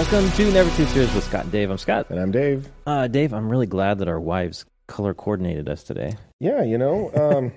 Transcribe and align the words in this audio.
Welcome 0.00 0.30
to 0.32 0.50
Never 0.50 0.74
Too 0.78 0.86
Serious 0.86 1.14
with 1.14 1.24
Scott 1.24 1.42
and 1.42 1.52
Dave. 1.52 1.68
I'm 1.68 1.76
Scott. 1.76 2.06
And 2.08 2.18
I'm 2.18 2.30
Dave. 2.30 2.66
Uh, 2.86 3.06
Dave, 3.06 3.34
I'm 3.34 3.50
really 3.50 3.66
glad 3.66 3.98
that 3.98 4.08
our 4.08 4.18
wives 4.18 4.64
color 4.86 5.12
coordinated 5.12 5.68
us 5.68 5.82
today. 5.82 6.16
Yeah, 6.40 6.62
you 6.62 6.78
know, 6.78 7.52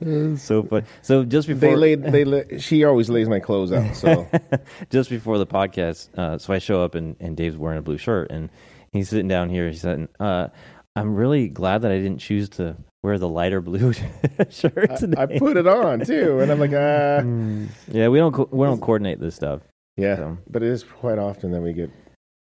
um, 0.00 0.38
so 0.38 0.62
fun. 0.62 0.86
So 1.02 1.24
just 1.24 1.46
before 1.46 1.68
they 1.68 1.76
laid, 1.76 2.04
they 2.04 2.24
la- 2.24 2.56
she 2.58 2.84
always 2.84 3.10
lays 3.10 3.28
my 3.28 3.38
clothes 3.38 3.70
out. 3.70 3.94
So 3.94 4.26
just 4.90 5.10
before 5.10 5.36
the 5.36 5.46
podcast, 5.46 6.08
uh, 6.18 6.38
so 6.38 6.54
I 6.54 6.58
show 6.58 6.82
up 6.82 6.94
and, 6.94 7.16
and 7.20 7.36
Dave's 7.36 7.58
wearing 7.58 7.78
a 7.78 7.82
blue 7.82 7.98
shirt 7.98 8.30
and 8.30 8.48
he's 8.94 9.10
sitting 9.10 9.28
down 9.28 9.50
here. 9.50 9.68
He 9.68 9.76
said, 9.76 10.08
uh, 10.18 10.48
"I'm 10.96 11.16
really 11.16 11.48
glad 11.48 11.82
that 11.82 11.92
I 11.92 11.98
didn't 11.98 12.20
choose 12.20 12.48
to 12.50 12.78
wear 13.02 13.18
the 13.18 13.28
lighter 13.28 13.60
blue 13.60 13.92
shirt 14.48 14.96
today." 14.96 15.18
I, 15.18 15.24
I, 15.24 15.38
put 15.38 15.58
it 15.58 15.66
on 15.66 16.00
too, 16.00 16.40
and 16.40 16.50
I'm 16.50 16.58
like, 16.58 16.72
ah, 16.72 17.20
yeah, 17.92 18.08
we 18.08 18.16
don't 18.16 18.32
co- 18.32 18.48
we 18.50 18.66
don't 18.66 18.80
coordinate 18.80 19.20
this 19.20 19.34
stuff. 19.34 19.60
Yeah, 20.00 20.16
so. 20.16 20.38
but 20.48 20.62
it 20.62 20.68
is 20.68 20.82
quite 20.82 21.18
often 21.18 21.52
that 21.52 21.60
we 21.60 21.72
get 21.72 21.90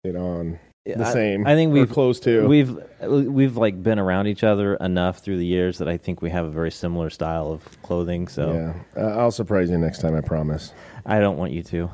it 0.03 0.15
on 0.15 0.59
the 0.85 1.05
I, 1.05 1.13
same. 1.13 1.47
I 1.47 1.55
think 1.55 1.73
we've 1.73 1.91
close 1.91 2.19
to. 2.21 2.47
We've 2.47 2.77
we've 3.01 3.57
like 3.57 3.81
been 3.81 3.99
around 3.99 4.27
each 4.27 4.43
other 4.43 4.75
enough 4.75 5.19
through 5.19 5.37
the 5.37 5.45
years 5.45 5.79
that 5.79 5.87
I 5.87 5.97
think 5.97 6.21
we 6.21 6.29
have 6.29 6.45
a 6.45 6.51
very 6.51 6.71
similar 6.71 7.09
style 7.09 7.51
of 7.51 7.81
clothing. 7.81 8.27
So 8.27 8.53
yeah, 8.95 9.03
uh, 9.03 9.17
I'll 9.17 9.31
surprise 9.31 9.69
you 9.69 9.77
next 9.77 9.99
time. 9.99 10.15
I 10.15 10.21
promise. 10.21 10.73
I 11.05 11.19
don't 11.19 11.37
want 11.37 11.51
you 11.51 11.63
to. 11.63 11.89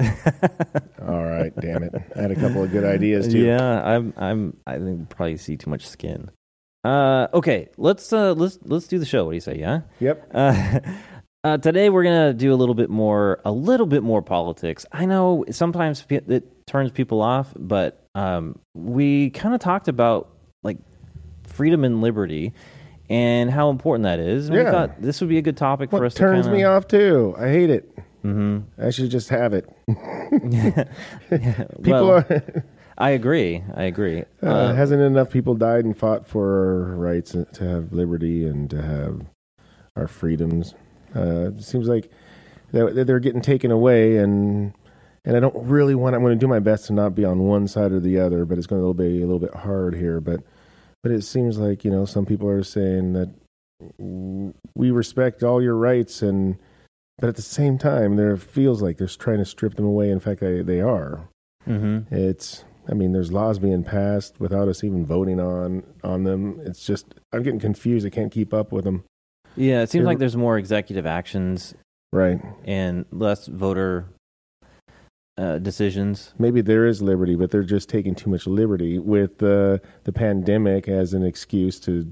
All 1.02 1.24
right, 1.24 1.52
damn 1.60 1.82
it! 1.82 1.94
I 2.16 2.22
had 2.22 2.30
a 2.30 2.36
couple 2.36 2.62
of 2.62 2.70
good 2.70 2.84
ideas 2.84 3.28
too. 3.28 3.44
Yeah, 3.44 3.82
I'm. 3.84 4.14
I'm. 4.16 4.56
I 4.66 4.78
think 4.78 5.08
probably 5.10 5.36
see 5.36 5.56
too 5.56 5.68
much 5.68 5.86
skin. 5.86 6.30
Uh, 6.82 7.28
okay, 7.34 7.68
let's 7.76 8.12
uh, 8.12 8.32
let's 8.32 8.58
let's 8.64 8.86
do 8.86 8.98
the 8.98 9.04
show. 9.04 9.24
What 9.24 9.32
do 9.32 9.36
you 9.36 9.40
say? 9.40 9.58
Yeah. 9.58 9.80
Yep. 10.00 10.30
Uh, 10.32 10.80
uh, 11.44 11.58
today 11.58 11.88
we're 11.90 12.04
gonna 12.04 12.34
do 12.34 12.52
a 12.52 12.56
little 12.56 12.74
bit 12.74 12.90
more, 12.90 13.40
a 13.44 13.52
little 13.52 13.86
bit 13.86 14.02
more 14.02 14.22
politics. 14.22 14.84
I 14.92 15.06
know 15.06 15.44
sometimes 15.50 16.04
it 16.08 16.66
turns 16.66 16.90
people 16.90 17.22
off, 17.22 17.52
but 17.56 18.06
um, 18.14 18.58
we 18.74 19.30
kind 19.30 19.54
of 19.54 19.60
talked 19.60 19.88
about 19.88 20.30
like 20.62 20.78
freedom 21.44 21.84
and 21.84 22.00
liberty 22.00 22.52
and 23.08 23.50
how 23.50 23.70
important 23.70 24.04
that 24.04 24.20
is. 24.20 24.48
And 24.48 24.56
yeah. 24.56 24.64
we 24.64 24.70
thought 24.70 25.02
this 25.02 25.20
would 25.20 25.30
be 25.30 25.38
a 25.38 25.42
good 25.42 25.56
topic 25.56 25.92
what 25.92 26.00
for 26.00 26.06
us. 26.06 26.14
Turns 26.14 26.46
kinda... 26.46 26.58
me 26.58 26.64
off 26.64 26.86
too. 26.86 27.34
I 27.38 27.48
hate 27.48 27.70
it. 27.70 27.90
Mm-hmm. 28.24 28.82
I 28.82 28.90
should 28.90 29.10
just 29.10 29.30
have 29.30 29.54
it. 29.54 29.66
people 31.82 32.06
well, 32.06 32.10
are. 32.10 32.64
I 32.98 33.10
agree. 33.10 33.64
I 33.74 33.84
agree. 33.84 34.24
Uh, 34.42 34.46
uh, 34.46 34.74
hasn't 34.74 35.00
enough 35.00 35.30
people 35.30 35.54
died 35.54 35.86
and 35.86 35.96
fought 35.96 36.26
for 36.26 36.90
our 36.90 36.96
rights 36.96 37.32
to 37.32 37.64
have 37.64 37.94
liberty 37.94 38.46
and 38.46 38.68
to 38.68 38.82
have 38.82 39.22
our 39.96 40.06
freedoms? 40.06 40.74
Uh, 41.14 41.48
it 41.48 41.62
seems 41.62 41.88
like 41.88 42.10
they're 42.72 43.20
getting 43.20 43.42
taken 43.42 43.70
away, 43.70 44.16
and 44.18 44.72
and 45.24 45.36
I 45.36 45.40
don't 45.40 45.66
really 45.66 45.94
want. 45.94 46.14
I'm 46.14 46.22
going 46.22 46.38
to 46.38 46.40
do 46.40 46.48
my 46.48 46.60
best 46.60 46.86
to 46.86 46.92
not 46.92 47.14
be 47.14 47.24
on 47.24 47.40
one 47.40 47.68
side 47.68 47.92
or 47.92 48.00
the 48.00 48.18
other, 48.18 48.44
but 48.44 48.58
it's 48.58 48.66
going 48.66 48.82
to 48.82 48.94
be 48.94 49.18
a 49.18 49.26
little 49.26 49.38
bit 49.38 49.54
hard 49.54 49.94
here. 49.94 50.20
But 50.20 50.40
but 51.02 51.12
it 51.12 51.22
seems 51.22 51.58
like 51.58 51.84
you 51.84 51.90
know 51.90 52.04
some 52.04 52.26
people 52.26 52.48
are 52.48 52.62
saying 52.62 53.12
that 53.14 53.32
we 54.74 54.90
respect 54.90 55.42
all 55.42 55.62
your 55.62 55.76
rights, 55.76 56.22
and 56.22 56.58
but 57.18 57.28
at 57.28 57.36
the 57.36 57.42
same 57.42 57.78
time, 57.78 58.16
there 58.16 58.36
feels 58.36 58.82
like 58.82 58.98
they're 58.98 59.08
trying 59.08 59.38
to 59.38 59.44
strip 59.44 59.74
them 59.74 59.86
away. 59.86 60.10
In 60.10 60.20
fact, 60.20 60.40
they 60.40 60.62
they 60.62 60.80
are. 60.80 61.28
Mm-hmm. 61.66 62.14
It's 62.14 62.64
I 62.88 62.94
mean, 62.94 63.12
there's 63.12 63.32
laws 63.32 63.58
being 63.58 63.84
passed 63.84 64.40
without 64.40 64.68
us 64.68 64.82
even 64.82 65.06
voting 65.06 65.40
on 65.40 65.82
on 66.02 66.24
them. 66.24 66.60
It's 66.64 66.84
just 66.84 67.14
I'm 67.32 67.42
getting 67.42 67.60
confused. 67.60 68.06
I 68.06 68.10
can't 68.10 68.32
keep 68.32 68.54
up 68.54 68.72
with 68.72 68.84
them. 68.84 69.04
Yeah, 69.60 69.82
it 69.82 69.90
seems 69.90 70.06
like 70.06 70.18
there's 70.18 70.38
more 70.38 70.56
executive 70.56 71.04
actions, 71.04 71.74
right, 72.12 72.40
and 72.64 73.04
less 73.12 73.46
voter 73.46 74.06
uh, 75.36 75.58
decisions. 75.58 76.32
Maybe 76.38 76.62
there 76.62 76.86
is 76.86 77.02
liberty, 77.02 77.36
but 77.36 77.50
they're 77.50 77.62
just 77.62 77.90
taking 77.90 78.14
too 78.14 78.30
much 78.30 78.46
liberty 78.46 78.98
with 78.98 79.42
uh, 79.42 79.78
the 80.04 80.12
pandemic 80.14 80.88
as 80.88 81.12
an 81.12 81.22
excuse 81.22 81.78
to 81.80 82.10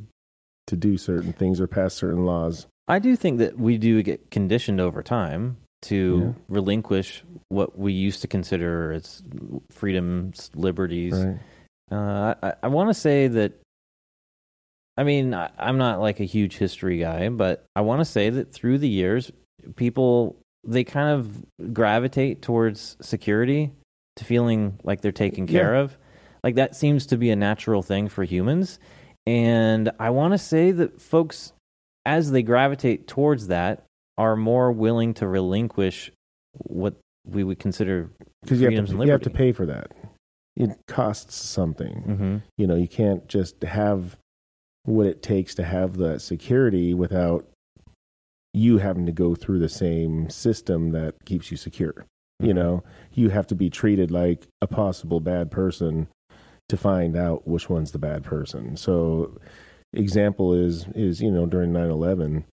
to 0.67 0.77
do 0.77 0.99
certain 0.99 1.33
things 1.33 1.59
or 1.59 1.67
pass 1.67 1.95
certain 1.95 2.27
laws. 2.27 2.67
I 2.87 2.99
do 2.99 3.17
think 3.17 3.39
that 3.39 3.59
we 3.59 3.79
do 3.79 4.03
get 4.03 4.31
conditioned 4.31 4.79
over 4.79 5.03
time 5.03 5.57
to 5.83 6.35
yeah. 6.37 6.43
relinquish 6.49 7.25
what 7.49 7.79
we 7.79 7.95
used 7.95 8.21
to 8.21 8.29
consider 8.29 8.93
as 8.93 9.23
freedoms, 9.71 10.51
liberties. 10.55 11.15
Right. 11.15 11.39
Uh, 11.91 12.35
I, 12.43 12.53
I 12.65 12.69
want 12.69 12.91
to 12.91 12.95
say 12.95 13.29
that 13.29 13.55
I 14.99 15.05
mean, 15.05 15.33
I, 15.33 15.49
am 15.59 15.79
not 15.79 16.01
like 16.01 16.19
a 16.19 16.25
huge 16.25 16.57
history 16.57 16.99
guy, 16.99 17.29
but 17.29 17.65
I 17.77 17.83
want 17.83 18.01
to 18.01 18.05
say 18.05 18.31
that 18.31 18.53
through 18.53 18.79
the 18.79 18.89
years, 18.89 19.31
people 19.77 20.37
they 20.65 20.83
kind 20.83 21.09
of 21.09 21.73
gravitate 21.73 22.43
towards 22.43 22.97
security 23.01 23.73
to 24.17 24.25
feeling 24.25 24.79
like 24.83 25.01
they're 25.01 25.13
taken 25.13 25.47
care 25.47 25.75
yeah. 25.75 25.83
of. 25.83 25.97
Like 26.43 26.57
that 26.57 26.75
seems 26.75 27.07
to 27.07 27.17
be 27.17 27.31
a 27.31 27.37
natural 27.37 27.81
thing 27.81 28.09
for 28.09 28.25
humans. 28.25 28.81
And 29.25 29.93
I 30.01 30.11
want 30.11 30.33
to 30.35 30.39
say 30.39 30.73
that 30.73 31.01
folks, 31.01 31.53
as 32.05 32.33
they 32.33 32.43
gravitate 32.43 33.07
towards 33.07 33.47
that, 33.47 33.85
are 34.17 34.35
more 34.35 34.73
willing 34.73 35.15
to 35.15 35.29
relinquish 35.29 36.11
what 36.55 36.95
we 37.25 37.45
would 37.45 37.61
consider 37.61 38.11
because 38.43 38.61
you, 38.61 38.69
you 38.71 39.11
have 39.11 39.21
to 39.23 39.31
pay 39.31 39.53
for 39.53 39.67
that. 39.67 39.93
It 40.57 40.71
costs 40.89 41.37
something. 41.37 42.03
Mm-hmm. 42.07 42.37
You 42.57 42.67
know, 42.67 42.75
you 42.75 42.89
can't 42.89 43.29
just 43.29 43.63
have 43.63 44.17
what 44.89 45.07
it 45.07 45.23
takes 45.23 45.55
to 45.57 45.65
have 45.65 45.97
that 45.99 46.21
security 46.21 46.95
without 46.95 47.47
you 48.55 48.79
having 48.79 49.07
to 49.07 49.13
go 49.13 49.35
through 49.35 49.59
the 49.59 49.69
same 49.69 50.29
system 50.31 50.93
that 50.93 51.15
keeps 51.25 51.51
you 51.51 51.57
secure. 51.57 51.93
Mm-hmm. 51.93 52.47
You 52.47 52.55
know, 52.55 52.85
you 53.13 53.29
have 53.29 53.47
to 53.49 53.55
be 53.55 53.71
treated 53.71 54.11
like 54.11 54.47
a 54.63 54.67
possible 54.67 55.21
bad 55.21 55.51
person 55.51 56.09
to 56.69 56.77
find 56.77 57.17
out 57.17 57.47
which 57.47 57.69
one's 57.69 57.93
the 57.93 57.99
bad 57.99 58.25
person. 58.25 58.77
So 58.77 59.39
example 59.93 60.53
is 60.53 60.87
is 60.95 61.21
you 61.21 61.31
know 61.31 61.47
during 61.47 61.73
9/11, 61.73 62.45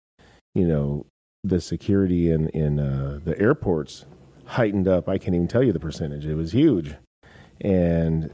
you 0.53 0.67
know, 0.67 1.05
the 1.43 1.61
security 1.61 2.31
in 2.31 2.49
in 2.49 2.79
uh, 2.79 3.19
the 3.23 3.39
airports 3.39 4.05
heightened 4.45 4.87
up. 4.87 5.07
I 5.07 5.17
can't 5.17 5.35
even 5.35 5.47
tell 5.47 5.63
you 5.63 5.73
the 5.73 5.79
percentage. 5.79 6.25
It 6.25 6.35
was 6.35 6.51
huge. 6.51 6.95
And 7.61 8.31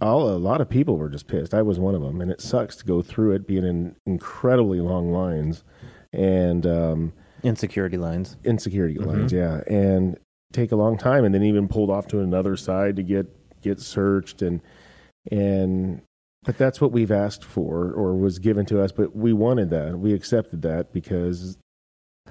all 0.00 0.28
a 0.28 0.36
lot 0.36 0.60
of 0.60 0.68
people 0.68 0.96
were 0.96 1.08
just 1.08 1.26
pissed. 1.26 1.54
I 1.54 1.62
was 1.62 1.78
one 1.78 1.94
of 1.94 2.02
them, 2.02 2.20
and 2.20 2.30
it 2.30 2.40
sucks 2.40 2.76
to 2.76 2.84
go 2.84 3.02
through 3.02 3.32
it, 3.32 3.46
being 3.46 3.64
in 3.64 3.96
incredibly 4.06 4.80
long 4.80 5.12
lines, 5.12 5.64
and 6.12 6.66
um, 6.66 7.12
insecurity 7.42 7.96
lines, 7.96 8.36
insecurity 8.44 8.96
mm-hmm. 8.96 9.08
lines, 9.08 9.32
yeah, 9.32 9.60
and 9.66 10.18
take 10.52 10.72
a 10.72 10.76
long 10.76 10.98
time, 10.98 11.24
and 11.24 11.34
then 11.34 11.42
even 11.42 11.68
pulled 11.68 11.90
off 11.90 12.06
to 12.08 12.20
another 12.20 12.56
side 12.56 12.96
to 12.96 13.02
get 13.02 13.26
get 13.62 13.80
searched, 13.80 14.42
and 14.42 14.60
and 15.30 16.02
but 16.44 16.56
that's 16.56 16.80
what 16.80 16.92
we've 16.92 17.10
asked 17.10 17.44
for 17.44 17.90
or 17.92 18.16
was 18.16 18.38
given 18.38 18.64
to 18.66 18.80
us, 18.80 18.92
but 18.92 19.16
we 19.16 19.32
wanted 19.32 19.70
that, 19.70 19.98
we 19.98 20.12
accepted 20.12 20.62
that 20.62 20.92
because 20.92 21.58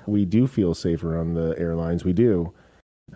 we 0.08 0.24
do 0.26 0.48
feel 0.48 0.74
safer 0.74 1.18
on 1.18 1.34
the 1.34 1.54
airlines. 1.58 2.06
We 2.06 2.14
do. 2.14 2.54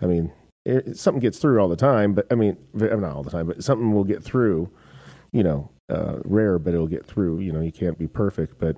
I 0.02 0.06
mean, 0.06 0.32
it, 0.64 0.96
something 0.96 1.20
gets 1.20 1.38
through 1.38 1.60
all 1.60 1.68
the 1.68 1.76
time, 1.76 2.14
but 2.14 2.26
I 2.30 2.34
mean, 2.34 2.56
not 2.74 3.04
all 3.04 3.22
the 3.22 3.30
time, 3.30 3.46
but 3.46 3.62
something 3.64 3.92
will 3.92 4.04
get 4.04 4.22
through. 4.22 4.70
You 5.32 5.44
know, 5.44 5.70
uh, 5.88 6.18
rare, 6.24 6.58
but 6.58 6.74
it'll 6.74 6.88
get 6.88 7.06
through. 7.06 7.40
You 7.40 7.52
know, 7.52 7.60
you 7.60 7.72
can't 7.72 7.98
be 7.98 8.08
perfect, 8.08 8.58
but 8.58 8.76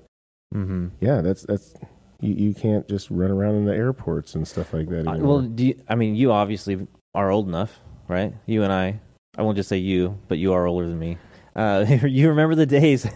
mm-hmm. 0.53 0.89
yeah, 1.01 1.21
that's 1.21 1.43
that's 1.43 1.73
you, 2.21 2.33
you 2.33 2.53
can't 2.53 2.87
just 2.87 3.09
run 3.09 3.31
around 3.31 3.55
in 3.55 3.65
the 3.65 3.75
airports 3.75 4.35
and 4.35 4.47
stuff 4.47 4.73
like 4.73 4.87
that. 4.89 5.07
Uh, 5.07 5.17
well, 5.17 5.41
do 5.41 5.67
you, 5.67 5.81
I 5.89 5.95
mean, 5.95 6.15
you 6.15 6.31
obviously 6.31 6.87
are 7.13 7.31
old 7.31 7.47
enough, 7.47 7.79
right? 8.07 8.33
You 8.45 8.63
and 8.63 8.71
I. 8.71 8.99
I 9.35 9.41
won't 9.41 9.57
just 9.57 9.67
say 9.67 9.77
you, 9.77 10.19
but 10.27 10.37
you 10.37 10.53
are 10.53 10.67
older 10.67 10.87
than 10.87 10.99
me. 10.99 11.17
Uh, 11.55 11.85
you 12.03 12.29
remember 12.29 12.55
the 12.55 12.65
days. 12.65 13.07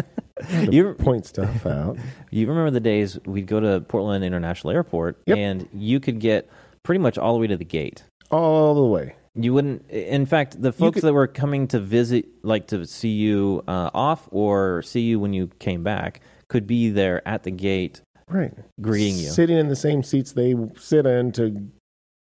you 0.70 0.94
point 0.94 1.26
stuff 1.26 1.66
out. 1.66 1.98
You 2.30 2.46
remember 2.46 2.70
the 2.70 2.80
days 2.80 3.18
we'd 3.26 3.46
go 3.46 3.60
to 3.60 3.80
Portland 3.80 4.24
International 4.24 4.72
Airport, 4.72 5.20
yep. 5.26 5.38
and 5.38 5.68
you 5.72 6.00
could 6.00 6.20
get 6.20 6.48
pretty 6.86 7.00
much 7.00 7.18
all 7.18 7.34
the 7.34 7.40
way 7.40 7.48
to 7.48 7.56
the 7.56 7.64
gate. 7.64 8.04
All 8.30 8.74
the 8.76 8.84
way. 8.84 9.16
You 9.34 9.52
wouldn't. 9.52 9.90
In 9.90 10.24
fact, 10.24 10.62
the 10.62 10.72
folks 10.72 10.94
could, 10.94 11.02
that 11.02 11.12
were 11.12 11.26
coming 11.26 11.66
to 11.68 11.80
visit, 11.80 12.26
like 12.42 12.68
to 12.68 12.86
see 12.86 13.10
you 13.10 13.64
uh, 13.68 13.90
off 13.92 14.28
or 14.30 14.82
see 14.82 15.00
you 15.00 15.18
when 15.18 15.34
you 15.34 15.48
came 15.58 15.82
back, 15.82 16.20
could 16.48 16.66
be 16.66 16.88
there 16.88 17.26
at 17.28 17.42
the 17.42 17.50
gate, 17.50 18.00
right, 18.28 18.54
greeting 18.80 19.18
you, 19.18 19.28
sitting 19.28 19.58
in 19.58 19.68
the 19.68 19.76
same 19.76 20.02
seats 20.02 20.32
they 20.32 20.54
sit 20.78 21.04
in 21.04 21.32
to 21.32 21.68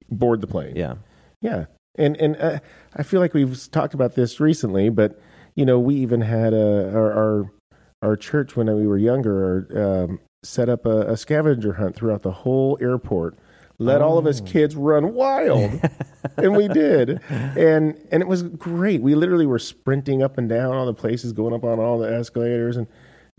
board 0.09 0.41
the 0.41 0.47
plane. 0.47 0.75
Yeah, 0.75 0.95
yeah. 1.41 1.65
And 1.95 2.15
and 2.17 2.35
uh, 2.37 2.59
I 2.95 3.03
feel 3.03 3.21
like 3.21 3.33
we've 3.33 3.57
talked 3.71 3.93
about 3.93 4.13
this 4.13 4.39
recently, 4.39 4.89
but 4.89 5.19
you 5.55 5.65
know, 5.65 5.79
we 5.79 5.95
even 5.95 6.21
had 6.21 6.53
a 6.53 6.91
our 6.93 7.11
our, 7.13 7.51
our 8.03 8.15
church 8.17 8.55
when 8.55 8.67
we 8.75 8.85
were 8.85 8.97
younger 8.97 10.05
um, 10.05 10.19
set 10.43 10.69
up 10.69 10.85
a, 10.85 11.13
a 11.13 11.17
scavenger 11.17 11.73
hunt 11.73 11.95
throughout 11.95 12.21
the 12.21 12.31
whole 12.31 12.77
airport 12.81 13.39
let 13.79 14.01
oh. 14.01 14.07
all 14.07 14.17
of 14.17 14.27
us 14.27 14.41
oh. 14.41 14.45
kids 14.45 14.75
run 14.75 15.13
wild 15.13 15.81
and 16.37 16.55
we 16.55 16.67
did 16.67 17.21
and 17.29 17.97
and 18.11 18.21
it 18.21 18.27
was 18.27 18.43
great 18.43 19.01
we 19.01 19.15
literally 19.15 19.45
were 19.45 19.59
sprinting 19.59 20.21
up 20.21 20.37
and 20.37 20.49
down 20.49 20.75
all 20.75 20.85
the 20.85 20.93
places 20.93 21.33
going 21.33 21.53
up 21.53 21.63
on 21.63 21.79
all 21.79 21.97
the 21.97 22.13
escalators 22.13 22.77
and 22.77 22.87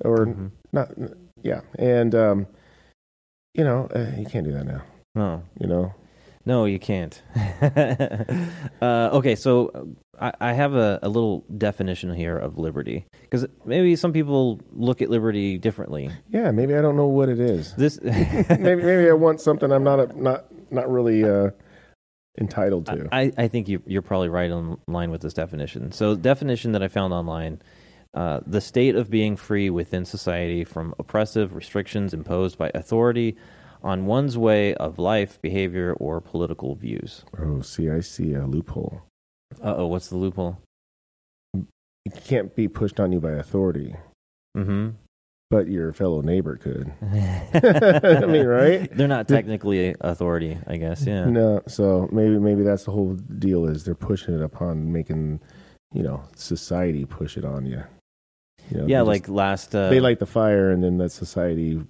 or 0.04 0.26
mm-hmm. 0.26 0.48
not 0.72 0.90
yeah 1.42 1.60
and 1.78 2.14
um 2.14 2.46
you 3.54 3.62
know 3.62 3.88
uh, 3.94 4.10
you 4.18 4.26
can't 4.26 4.46
do 4.46 4.52
that 4.52 4.64
now 4.64 4.82
no 5.14 5.42
you 5.60 5.66
know 5.66 5.94
No, 6.46 6.64
you 6.64 6.78
can't. 6.78 7.20
uh, 8.80 9.10
okay, 9.12 9.36
so 9.36 9.70
I, 10.20 10.32
I 10.40 10.52
have 10.52 10.74
a, 10.74 10.98
a 11.02 11.08
little 11.08 11.44
definition 11.56 12.14
here 12.14 12.36
of 12.36 12.58
liberty 12.58 13.06
because 13.22 13.46
maybe 13.64 13.96
some 13.96 14.12
people 14.12 14.60
look 14.72 15.00
at 15.00 15.08
liberty 15.08 15.58
differently. 15.58 16.10
Yeah, 16.28 16.50
maybe 16.50 16.74
I 16.74 16.82
don't 16.82 16.96
know 16.96 17.06
what 17.06 17.28
it 17.28 17.40
is. 17.40 17.74
This 17.74 17.98
maybe 18.02 18.82
maybe 18.82 19.08
I 19.08 19.14
want 19.14 19.40
something 19.40 19.72
I'm 19.72 19.84
not 19.84 20.00
a, 20.00 20.20
not 20.22 20.44
not 20.70 20.90
really 20.90 21.24
uh, 21.24 21.50
entitled 22.38 22.86
to. 22.86 23.08
I, 23.12 23.32
I 23.36 23.48
think 23.48 23.68
you, 23.68 23.82
you're 23.86 24.02
probably 24.02 24.28
right 24.28 24.50
on 24.50 24.78
line 24.86 25.10
with 25.10 25.22
this 25.22 25.34
definition. 25.34 25.92
So, 25.92 26.14
definition 26.14 26.72
that 26.72 26.82
I 26.82 26.88
found 26.88 27.12
online 27.12 27.60
uh, 28.14 28.40
the 28.46 28.60
state 28.60 28.96
of 28.96 29.10
being 29.10 29.36
free 29.36 29.70
within 29.70 30.04
society 30.04 30.64
from 30.64 30.94
oppressive 30.98 31.54
restrictions 31.54 32.12
imposed 32.12 32.58
by 32.58 32.70
authority 32.74 33.36
on 33.82 34.04
one's 34.06 34.36
way 34.36 34.74
of 34.74 34.98
life, 34.98 35.40
behavior, 35.40 35.94
or 35.94 36.20
political 36.20 36.74
views. 36.74 37.24
oh, 37.38 37.62
see, 37.62 37.88
I 37.88 38.00
see 38.00 38.34
a 38.34 38.46
loophole. 38.46 39.02
Uh 39.62 39.74
oh, 39.78 39.86
what's 39.86 40.08
the 40.08 40.16
loophole? 40.16 40.58
It 42.06 42.24
can't 42.24 42.54
be 42.56 42.66
pushed 42.68 42.98
on 42.98 43.12
you 43.12 43.20
by 43.20 43.32
authority, 43.32 43.94
Mm-hmm. 44.56 44.90
but 45.50 45.68
your 45.68 45.92
fellow 45.92 46.22
neighbor 46.22 46.56
could. 46.56 46.90
I 47.02 48.24
mean, 48.26 48.46
right? 48.46 48.88
They're 48.96 49.06
not 49.06 49.28
technically 49.28 49.94
authority, 50.00 50.56
I 50.66 50.76
guess. 50.76 51.04
Yeah. 51.06 51.26
No, 51.26 51.60
so 51.68 52.08
maybe 52.10 52.38
maybe 52.38 52.62
that's 52.62 52.84
the 52.84 52.90
whole 52.92 53.14
deal 53.14 53.66
is 53.66 53.84
they're 53.84 53.94
pushing 53.94 54.34
it 54.34 54.42
upon 54.42 54.90
making, 54.90 55.40
you 55.92 56.02
know, 56.02 56.22
society 56.34 57.04
push 57.04 57.36
it 57.36 57.44
on 57.44 57.66
you. 57.66 57.82
you 58.70 58.78
know, 58.78 58.86
Yeah, 58.86 59.02
like 59.02 59.22
just- 59.22 59.28
last. 59.30 59.74
Uh, 59.76 59.90
they 59.90 60.00
light 60.00 60.18
the 60.20 60.26
fire 60.26 60.70
and 60.70 60.82
then 60.82 60.96
let 60.98 61.12
society 61.12 61.80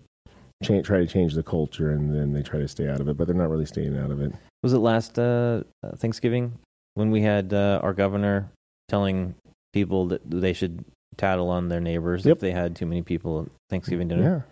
try 0.62 0.82
to 0.82 1.06
change 1.06 1.34
the 1.34 1.42
culture 1.42 1.90
and 1.92 2.14
then 2.14 2.32
they 2.34 2.42
try 2.42 2.58
to 2.58 2.68
stay 2.68 2.88
out 2.88 3.00
of 3.00 3.08
it, 3.08 3.16
but 3.16 3.26
they're 3.26 3.36
not 3.36 3.48
really 3.48 3.64
staying 3.64 3.96
out 3.96 4.10
of 4.10 4.20
it. 4.20 4.32
Was 4.62 4.74
it 4.74 4.78
last 4.80 5.18
uh, 5.18 5.62
Thanksgiving 5.96 6.58
when 7.00 7.10
we 7.10 7.22
had 7.22 7.52
uh, 7.52 7.80
our 7.82 7.92
governor 7.94 8.50
telling 8.88 9.34
people 9.72 10.06
that 10.08 10.20
they 10.30 10.52
should 10.52 10.84
tattle 11.16 11.48
on 11.48 11.68
their 11.68 11.80
neighbors 11.80 12.24
Yep. 12.24 12.36
if 12.36 12.40
they 12.40 12.52
had 12.52 12.76
too 12.76 12.86
many 12.86 13.02
people 13.02 13.42
at 13.42 13.48
Thanksgiving 13.70 14.06
dinner? 14.08 14.46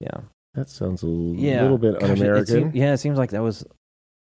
Yeah, 0.00 0.08
Yeah. 0.08 0.20
that 0.54 0.68
sounds 0.70 1.02
a 1.02 1.06
l- 1.06 1.34
Yeah. 1.36 1.62
little 1.62 1.78
bit 1.78 1.94
Gosh, 1.94 2.02
it- 2.02 2.06
it 2.06 2.10
un-American. 2.20 2.46
seemed- 2.46 2.74
yeah, 2.74 2.92
it 2.94 2.98
seems 2.98 3.18
like 3.18 3.30
that 3.30 3.42
was 3.42 3.60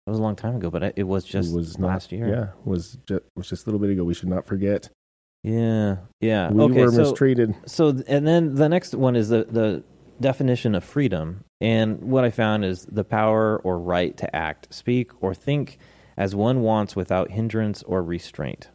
that 0.05 0.11
was 0.11 0.19
a 0.19 0.21
long 0.23 0.35
time 0.35 0.55
ago, 0.55 0.69
but 0.71 0.93
it 0.97 1.03
was 1.03 1.23
just 1.23 1.51
it 1.53 1.55
was 1.55 1.77
not, 1.77 1.87
last 1.87 2.11
year. 2.11 2.27
Yeah, 2.27 2.47
was 2.65 2.97
just, 3.05 3.21
was 3.35 3.47
just 3.47 3.65
a 3.65 3.69
little 3.69 3.79
bit 3.79 3.91
ago. 3.91 4.03
We 4.03 4.15
should 4.15 4.29
not 4.29 4.45
forget. 4.47 4.89
Yeah. 5.43 5.97
Yeah. 6.19 6.51
we 6.51 6.63
okay. 6.63 6.81
were 6.85 6.91
so, 6.91 6.97
mistreated. 7.03 7.55
so, 7.67 7.89
and 8.07 8.25
then 8.27 8.55
the 8.55 8.67
next 8.69 8.93
one 8.95 9.15
is 9.15 9.29
the, 9.29 9.43
the 9.45 9.83
definition 10.19 10.73
of 10.75 10.83
freedom. 10.83 11.43
And 11.61 12.01
what 12.01 12.23
I 12.23 12.31
found 12.31 12.65
is 12.65 12.85
the 12.85 13.03
power 13.03 13.59
or 13.63 13.77
right 13.79 14.15
to 14.17 14.35
act, 14.35 14.73
speak, 14.73 15.11
or 15.23 15.33
think 15.35 15.77
as 16.21 16.35
one 16.35 16.61
wants 16.61 16.95
without 16.95 17.31
hindrance 17.31 17.81
or 17.81 18.03
restraint. 18.03 18.69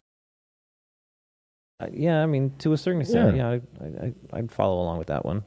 Uh, 1.79 1.87
yeah, 1.93 2.21
I 2.21 2.25
mean, 2.25 2.51
to 2.59 2.73
a 2.73 2.77
certain 2.77 2.99
extent, 2.99 3.37
yeah, 3.37 3.47
I, 3.47 3.85
I, 3.85 4.13
I'd 4.33 4.51
follow 4.51 4.81
along 4.81 4.97
with 4.97 5.07
that 5.07 5.23
one. 5.23 5.45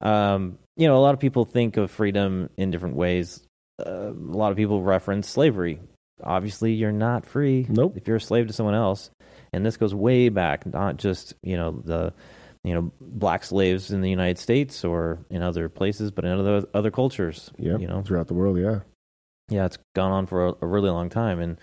Um, 0.00 0.58
you 0.76 0.88
know, 0.88 0.96
a 0.96 0.98
lot 0.98 1.14
of 1.14 1.20
people 1.20 1.44
think 1.44 1.76
of 1.76 1.92
freedom 1.92 2.50
in 2.56 2.72
different 2.72 2.96
ways. 2.96 3.40
Uh, 3.78 4.10
a 4.10 4.12
lot 4.12 4.50
of 4.50 4.56
people 4.56 4.82
reference 4.82 5.28
slavery. 5.28 5.78
Obviously, 6.24 6.72
you're 6.72 6.90
not 6.90 7.24
free 7.24 7.66
Nope. 7.68 7.96
if 7.96 8.08
you're 8.08 8.16
a 8.16 8.20
slave 8.20 8.48
to 8.48 8.52
someone 8.52 8.74
else. 8.74 9.10
And 9.52 9.64
this 9.64 9.76
goes 9.76 9.94
way 9.94 10.30
back, 10.30 10.66
not 10.66 10.96
just 10.96 11.34
you 11.44 11.56
know 11.56 11.80
the 11.84 12.12
you 12.64 12.74
know 12.74 12.90
black 13.00 13.44
slaves 13.44 13.92
in 13.92 14.00
the 14.00 14.10
United 14.10 14.38
States 14.38 14.84
or 14.84 15.20
in 15.30 15.42
other 15.42 15.68
places, 15.68 16.10
but 16.10 16.24
in 16.24 16.32
other 16.32 16.66
other 16.74 16.90
cultures. 16.90 17.52
Yeah, 17.58 17.78
you 17.78 17.86
know, 17.86 18.02
throughout 18.02 18.26
the 18.26 18.34
world. 18.34 18.58
Yeah, 18.58 18.80
yeah, 19.48 19.66
it's 19.66 19.78
gone 19.94 20.12
on 20.12 20.26
for 20.26 20.48
a, 20.48 20.54
a 20.62 20.66
really 20.66 20.90
long 20.90 21.08
time, 21.08 21.40
and 21.40 21.58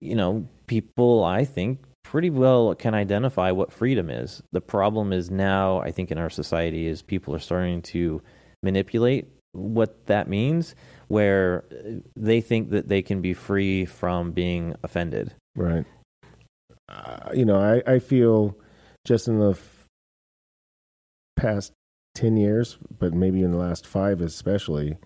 you 0.00 0.14
know, 0.14 0.46
people 0.66 1.24
I 1.24 1.44
think 1.44 1.84
pretty 2.02 2.30
well 2.30 2.74
can 2.74 2.94
identify 2.94 3.50
what 3.50 3.72
freedom 3.72 4.10
is. 4.10 4.42
The 4.52 4.60
problem 4.60 5.12
is 5.12 5.30
now, 5.30 5.80
I 5.80 5.90
think, 5.92 6.10
in 6.10 6.18
our 6.18 6.30
society, 6.30 6.86
is 6.86 7.02
people 7.02 7.34
are 7.34 7.38
starting 7.38 7.82
to 7.82 8.20
manipulate 8.62 9.28
what 9.52 10.06
that 10.06 10.28
means, 10.28 10.74
where 11.08 11.64
uh, 11.70 12.00
they 12.16 12.40
think 12.40 12.70
that 12.70 12.88
they 12.88 13.02
can 13.02 13.20
be 13.20 13.34
free 13.34 13.84
from 13.84 14.32
being 14.32 14.74
offended. 14.82 15.34
right. 15.56 15.84
Uh, 16.88 17.30
you 17.32 17.44
know, 17.44 17.58
I 17.58 17.94
I 17.94 17.98
feel 17.98 18.58
just 19.06 19.28
in 19.28 19.38
the 19.38 19.50
f- 19.50 19.86
past 21.36 21.72
ten 22.14 22.36
years, 22.36 22.76
but 22.98 23.14
maybe 23.14 23.42
in 23.42 23.50
the 23.50 23.58
last 23.58 23.86
five 23.86 24.20
especially, 24.20 24.96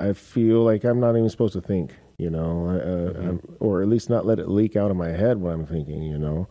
I 0.00 0.12
feel 0.12 0.62
like 0.62 0.84
I'm 0.84 1.00
not 1.00 1.16
even 1.16 1.28
supposed 1.30 1.54
to 1.54 1.60
think. 1.60 1.94
You 2.18 2.30
know, 2.30 2.66
uh, 2.68 3.12
Mhm. 3.12 3.26
I'm- 3.26 3.56
or 3.60 3.82
at 3.82 3.88
least 3.88 4.08
not 4.08 4.24
let 4.24 4.38
it 4.38 4.48
leak 4.48 4.74
out 4.74 4.90
of 4.90 4.96
my 4.96 5.08
head 5.08 5.38
what 5.38 5.52
I'm 5.52 5.66
thinking. 5.66 6.02
You 6.02 6.18
know. 6.18 6.48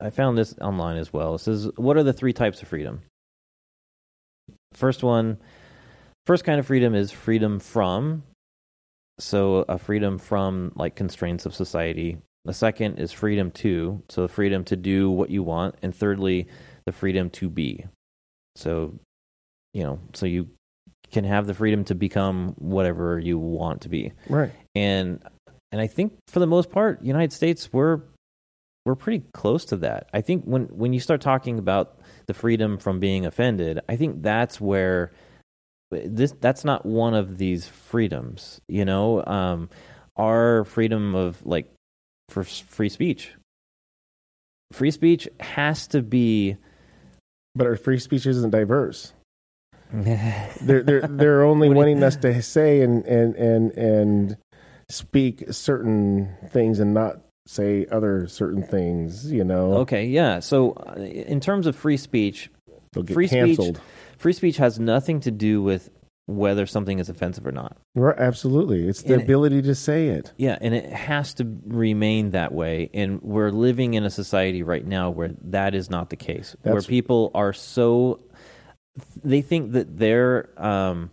I 0.00 0.10
found 0.10 0.36
this 0.36 0.54
online 0.60 0.96
as 0.96 1.12
well. 1.12 1.36
It 1.36 1.38
says, 1.40 1.70
What 1.76 1.96
are 1.96 2.02
the 2.02 2.12
three 2.12 2.32
types 2.32 2.60
of 2.60 2.68
freedom? 2.68 3.02
First 4.72 5.04
one, 5.04 5.38
first 6.26 6.44
kind 6.44 6.58
of 6.58 6.66
freedom 6.66 6.94
is 6.94 7.12
freedom 7.12 7.60
from. 7.60 8.24
So, 9.20 9.64
a 9.68 9.78
freedom 9.78 10.18
from 10.18 10.72
like 10.74 10.96
constraints 10.96 11.46
of 11.46 11.54
society. 11.54 12.18
The 12.44 12.54
second 12.54 12.98
is 12.98 13.12
freedom 13.12 13.52
to. 13.52 14.02
So, 14.08 14.22
the 14.22 14.28
freedom 14.28 14.64
to 14.64 14.76
do 14.76 15.10
what 15.10 15.30
you 15.30 15.44
want. 15.44 15.76
And 15.82 15.94
thirdly, 15.94 16.48
the 16.86 16.92
freedom 16.92 17.30
to 17.30 17.48
be. 17.48 17.84
So, 18.56 18.98
you 19.74 19.84
know, 19.84 20.00
so 20.14 20.26
you 20.26 20.48
can 21.12 21.24
have 21.24 21.46
the 21.46 21.54
freedom 21.54 21.84
to 21.84 21.94
become 21.94 22.54
whatever 22.58 23.18
you 23.18 23.38
want 23.38 23.82
to 23.82 23.88
be 23.88 24.12
Right. 24.28 24.50
and 24.74 25.22
and 25.70 25.80
I 25.80 25.86
think 25.86 26.12
for 26.28 26.38
the 26.40 26.46
most 26.46 26.70
part, 26.70 27.02
United 27.02 27.32
States 27.32 27.72
we're 27.72 28.00
we're 28.84 28.96
pretty 28.96 29.24
close 29.32 29.64
to 29.66 29.76
that. 29.78 30.08
I 30.12 30.20
think 30.22 30.44
when 30.44 30.64
when 30.64 30.92
you 30.92 31.00
start 31.00 31.20
talking 31.20 31.58
about 31.58 32.00
the 32.26 32.34
freedom 32.34 32.78
from 32.78 32.98
being 33.00 33.26
offended, 33.26 33.78
I 33.88 33.96
think 33.96 34.22
that's 34.22 34.60
where 34.60 35.12
this 35.90 36.32
that's 36.40 36.64
not 36.64 36.84
one 36.84 37.14
of 37.14 37.38
these 37.38 37.66
freedoms. 37.68 38.60
You 38.68 38.84
know, 38.84 39.24
um, 39.24 39.70
our 40.16 40.64
freedom 40.64 41.14
of 41.14 41.44
like 41.46 41.72
for 42.28 42.42
free 42.44 42.88
speech. 42.88 43.32
Free 44.72 44.90
speech 44.90 45.28
has 45.40 45.86
to 45.88 46.02
be. 46.02 46.56
But 47.54 47.66
our 47.66 47.76
free 47.76 47.98
speech 47.98 48.26
isn't 48.26 48.50
diverse. 48.50 49.12
they're 50.62 50.82
they're 50.82 51.02
they're 51.08 51.42
only 51.42 51.68
wanting 51.68 52.02
us 52.02 52.16
to 52.16 52.40
say 52.42 52.80
and 52.80 53.04
and 53.06 53.34
and 53.36 53.72
and 53.72 54.36
speak 54.88 55.44
certain 55.50 56.34
things 56.48 56.80
and 56.80 56.94
not 56.94 57.16
say 57.46 57.86
other 57.90 58.26
certain 58.26 58.62
things. 58.62 59.30
You 59.30 59.44
know, 59.44 59.74
okay, 59.78 60.06
yeah. 60.06 60.40
So, 60.40 60.72
uh, 60.72 60.94
in 61.00 61.40
terms 61.40 61.66
of 61.66 61.76
free 61.76 61.96
speech, 61.96 62.50
free 63.12 63.26
speech- 63.26 63.76
free 64.18 64.32
speech 64.32 64.56
has 64.58 64.78
nothing 64.78 65.20
to 65.20 65.30
do 65.30 65.62
with 65.62 65.90
whether 66.26 66.64
something 66.66 67.00
is 67.00 67.08
offensive 67.08 67.44
or 67.44 67.50
not. 67.52 67.76
Right, 67.96 68.16
absolutely, 68.16 68.86
it's 68.88 69.02
the 69.02 69.14
And 69.14 69.22
it- 69.22 69.24
ability 69.24 69.60
to 69.62 69.74
say 69.74 70.08
it. 70.08 70.32
Yeah, 70.36 70.56
and 70.60 70.72
it 70.72 70.90
has 70.92 71.34
to 71.34 71.58
remain 71.66 72.30
that 72.30 72.52
way. 72.52 72.90
And 72.94 73.20
we're 73.22 73.50
living 73.50 73.94
in 73.94 74.04
a 74.04 74.10
society 74.10 74.62
right 74.62 74.86
now 74.86 75.10
where 75.10 75.30
that 75.42 75.74
is 75.74 75.90
not 75.90 76.10
the 76.10 76.16
case. 76.16 76.54
where 76.62 76.80
people 76.80 77.32
are 77.34 77.52
so 77.52 78.20
they 79.24 79.42
think 79.42 79.72
that 79.72 79.98
their 79.98 80.50
um, 80.62 81.10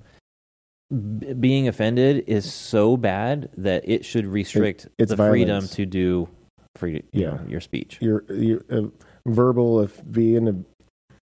b- 0.91 1.33
being 1.33 1.67
offended 1.67 2.25
is 2.27 2.51
so 2.51 2.97
bad 2.97 3.49
that 3.57 3.87
it 3.87 4.05
should 4.05 4.25
restrict 4.25 4.87
it's 4.97 5.11
the 5.11 5.17
freedom 5.17 5.67
to 5.69 5.85
do 5.85 6.27
free, 6.75 7.03
Yeah. 7.11 7.31
know, 7.35 7.39
your 7.47 7.61
speech. 7.61 7.97
Your 8.01 8.23
your 8.31 8.61
uh, 8.69 8.81
verbal 9.25 9.81
if 9.81 10.01
being 10.11 10.65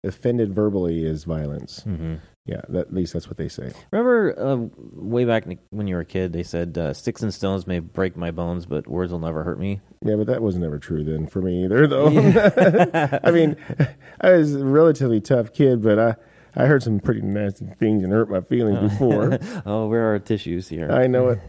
offended 0.04 0.54
verbally 0.54 1.04
is 1.04 1.24
violence. 1.24 1.82
hmm 1.82 2.14
Yeah, 2.46 2.60
that, 2.70 2.86
at 2.88 2.94
least 2.94 3.12
that's 3.12 3.26
what 3.28 3.36
they 3.36 3.48
say. 3.48 3.72
Remember 3.90 4.34
uh, 4.38 4.56
way 4.94 5.24
back 5.24 5.44
when 5.70 5.86
you 5.86 5.96
were 5.96 6.00
a 6.02 6.04
kid, 6.06 6.32
they 6.32 6.42
said 6.44 6.78
uh, 6.78 6.94
sticks 6.94 7.22
and 7.22 7.32
stones 7.34 7.66
may 7.66 7.80
break 7.80 8.16
my 8.16 8.30
bones, 8.30 8.64
but 8.64 8.86
words 8.86 9.12
will 9.12 9.18
never 9.18 9.42
hurt 9.44 9.58
me. 9.58 9.80
Yeah, 10.04 10.16
but 10.16 10.28
that 10.28 10.40
was 10.40 10.56
never 10.56 10.78
true 10.78 11.02
then 11.04 11.26
for 11.26 11.42
me 11.42 11.64
either, 11.64 11.86
though. 11.86 12.08
Yeah. 12.08 13.18
I 13.24 13.30
mean, 13.32 13.56
I 14.20 14.32
was 14.32 14.54
a 14.54 14.64
relatively 14.64 15.20
tough 15.20 15.52
kid, 15.52 15.82
but 15.82 15.98
I 15.98 16.16
I 16.58 16.66
heard 16.66 16.82
some 16.82 16.98
pretty 17.00 17.20
nasty 17.22 17.66
things 17.78 18.02
and 18.02 18.12
hurt 18.12 18.28
my 18.28 18.40
feelings 18.40 18.92
before. 18.92 19.38
oh, 19.66 19.86
where 19.86 20.08
are 20.08 20.12
our 20.12 20.18
tissues 20.18 20.68
here? 20.68 20.90
I 20.90 21.06
know 21.06 21.28
it. 21.28 21.40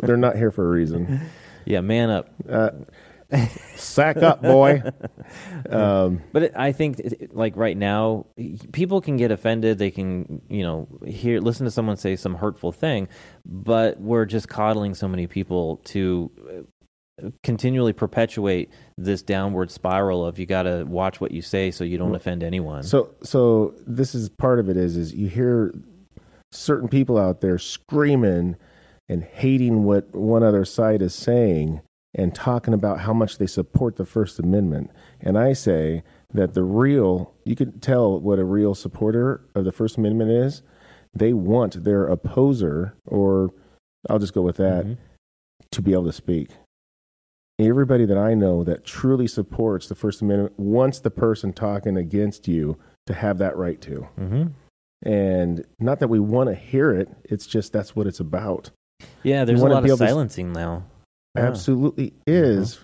They're 0.00 0.16
not 0.16 0.36
here 0.36 0.50
for 0.50 0.66
a 0.66 0.68
reason. 0.68 1.20
yeah, 1.64 1.80
man 1.80 2.10
up. 2.10 2.28
Uh, 2.48 2.70
sack 3.76 4.16
up, 4.18 4.42
boy. 4.42 4.82
Um, 5.70 6.22
But 6.32 6.42
it, 6.44 6.52
I 6.56 6.72
think, 6.72 6.98
it- 7.00 7.12
it- 7.20 7.34
like 7.36 7.54
right 7.56 7.76
now, 7.76 8.26
people 8.72 9.00
can 9.00 9.16
get 9.16 9.30
offended. 9.30 9.76
They 9.78 9.90
can, 9.90 10.40
you 10.48 10.62
know, 10.62 10.88
hear, 11.06 11.40
listen 11.40 11.64
to 11.66 11.70
someone 11.70 11.96
say 11.96 12.16
some 12.16 12.34
hurtful 12.34 12.72
thing, 12.72 13.08
but 13.44 14.00
we're 14.00 14.24
just 14.24 14.48
coddling 14.48 14.94
so 14.94 15.08
many 15.08 15.26
people 15.26 15.76
to 15.86 16.30
uh, 16.48 16.62
continually 17.42 17.92
perpetuate 17.92 18.70
this 18.96 19.22
downward 19.22 19.70
spiral 19.70 20.24
of 20.24 20.38
you 20.38 20.46
got 20.46 20.62
to 20.62 20.84
watch 20.84 21.20
what 21.20 21.30
you 21.32 21.42
say 21.42 21.70
so 21.70 21.84
you 21.84 21.98
don't 21.98 22.14
offend 22.14 22.42
anyone. 22.42 22.82
so 22.82 23.10
so 23.22 23.74
this 23.86 24.14
is 24.14 24.28
part 24.28 24.58
of 24.58 24.68
it 24.68 24.76
is 24.76 24.96
is 24.96 25.12
you 25.14 25.28
hear 25.28 25.74
certain 26.52 26.88
people 26.88 27.18
out 27.18 27.40
there 27.40 27.58
screaming 27.58 28.56
and 29.08 29.22
hating 29.24 29.84
what 29.84 30.14
one 30.14 30.42
other 30.42 30.64
side 30.64 31.02
is 31.02 31.14
saying 31.14 31.80
and 32.14 32.34
talking 32.34 32.72
about 32.74 33.00
how 33.00 33.12
much 33.12 33.38
they 33.38 33.46
support 33.46 33.96
the 33.96 34.04
First 34.06 34.38
Amendment. 34.38 34.90
And 35.20 35.38
I 35.38 35.52
say 35.52 36.02
that 36.32 36.54
the 36.54 36.62
real, 36.64 37.34
you 37.44 37.54
can 37.54 37.78
tell 37.80 38.18
what 38.18 38.38
a 38.38 38.44
real 38.44 38.74
supporter 38.74 39.42
of 39.54 39.64
the 39.64 39.72
First 39.72 39.98
Amendment 39.98 40.30
is. 40.30 40.62
They 41.14 41.32
want 41.34 41.84
their 41.84 42.06
opposer, 42.06 42.94
or 43.06 43.50
I'll 44.08 44.18
just 44.18 44.32
go 44.34 44.40
with 44.42 44.56
that, 44.56 44.86
Mhm. 44.86 44.96
to 45.72 45.82
be 45.82 45.92
able 45.92 46.04
to 46.06 46.12
speak. 46.12 46.50
Everybody 47.58 48.04
that 48.06 48.16
I 48.18 48.34
know 48.34 48.62
that 48.64 48.84
truly 48.84 49.26
supports 49.26 49.88
the 49.88 49.94
First 49.96 50.22
Amendment 50.22 50.58
wants 50.58 51.00
the 51.00 51.10
person 51.10 51.52
talking 51.52 51.96
against 51.96 52.46
you 52.46 52.78
to 53.06 53.14
have 53.14 53.38
that 53.38 53.56
right 53.56 53.80
to. 53.80 54.06
Mhm. 54.18 54.52
And 55.02 55.64
not 55.80 55.98
that 56.00 56.08
we 56.08 56.20
want 56.20 56.48
to 56.50 56.54
hear 56.54 56.90
it, 56.92 57.08
it's 57.24 57.46
just 57.46 57.72
that's 57.72 57.96
what 57.96 58.06
it's 58.06 58.20
about. 58.20 58.70
Yeah, 59.22 59.44
there's 59.44 59.60
a 59.60 59.64
lot 59.66 59.78
of 59.84 59.86
able 59.86 59.96
to 59.96 60.06
silencing 60.08 60.52
now. 60.52 60.84
Yeah. 61.36 61.46
Absolutely 61.46 62.14
is. 62.26 62.78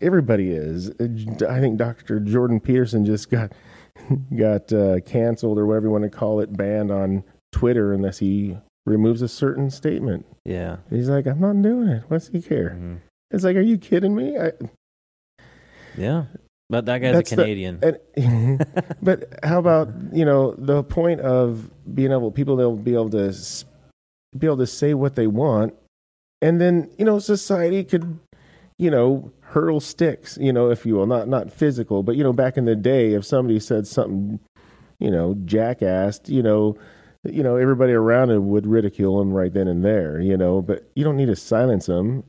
Everybody 0.00 0.50
is. 0.50 0.90
Uh, 1.00 1.46
I 1.48 1.60
think 1.60 1.78
Dr. 1.78 2.20
Jordan 2.20 2.60
Peterson 2.60 3.04
just 3.04 3.30
got 3.30 3.52
got 4.36 4.72
uh, 4.72 5.00
canceled 5.00 5.58
or 5.58 5.66
whatever 5.66 5.86
you 5.86 5.92
want 5.92 6.04
to 6.04 6.10
call 6.10 6.40
it, 6.40 6.54
banned 6.56 6.90
on 6.90 7.22
Twitter 7.52 7.92
unless 7.92 8.18
he 8.18 8.56
removes 8.84 9.20
a 9.22 9.28
certain 9.28 9.70
statement. 9.70 10.26
Yeah. 10.44 10.76
He's 10.90 11.08
like, 11.08 11.26
I'm 11.26 11.40
not 11.40 11.60
doing 11.62 11.88
it. 11.88 12.04
What's 12.08 12.28
he 12.28 12.40
care? 12.42 12.76
Mhm. 12.78 12.98
It's 13.30 13.44
like, 13.44 13.56
are 13.56 13.60
you 13.60 13.78
kidding 13.78 14.14
me? 14.14 14.38
I, 14.38 14.52
Yeah. 15.96 16.24
But 16.68 16.86
that 16.86 16.98
guy's 16.98 17.14
That's 17.14 17.32
a 17.32 17.36
the- 17.36 17.42
Canadian. 17.42 17.80
and, 18.16 18.66
but 19.02 19.38
how 19.44 19.58
about 19.60 19.88
you 20.12 20.24
know 20.24 20.54
the 20.58 20.82
point 20.82 21.20
of 21.20 21.70
being 21.94 22.10
able 22.10 22.32
people 22.32 22.56
they'll 22.56 22.74
be 22.76 22.94
able 22.94 23.10
to 23.10 23.32
be 24.36 24.46
able 24.48 24.56
to 24.56 24.66
say 24.66 24.92
what 24.92 25.14
they 25.14 25.28
want, 25.28 25.74
and 26.42 26.60
then 26.60 26.90
you 26.98 27.04
know 27.04 27.20
society 27.20 27.84
could 27.84 28.18
you 28.80 28.90
know 28.90 29.30
hurl 29.42 29.78
sticks 29.78 30.36
you 30.40 30.52
know 30.52 30.68
if 30.70 30.84
you 30.84 30.94
will 30.96 31.06
not 31.06 31.28
not 31.28 31.52
physical 31.52 32.02
but 32.02 32.16
you 32.16 32.24
know 32.24 32.32
back 32.32 32.56
in 32.58 32.64
the 32.64 32.74
day 32.74 33.12
if 33.14 33.24
somebody 33.24 33.60
said 33.60 33.86
something 33.86 34.38
you 34.98 35.10
know 35.10 35.34
jackassed 35.46 36.28
you 36.28 36.42
know 36.42 36.76
you 37.22 37.42
know 37.44 37.54
everybody 37.56 37.92
around 37.92 38.28
him 38.28 38.48
would 38.48 38.66
ridicule 38.66 39.18
him 39.22 39.32
right 39.32 39.54
then 39.54 39.66
and 39.68 39.82
there 39.84 40.20
you 40.20 40.36
know 40.36 40.60
but 40.60 40.90
you 40.96 41.04
don't 41.04 41.16
need 41.16 41.26
to 41.26 41.36
silence 41.36 41.86
them 41.86 42.22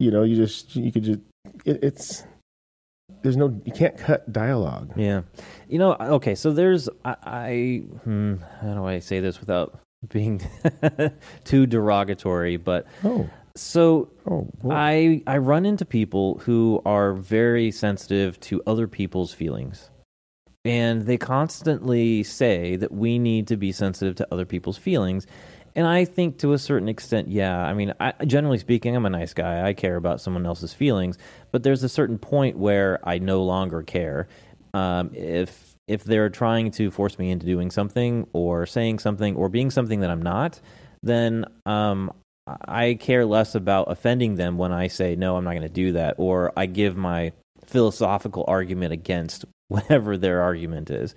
you 0.00 0.10
know 0.10 0.22
you 0.24 0.34
just 0.34 0.74
you 0.74 0.90
could 0.90 1.04
just 1.04 1.20
it, 1.64 1.78
it's 1.84 2.24
there's 3.22 3.36
no 3.36 3.60
you 3.64 3.72
can't 3.72 3.96
cut 3.98 4.32
dialogue 4.32 4.92
Yeah. 4.96 5.22
You 5.68 5.78
know, 5.78 5.94
okay, 6.00 6.34
so 6.34 6.52
there's 6.52 6.88
I, 7.04 7.16
I 7.22 7.82
hmm, 8.04 8.36
how 8.60 8.74
do 8.74 8.84
I 8.84 8.98
say 8.98 9.20
this 9.20 9.38
without 9.38 9.78
being 10.08 10.40
too 11.44 11.66
derogatory, 11.66 12.56
but 12.56 12.86
oh 13.04 13.28
so 13.54 14.08
oh 14.26 14.48
boy. 14.62 14.70
I 14.70 15.22
I 15.26 15.38
run 15.38 15.66
into 15.66 15.84
people 15.84 16.38
who 16.38 16.80
are 16.86 17.12
very 17.12 17.70
sensitive 17.70 18.40
to 18.40 18.62
other 18.66 18.88
people's 18.88 19.32
feelings. 19.32 19.90
And 20.64 21.02
they 21.06 21.16
constantly 21.16 22.22
say 22.22 22.76
that 22.76 22.92
we 22.92 23.18
need 23.18 23.46
to 23.48 23.56
be 23.56 23.72
sensitive 23.72 24.14
to 24.16 24.28
other 24.30 24.44
people's 24.44 24.76
feelings. 24.76 25.26
And 25.80 25.88
I 25.88 26.04
think 26.04 26.36
to 26.40 26.52
a 26.52 26.58
certain 26.58 26.90
extent, 26.90 27.28
yeah. 27.28 27.58
I 27.58 27.72
mean, 27.72 27.94
I, 27.98 28.12
generally 28.26 28.58
speaking, 28.58 28.94
I'm 28.94 29.06
a 29.06 29.10
nice 29.10 29.32
guy. 29.32 29.66
I 29.66 29.72
care 29.72 29.96
about 29.96 30.20
someone 30.20 30.44
else's 30.44 30.74
feelings, 30.74 31.16
but 31.52 31.62
there's 31.62 31.82
a 31.82 31.88
certain 31.88 32.18
point 32.18 32.58
where 32.58 33.00
I 33.02 33.16
no 33.16 33.44
longer 33.44 33.82
care. 33.82 34.28
Um, 34.74 35.12
if 35.14 35.74
if 35.88 36.04
they're 36.04 36.28
trying 36.28 36.70
to 36.72 36.90
force 36.90 37.18
me 37.18 37.30
into 37.30 37.46
doing 37.46 37.70
something 37.70 38.26
or 38.34 38.66
saying 38.66 38.98
something 38.98 39.36
or 39.36 39.48
being 39.48 39.70
something 39.70 40.00
that 40.00 40.10
I'm 40.10 40.20
not, 40.20 40.60
then 41.02 41.46
um, 41.64 42.12
I 42.46 42.98
care 43.00 43.24
less 43.24 43.54
about 43.54 43.90
offending 43.90 44.34
them 44.34 44.58
when 44.58 44.72
I 44.72 44.88
say 44.88 45.16
no, 45.16 45.36
I'm 45.38 45.44
not 45.44 45.52
going 45.52 45.62
to 45.62 45.70
do 45.70 45.92
that, 45.92 46.16
or 46.18 46.52
I 46.58 46.66
give 46.66 46.94
my 46.94 47.32
philosophical 47.64 48.44
argument 48.46 48.92
against 48.92 49.46
whatever 49.68 50.18
their 50.18 50.42
argument 50.42 50.90
is. 50.90 51.14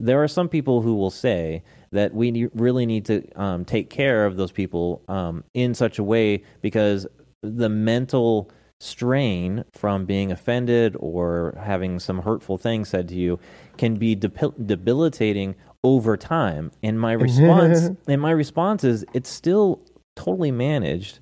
There 0.00 0.22
are 0.22 0.28
some 0.28 0.50
people 0.50 0.82
who 0.82 0.96
will 0.96 1.10
say 1.10 1.62
that 1.92 2.14
we 2.14 2.30
ne- 2.30 2.48
really 2.54 2.86
need 2.86 3.04
to 3.06 3.26
um, 3.40 3.64
take 3.64 3.90
care 3.90 4.26
of 4.26 4.36
those 4.36 4.52
people 4.52 5.02
um, 5.08 5.44
in 5.54 5.74
such 5.74 5.98
a 5.98 6.04
way 6.04 6.42
because 6.60 7.06
the 7.42 7.68
mental 7.68 8.50
strain 8.80 9.64
from 9.72 10.06
being 10.06 10.32
offended 10.32 10.96
or 10.98 11.54
having 11.62 11.98
some 11.98 12.22
hurtful 12.22 12.56
thing 12.56 12.84
said 12.84 13.08
to 13.08 13.14
you 13.14 13.38
can 13.76 13.96
be 13.96 14.14
debil- 14.14 14.54
debilitating 14.64 15.54
over 15.84 16.16
time. 16.16 16.70
And 16.82 16.98
my 16.98 17.12
response, 17.12 17.90
and 18.06 18.20
my 18.20 18.30
response 18.30 18.84
is, 18.84 19.04
it's 19.12 19.30
still 19.30 19.80
totally 20.16 20.50
managed 20.50 21.18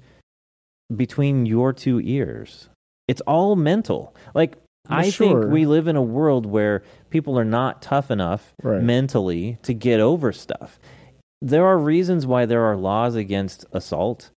between 0.95 1.47
your 1.47 1.73
two 1.73 2.01
ears. 2.01 2.69
It's 3.09 3.21
all 3.23 3.57
mental. 3.57 4.15
Like 4.35 4.57
Well, 4.89 4.99
I 5.01 5.11
sure. 5.11 5.43
think 5.43 5.53
we 5.53 5.67
live 5.67 5.87
in 5.89 5.97
a 5.97 6.03
world 6.03 6.47
where 6.47 6.83
people 7.11 7.39
are 7.39 7.45
not 7.45 7.83
tough 7.83 8.11
enough 8.11 8.53
Right. 8.63 8.83
mentally 8.83 9.59
to 9.63 9.75
get 9.75 10.01
over 10.01 10.33
stuff. 10.33 10.79
There 11.41 11.65
are 11.67 11.79
reasons 11.79 12.27
why 12.27 12.47
there 12.47 12.63
are 12.65 12.77
laws 12.77 13.15
against 13.15 13.65
assault, 13.73 14.31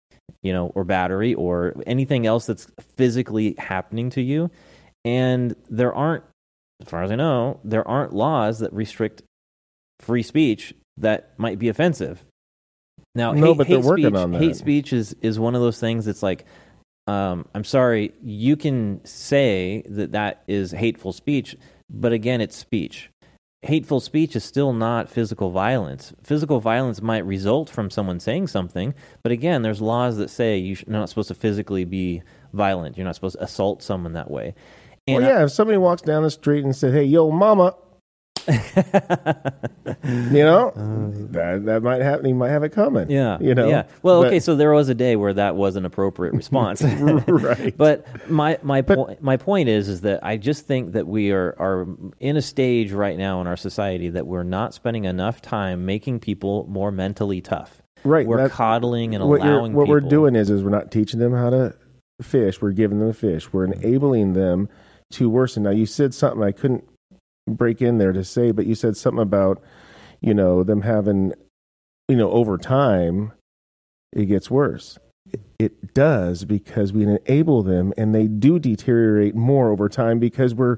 you 0.43 0.51
know, 0.51 0.71
or 0.75 0.83
battery 0.83 1.33
or 1.33 1.73
anything 1.87 2.25
else 2.25 2.45
that's 2.45 2.67
physically 2.97 3.55
happening 3.57 4.09
to 4.11 4.21
you. 4.21 4.49
And 5.05 5.55
there 5.69 5.93
aren't, 5.93 6.23
as 6.81 6.89
far 6.89 7.03
as 7.03 7.11
I 7.11 7.15
know, 7.15 7.59
there 7.63 7.87
aren't 7.87 8.13
laws 8.13 8.59
that 8.59 8.73
restrict 8.73 9.23
free 10.01 10.23
speech 10.23 10.73
that 10.97 11.31
might 11.37 11.57
be 11.59 11.69
offensive. 11.69 12.23
Now, 13.15 13.31
No, 13.31 13.47
hate, 13.47 13.57
but 13.57 13.67
they're 13.67 13.77
hate 13.77 13.85
working 13.85 14.05
speech, 14.07 14.15
on 14.15 14.31
that. 14.33 14.41
Hate 14.41 14.55
speech 14.55 14.93
is, 14.93 15.15
is 15.21 15.39
one 15.39 15.55
of 15.55 15.61
those 15.61 15.79
things 15.79 16.05
that's 16.05 16.21
like, 16.21 16.45
um, 17.09 17.45
I'm 17.55 17.63
sorry, 17.63 18.13
you 18.23 18.55
can 18.55 19.03
say 19.03 19.83
that 19.87 20.11
that 20.11 20.43
is 20.47 20.71
hateful 20.71 21.11
speech, 21.11 21.55
but 21.89 22.13
again, 22.13 22.39
it's 22.39 22.55
speech. 22.55 23.09
Hateful 23.63 23.99
speech 23.99 24.35
is 24.35 24.43
still 24.43 24.73
not 24.73 25.09
physical 25.09 25.49
violence. 25.49 26.13
Physical 26.23 26.59
violence 26.59 27.01
might 27.01 27.25
result 27.25 27.67
from 27.67 27.89
someone 27.89 28.19
saying 28.19 28.47
something, 28.47 28.93
but 29.23 29.31
again, 29.31 29.63
there's 29.63 29.81
laws 29.81 30.17
that 30.17 30.29
say 30.29 30.57
you're 30.57 30.77
not 30.85 31.09
supposed 31.09 31.29
to 31.29 31.33
physically 31.33 31.83
be 31.83 32.21
violent. 32.53 32.95
You're 32.95 33.05
not 33.05 33.15
supposed 33.15 33.37
to 33.37 33.43
assault 33.43 33.81
someone 33.81 34.13
that 34.13 34.29
way. 34.29 34.53
well, 35.07 35.21
yeah, 35.21 35.43
if 35.43 35.51
somebody 35.51 35.79
walks 35.79 36.03
down 36.03 36.21
the 36.21 36.31
street 36.31 36.63
and 36.63 36.75
said, 36.75 36.93
"Hey, 36.93 37.03
yo, 37.05 37.31
mama," 37.31 37.75
you 38.47 40.43
know, 40.43 40.71
that 41.31 41.65
that 41.65 41.81
might 41.83 42.01
happen. 42.01 42.25
He 42.25 42.33
might 42.33 42.49
have 42.49 42.63
it 42.63 42.69
coming. 42.69 43.09
Yeah. 43.09 43.37
you 43.39 43.55
know. 43.55 43.67
Yeah. 43.67 43.83
Well, 44.01 44.21
But- 44.21 44.27
okay. 44.27 44.39
So 44.39 44.55
there 44.55 44.71
was 44.73 44.89
a 44.89 44.95
day 44.95 45.15
where 45.15 45.33
that 45.33 45.55
was 45.55 45.75
an 45.75 45.85
appropriate 45.85 46.33
response. 46.33 46.83
Right. 47.29 47.75
But 47.75 48.29
my 48.29 48.57
my 48.61 48.81
But- 48.81 48.97
point 48.97 49.21
my 49.21 49.37
point 49.37 49.69
is 49.69 49.87
is 49.87 50.01
that 50.01 50.23
I 50.23 50.37
just 50.37 50.65
think 50.65 50.93
that 50.93 51.07
we 51.07 51.31
are 51.31 51.55
are 51.59 51.87
in 52.19 52.37
a 52.37 52.41
stage 52.41 52.91
right 52.91 53.17
now 53.17 53.41
in 53.41 53.47
our 53.47 53.57
society 53.57 54.09
that 54.09 54.27
we're 54.27 54.43
not 54.43 54.73
spending 54.73 55.05
enough 55.05 55.41
time 55.41 55.85
making 55.85 56.19
people 56.19 56.65
more 56.69 56.91
mentally 56.91 57.41
tough. 57.41 57.81
right. 58.03 58.25
We're 58.25 58.49
coddling 58.49 59.15
and 59.15 59.27
what, 59.27 59.41
allowing 59.41 59.73
what 59.73 59.87
we're 59.87 59.99
doing 59.99 60.35
is 60.35 60.49
is 60.49 60.63
we're 60.63 60.69
not 60.69 60.91
teaching 60.91 61.19
them 61.19 61.33
how 61.33 61.49
to 61.49 61.75
fish. 62.21 62.61
We're 62.61 62.71
giving 62.71 62.99
them 62.99 63.13
fish. 63.13 63.51
We're 63.51 63.67
mm-hmm. 63.67 63.81
enabling 63.83 64.33
them 64.33 64.69
to 65.11 65.29
worsen. 65.29 65.63
Now, 65.63 65.71
you 65.71 65.85
said 65.85 66.13
something 66.13 66.43
I 66.43 66.51
couldn't 66.51 66.87
break 67.57 67.81
in 67.81 67.97
there 67.97 68.11
to 68.13 68.23
say, 68.23 68.51
but 68.51 68.65
you 68.65 68.75
said 68.75 68.95
something 68.97 69.21
about 69.21 69.61
you 70.21 70.33
know 70.33 70.63
them 70.63 70.81
having 70.81 71.33
you 72.07 72.15
know 72.15 72.29
over 72.31 72.57
time 72.57 73.31
it 74.13 74.25
gets 74.25 74.49
worse. 74.49 74.97
It, 75.59 75.93
does 75.93 76.45
because 76.45 76.93
we 76.93 77.03
enable 77.03 77.61
them, 77.63 77.93
and 77.97 78.15
they 78.15 78.27
do 78.27 78.57
deteriorate 78.59 79.35
more 79.35 79.69
over 79.69 79.89
time 79.89 80.17
because 80.19 80.53
we're 80.55 80.77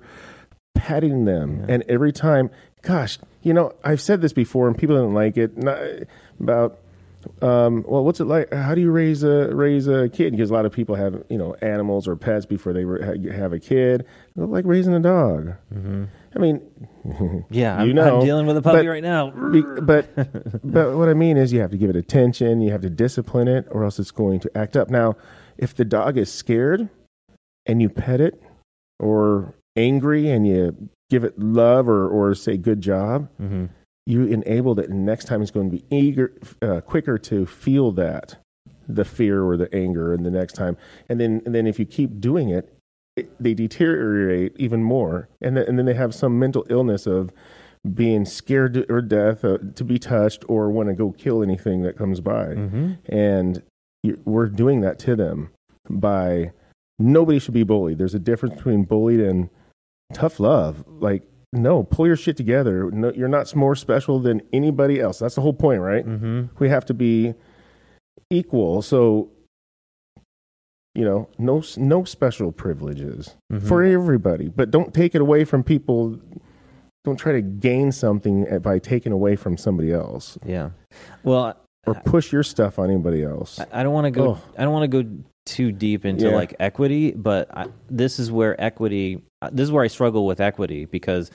patting 0.74 1.26
them, 1.26 1.60
Yeah. 1.60 1.76
and 1.76 1.84
every 1.88 2.12
time, 2.12 2.50
gosh, 2.82 3.20
you 3.44 3.54
know, 3.54 3.74
I've 3.84 4.02
said 4.02 4.22
this 4.22 4.34
before, 4.34 4.68
and 4.68 4.78
people 4.78 4.96
didn't 4.96 5.14
like 5.14 5.38
it. 5.38 5.58
Not, 5.58 5.80
about 6.40 6.80
um, 7.42 7.84
well, 7.88 8.04
what's 8.04 8.20
it 8.20 8.26
like? 8.26 8.52
How 8.52 8.74
do 8.74 8.82
you 8.82 8.90
raise 8.92 9.22
a 9.24 9.54
raise 9.54 9.88
a 9.88 10.10
kid? 10.10 10.32
Because 10.32 10.50
a 10.50 10.54
lot 10.54 10.66
of 10.66 10.72
people 10.72 10.96
have 10.96 11.24
you 11.30 11.38
know 11.38 11.54
animals 11.62 12.08
or 12.08 12.16
pets 12.16 12.46
before 12.46 12.74
they 12.74 12.84
have 13.32 13.54
a 13.54 13.60
kid. 13.60 14.06
Like 14.36 14.66
raising 14.66 14.94
a 14.96 15.00
dog. 15.00 15.54
Mhm. 15.74 16.08
I 16.36 16.40
mean, 16.40 16.62
Yeah, 17.50 17.84
You 17.84 17.90
I'm, 17.90 17.96
know, 17.96 18.20
I'm 18.20 18.26
dealing 18.26 18.46
with 18.46 18.58
a 18.58 18.62
puppy 18.62 18.80
but- 18.80 18.88
right 18.88 19.04
now. 19.04 19.32
but 19.82 20.08
but 20.64 20.96
what 20.98 21.10
I 21.10 21.14
mean 21.14 21.38
is 21.38 21.52
you 21.52 21.60
have 21.62 21.72
to 21.72 21.78
give 21.78 21.90
it 21.90 21.96
attention. 21.96 22.62
You 22.62 22.72
have 22.72 22.82
to 22.82 22.90
discipline 22.90 23.48
it, 23.48 23.68
or 23.72 23.84
else 23.84 24.00
it's 24.00 24.12
going 24.12 24.40
to 24.42 24.58
act 24.58 24.76
up. 24.78 24.90
Now, 24.90 25.16
if 25.58 25.76
the 25.76 25.86
dog 25.86 26.18
is 26.18 26.32
scared 26.32 26.90
and 27.66 27.82
you 27.82 27.90
pet 27.90 28.22
it, 28.22 28.42
or 29.00 29.54
angry 29.76 30.30
and 30.30 30.46
you 30.48 30.90
give 31.10 31.24
it 31.24 31.38
love 31.40 31.90
or 31.90 32.08
or 32.08 32.34
say 32.36 32.58
good 32.58 32.82
job, 32.82 33.30
hmm 33.38 33.66
you 34.08 34.24
enable 34.26 34.74
that 34.74 34.90
and 34.90 35.06
next 35.06 35.26
time 35.26 35.44
it's 35.44 35.52
going 35.52 35.70
to 35.70 35.78
be 35.78 35.86
eager 35.96 36.34
uh, 36.64 36.82
quicker 36.82 37.20
to 37.20 37.46
feel 37.46 37.92
that 37.92 38.36
the 38.88 39.06
fear 39.06 39.44
or 39.44 39.56
the 39.56 39.74
anger 39.76 40.12
and 40.12 40.26
the 40.26 40.32
next 40.32 40.54
time 40.54 40.76
and 41.08 41.20
then 41.22 41.40
and 41.46 41.54
then 41.54 41.68
if 41.68 41.78
you 41.78 41.86
keep 41.86 42.20
doing 42.20 42.50
it, 42.50 42.66
it 42.66 42.81
they 43.40 43.54
deteriorate 43.54 44.54
even 44.58 44.84
more 44.84 45.30
and 45.42 45.58
then, 45.58 45.66
and 45.68 45.78
then 45.78 45.86
they 45.86 45.94
have 45.94 46.16
some 46.16 46.40
mental 46.40 46.66
illness 46.70 47.06
of 47.06 47.32
being 47.94 48.26
scared 48.26 48.74
to, 48.74 48.86
or 48.94 49.02
death 49.02 49.44
uh, 49.44 49.58
to 49.76 49.84
be 49.84 49.98
touched 49.98 50.44
or 50.48 50.70
want 50.70 50.88
to 50.88 50.96
go 50.96 51.12
kill 51.12 51.44
anything 51.44 51.82
that 51.82 51.98
comes 51.98 52.20
by 52.20 52.54
hmm 52.54 52.94
and 53.08 53.64
we're 54.26 54.48
doing 54.48 54.82
that 54.82 54.98
to 54.98 55.16
them 55.16 55.52
by 55.90 56.52
nobody 57.02 57.40
should 57.40 57.54
be 57.54 57.64
bullied. 57.64 57.98
There's 57.98 58.16
a 58.16 58.20
difference 58.20 58.56
between 58.56 58.84
bullied 58.84 59.20
and 59.20 59.50
tough 60.14 60.40
love. 60.40 60.84
Like, 60.88 61.24
no, 61.54 61.84
pull 61.84 62.08
your 62.08 62.16
shit 62.16 62.38
together. 62.38 62.90
No, 62.92 63.12
you're 63.14 63.28
not 63.28 63.54
more 63.56 63.76
special 63.76 64.20
than 64.20 64.42
anybody 64.54 65.00
else. 65.00 65.20
That's 65.20 65.36
the 65.36 65.42
whole 65.42 65.54
point, 65.54 65.82
right? 65.82 66.06
Mm-hmm. 66.06 66.56
We 66.60 66.70
have 66.70 66.86
to 66.86 66.94
be 66.94 67.34
equal. 68.30 68.82
So, 68.82 69.30
you 70.96 71.06
know, 71.06 71.28
no 71.38 71.64
no 71.78 72.04
special 72.04 72.52
privileges 72.52 73.36
Mhm. 73.52 73.62
for 73.68 73.84
everybody, 73.84 74.50
but 74.50 74.72
don't 74.72 74.94
take 74.94 75.16
it 75.16 75.22
away 75.22 75.44
from 75.46 75.64
people. 75.64 76.20
Don't 77.04 77.18
try 77.18 77.32
to 77.32 77.42
gain 77.42 77.92
something 77.92 78.46
by 78.60 78.78
taking 78.78 79.12
away 79.12 79.36
from 79.36 79.58
somebody 79.58 79.92
else 79.92 80.38
Yeah. 80.46 80.70
Well, 81.24 81.56
or 81.88 81.96
push 82.06 82.32
your 82.32 82.44
stuff 82.44 82.78
on 82.78 82.92
anybody 82.92 83.24
else. 83.24 83.60
I, 83.72 83.82
don't 83.82 83.94
want 83.94 84.06
to 84.06 84.12
go. 84.12 84.32
Ugh. 84.34 84.38
I 84.56 84.64
don't 84.64 84.72
want 84.74 84.92
to 84.92 85.04
go 85.04 85.10
too 85.48 85.72
deep 85.72 86.06
into 86.06 86.26
Yeah. 86.30 86.36
like 86.36 86.54
equity, 86.60 87.12
but 87.12 87.48
I, 87.58 87.68
this 87.90 88.20
is 88.20 88.32
where 88.32 88.60
equity. 88.62 89.24
uh, 89.42 89.50
This 89.52 89.64
is 89.64 89.72
where 89.72 89.84
I 89.84 89.88
struggle 89.88 90.28
with 90.28 90.40
equity 90.40 90.86
because 90.86 91.32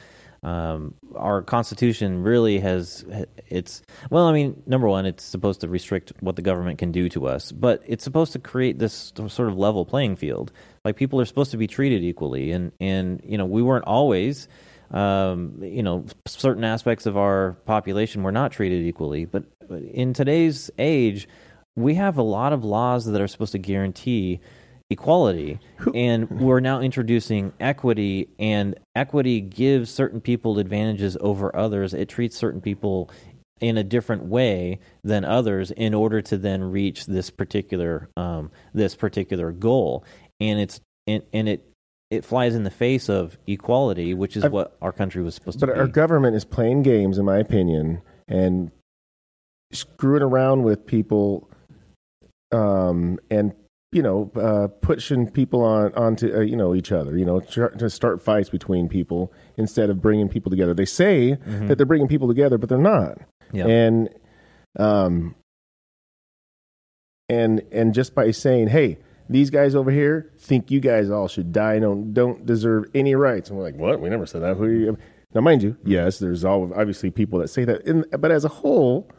um, 0.47 0.95
our 1.17 1.43
Constitution 1.43 2.23
really 2.23 2.61
has. 2.61 3.05
It's 3.49 3.83
well, 4.11 4.27
I 4.27 4.33
mean, 4.33 4.63
number 4.65 4.87
one, 4.87 5.05
it's 5.05 5.25
supposed 5.25 5.61
to 5.63 5.69
restrict 5.69 6.13
what 6.21 6.37
the 6.37 6.43
government 6.43 6.79
can 6.79 6.93
do 6.93 7.09
to 7.11 7.27
us, 7.27 7.51
but 7.51 7.83
it's 7.85 8.05
supposed 8.05 8.33
to 8.35 8.39
create 8.39 8.79
this 8.79 9.13
sort 9.27 9.49
of 9.49 9.59
level 9.59 9.85
playing 9.85 10.15
field. 10.15 10.53
Like 10.85 10.95
people 10.95 11.21
are 11.21 11.25
supposed 11.25 11.51
to 11.51 11.57
be 11.57 11.67
treated 11.67 12.05
equally, 12.05 12.53
and 12.53 12.71
and 12.81 13.21
you 13.25 13.37
know 13.37 13.45
we 13.45 13.61
weren't 13.61 13.87
always. 13.87 14.47
Um, 14.93 15.59
you 15.63 15.83
know, 15.83 16.07
certain 16.29 16.63
aspects 16.63 17.07
of 17.07 17.17
our 17.17 17.55
population 17.67 18.23
were 18.23 18.31
not 18.31 18.53
treated 18.53 18.87
equally, 18.87 19.25
but 19.25 19.43
but 19.67 19.83
in 19.83 20.13
today's 20.13 20.71
age, 20.79 21.29
we 21.75 21.95
have 21.95 22.19
a 22.19 22.23
lot 22.23 22.53
of 22.53 22.65
laws 22.65 23.05
that 23.07 23.21
are 23.21 23.27
supposed 23.27 23.51
to 23.53 23.59
guarantee 23.59 24.41
equality. 24.91 25.59
And 25.95 26.31
we're 26.31 26.61
now 26.61 26.81
introducing 26.81 27.53
equity 27.61 28.29
and 28.39 28.79
equity 28.95 29.41
gives 29.41 29.91
certain 29.91 30.21
people 30.21 30.59
advantages 30.59 31.17
over 31.21 31.55
others. 31.55 31.95
It 31.95 32.09
treats 32.09 32.37
certain 32.37 32.61
people 32.61 33.11
in 33.61 33.79
a 33.79 33.85
different 33.85 34.25
way 34.25 34.79
than 35.03 35.25
others 35.25 35.71
in 35.71 35.95
order 35.95 36.21
to 36.21 36.37
then 36.37 36.63
reach 36.63 37.07
this 37.07 37.31
particular 37.31 38.09
um, 38.17 38.51
this 38.75 38.95
particular 38.95 39.51
goal. 39.51 40.05
And 40.41 40.61
it's 40.61 40.81
and, 41.07 41.23
and 41.33 41.49
it 41.49 41.69
it 42.11 42.25
flies 42.25 42.55
in 42.55 42.63
the 42.63 42.71
face 42.71 43.09
of 43.09 43.37
equality 43.49 44.15
which 44.15 44.37
is 44.37 44.45
I've- 44.45 44.53
what 44.53 44.77
our 44.81 44.93
country 44.93 45.23
was 45.23 45.35
supposed 45.35 45.59
to 45.61 45.67
be. 45.67 45.73
But 45.73 45.81
our 45.81 45.89
government 45.89 46.37
is 46.37 46.45
playing 46.45 46.83
games, 46.83 47.19
in 47.19 47.25
my 47.25 47.39
opinion, 47.39 48.03
and 48.29 48.71
screwing 49.73 50.23
around 50.23 50.63
with 50.63 50.87
people, 50.87 51.51
um, 52.53 53.19
and 53.31 53.53
you 53.97 54.03
know, 54.03 54.31
uh, 54.37 54.69
pushing 54.83 55.29
people 55.31 55.63
on 55.63 55.93
onto 55.95 56.33
uh, 56.33 56.41
you 56.41 56.55
know 56.55 56.75
each 56.75 56.93
other. 56.93 57.17
You 57.19 57.25
know, 57.25 57.41
tr- 57.41 57.67
to 57.69 57.91
start 57.91 58.23
fights 58.23 58.51
between 58.51 58.89
people 58.89 59.33
instead 59.57 59.91
of 59.91 60.01
bringing 60.01 60.29
people 60.29 60.51
together. 60.51 60.75
They 60.75 60.85
say 60.85 61.39
that 61.47 61.77
they're 61.79 61.87
bringing 61.87 62.07
people 62.09 62.29
together, 62.29 62.59
but 62.59 62.69
they're 62.69 62.79
not. 62.79 63.19
yeah 63.53 63.67
And 63.67 64.11
um, 64.79 65.35
and 67.29 67.63
and 67.73 67.95
just 67.95 68.15
by 68.15 68.31
saying, 68.31 68.69
hey. 68.69 68.99
These 69.29 69.51
guys 69.51 69.75
over 69.75 69.91
here 69.91 70.31
think 70.39 70.71
you 70.71 70.79
guys 70.79 71.11
all 71.11 71.27
should 71.27 71.51
die. 71.51 71.81
Don't 71.81 72.15
don't 72.15 72.47
deserve 72.47 72.85
any 72.95 73.17
rights. 73.17 73.49
And 73.51 73.59
we're 73.59 73.65
like, 73.65 73.75
what? 73.75 74.01
We 74.01 74.09
never 74.09 74.25
said 74.25 74.43
that. 74.43 74.57
Who 74.57 74.63
are 74.63 74.71
you? 74.71 74.97
Now, 75.35 75.41
mind 75.41 75.65
you, 75.65 75.77
yes, 75.85 76.21
there's 76.21 76.45
all 76.45 76.73
obviously 76.77 77.11
people 77.11 77.41
that 77.41 77.49
say 77.49 77.65
that, 77.65 77.83
in, 77.89 78.05
but 78.21 78.31
as 78.31 78.45
a 78.45 78.49
whole, 78.49 79.11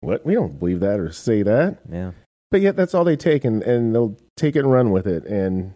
what 0.00 0.26
we 0.26 0.34
don't 0.34 0.58
believe 0.58 0.80
that 0.80 1.00
or 1.00 1.10
say 1.12 1.42
that. 1.44 1.78
yeah 1.90 2.10
But 2.50 2.60
yet, 2.62 2.76
that's 2.76 2.94
all 2.94 3.04
they 3.04 3.16
take, 3.16 3.44
and, 3.44 3.62
and 3.62 3.94
they'll 3.94 4.16
take 4.36 4.56
it 4.56 4.60
and 4.60 4.72
run 4.72 4.90
with 4.90 5.06
it. 5.06 5.24
And 5.26 5.74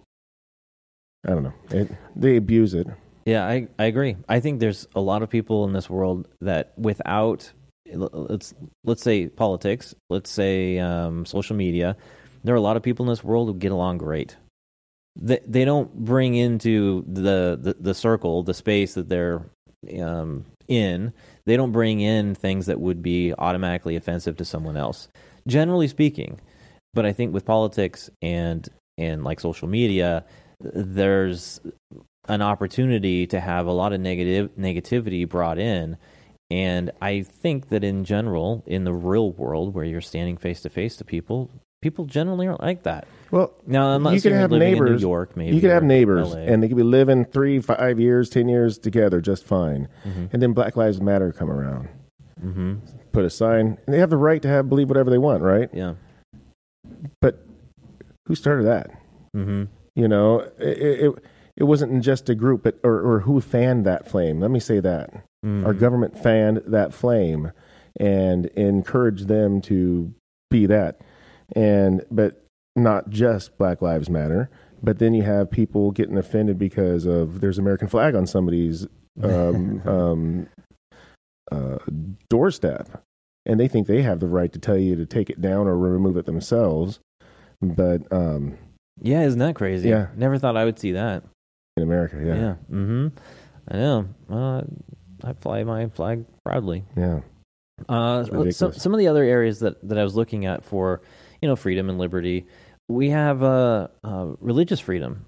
I 1.27 1.31
don't 1.31 1.43
know, 1.43 1.55
it, 1.71 1.91
they 2.17 2.37
abuse 2.37 2.75
it. 2.75 2.87
Yeah, 3.25 3.47
I, 3.47 3.69
I 3.79 3.85
agree. 3.85 4.17
I 4.29 4.41
think 4.41 4.59
there's 4.59 4.89
a 4.95 5.01
lot 5.01 5.23
of 5.23 5.31
people 5.31 5.65
in 5.65 5.73
this 5.73 5.89
world 5.89 6.29
that 6.41 6.73
without 6.77 7.53
let's 7.95 8.55
let's 8.85 9.03
say 9.03 9.29
politics, 9.29 9.95
let's 10.11 10.31
say 10.31 10.79
um, 10.79 11.27
social 11.27 11.57
media, 11.57 11.97
there 12.43 12.55
are 12.55 12.59
a 12.59 12.63
lot 12.63 12.77
of 12.77 12.83
people 12.83 13.05
in 13.07 13.11
this 13.11 13.23
world 13.23 13.49
who 13.49 13.55
get 13.55 13.73
along 13.73 13.99
great. 13.99 14.37
They 15.17 15.41
they 15.47 15.65
don't 15.65 15.95
bring 15.95 16.35
into 16.35 17.05
the 17.07 17.59
the, 17.61 17.77
the 17.79 17.95
circle 17.95 18.43
the 18.43 18.55
space 18.55 18.95
that 18.95 19.09
they're 19.09 19.43
um, 20.01 20.47
in. 20.69 21.13
They 21.45 21.57
don't 21.57 21.73
bring 21.73 22.01
in 22.01 22.35
things 22.35 22.67
that 22.67 22.81
would 22.81 23.03
be 23.03 23.35
automatically 23.37 23.97
offensive 23.97 24.37
to 24.39 24.45
someone 24.45 24.77
else. 24.77 25.09
Generally 25.47 25.89
speaking, 25.89 26.41
but 26.95 27.07
I 27.07 27.13
think 27.13 27.33
with 27.33 27.45
politics 27.45 28.11
and 28.21 28.69
and 28.99 29.25
like 29.25 29.41
social 29.41 29.69
media, 29.69 30.25
there's 30.61 31.61
an 32.29 32.43
opportunity 32.43 33.27
to 33.27 33.41
have 33.41 33.67
a 33.67 33.73
lot 33.73 33.93
of 33.93 34.01
negative 34.01 34.51
negativity 34.57 35.29
brought 35.29 35.59
in 35.59 35.97
and 36.53 36.93
i 37.01 37.21
think 37.23 37.69
that 37.71 37.83
in 37.83 38.05
general 38.05 38.63
in 38.67 38.85
the 38.85 38.93
real 38.93 39.33
world 39.33 39.75
where 39.75 39.85
you're 39.85 40.01
standing 40.01 40.37
face 40.37 40.61
to 40.61 40.69
face 40.71 40.95
to 40.97 41.05
people 41.05 41.51
people 41.81 42.05
generally 42.05 42.47
aren't 42.47 42.61
like 42.61 42.85
that 42.85 43.09
Well, 43.33 43.53
now 43.67 43.97
unless 43.97 44.15
you 44.15 44.21
can 44.21 44.31
you're 44.33 44.41
have 44.41 44.53
neighbors. 44.53 44.91
in 44.91 44.97
new 44.97 45.01
york 45.01 45.37
maybe 45.37 45.57
you 45.57 45.61
can 45.61 45.71
have 45.71 45.83
neighbors, 45.83 46.33
LA. 46.33 46.41
and 46.43 46.63
they 46.63 46.69
could 46.69 46.77
be 46.77 46.85
living 46.85 47.25
three, 47.25 47.59
five 47.59 47.99
years, 47.99 48.31
ten 48.31 48.49
years 48.49 48.79
together 48.79 49.21
just 49.21 49.45
fine. 49.45 49.89
Mhm. 50.07 50.33
And 50.33 50.41
then 50.43 50.53
Black 50.53 50.77
Lives 50.77 51.01
Matter 51.01 51.33
come 51.33 51.51
around, 51.51 51.89
Mhm. 52.45 52.79
put 53.11 53.25
a 53.25 53.31
sign, 53.31 53.79
and 53.85 53.93
they 53.95 53.99
have 53.99 54.11
the 54.11 54.17
right 54.17 54.41
to 54.43 54.49
have 54.49 54.69
believe 54.69 54.89
whatever 54.89 55.11
they 55.11 55.19
want, 55.19 55.43
right? 55.43 55.69
yeah 55.73 55.95
But 57.21 57.45
who 58.27 58.35
started 58.35 58.65
that? 58.67 58.91
hmm 59.35 59.65
You 59.95 60.09
know, 60.09 60.41
it 60.59 60.79
it, 61.07 61.15
it 61.57 61.65
wasn't 61.65 62.03
just 62.03 62.29
a 62.31 62.35
group, 62.35 62.63
but 62.63 62.79
or, 62.83 63.01
or 63.01 63.21
who 63.21 63.41
fanned 63.41 63.85
that 63.87 64.09
flame. 64.09 64.41
Let 64.41 64.51
me 64.51 64.61
say 64.61 64.81
that 64.81 65.11
Mm-hmm. 65.45 65.67
our 65.67 65.75
government 65.75 66.17
fanned 66.17 66.63
that 66.69 66.95
flame 66.95 67.51
and 67.99 68.47
encouraged 68.55 69.27
them 69.27 69.61
to 69.63 70.15
be 70.51 70.67
that, 70.67 71.01
and 71.57 72.05
but 72.13 72.45
not 72.77 73.11
just 73.11 73.59
Black 73.59 73.83
Lives 73.83 74.09
Matter. 74.09 74.49
But 74.85 74.99
then 75.01 75.15
you 75.15 75.23
have 75.25 75.51
people 75.51 75.91
getting 75.91 76.17
offended 76.17 76.59
because 76.59 77.07
of 77.07 77.41
there's 77.41 77.59
American 77.59 77.89
flag 77.89 78.15
on 78.15 78.25
somebody's 78.27 78.87
um, 79.23 79.83
um, 79.87 80.47
uh, 81.51 81.79
doorstep, 82.29 83.03
and 83.47 83.59
they 83.59 83.69
think 83.69 83.87
they 83.87 84.03
have 84.03 84.21
the 84.21 84.29
right 84.29 84.53
to 84.53 84.59
tell 84.59 84.77
you 84.79 84.97
to 84.97 85.07
take 85.07 85.31
it 85.31 85.41
down 85.41 85.67
or 85.67 85.77
remove 85.77 86.17
it 86.17 86.27
themselves. 86.27 87.01
But 87.61 88.13
um, 88.13 88.59
yeah 89.01 89.23
isn't 89.23 89.39
that 89.39 89.55
crazy 89.55 89.89
Yeah. 89.89 90.09
never 90.17 90.37
thought 90.39 90.57
i 90.57 90.65
would 90.65 90.79
see 90.79 90.93
that 90.93 91.25
in 91.77 91.83
America, 91.83 92.21
yeah, 92.23 92.35
yeah, 92.35 92.55
hmm 92.69 93.09
i 93.69 93.77
know 93.77 94.09
uh, 94.31 94.63
i 95.25 95.33
fly 95.35 95.65
my 95.65 95.89
flag 95.89 96.25
proudly 96.45 96.85
yeah. 96.97 97.21
Uh, 97.89 98.51
some 98.51 98.73
some 98.75 98.93
of 98.93 98.99
the 98.99 99.09
other 99.09 99.25
areas 99.25 99.59
that, 99.61 99.77
that 99.89 99.99
I 99.99 100.05
was 100.05 100.15
looking 100.15 100.47
at 100.47 100.65
for 100.65 101.01
you 101.41 101.49
know 101.49 101.57
freedom 101.57 101.89
and 101.89 101.99
liberty, 101.99 102.47
we 102.89 103.11
have 103.11 103.43
uh, 103.43 103.89
uh, 104.05 104.27
religious 104.39 104.79
freedom, 104.79 105.25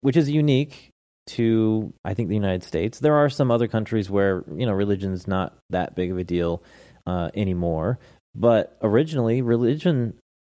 which 0.00 0.16
is 0.16 0.30
unique 0.30 0.88
to 1.26 1.92
I 2.04 2.14
think 2.14 2.28
the 2.28 2.34
United 2.36 2.62
States. 2.62 3.00
There 3.00 3.16
are 3.16 3.28
some 3.28 3.50
other 3.50 3.68
countries 3.68 4.08
where 4.08 4.44
you 4.54 4.64
know 4.64 4.72
religion 4.72 5.12
is 5.12 5.26
not 5.26 5.58
that 5.70 5.94
big 5.94 6.10
of 6.10 6.16
a 6.16 6.24
deal 6.24 6.62
uh, 7.06 7.30
anymore, 7.34 7.98
but 8.34 8.76
originally 8.82 9.42
religion 9.42 10.14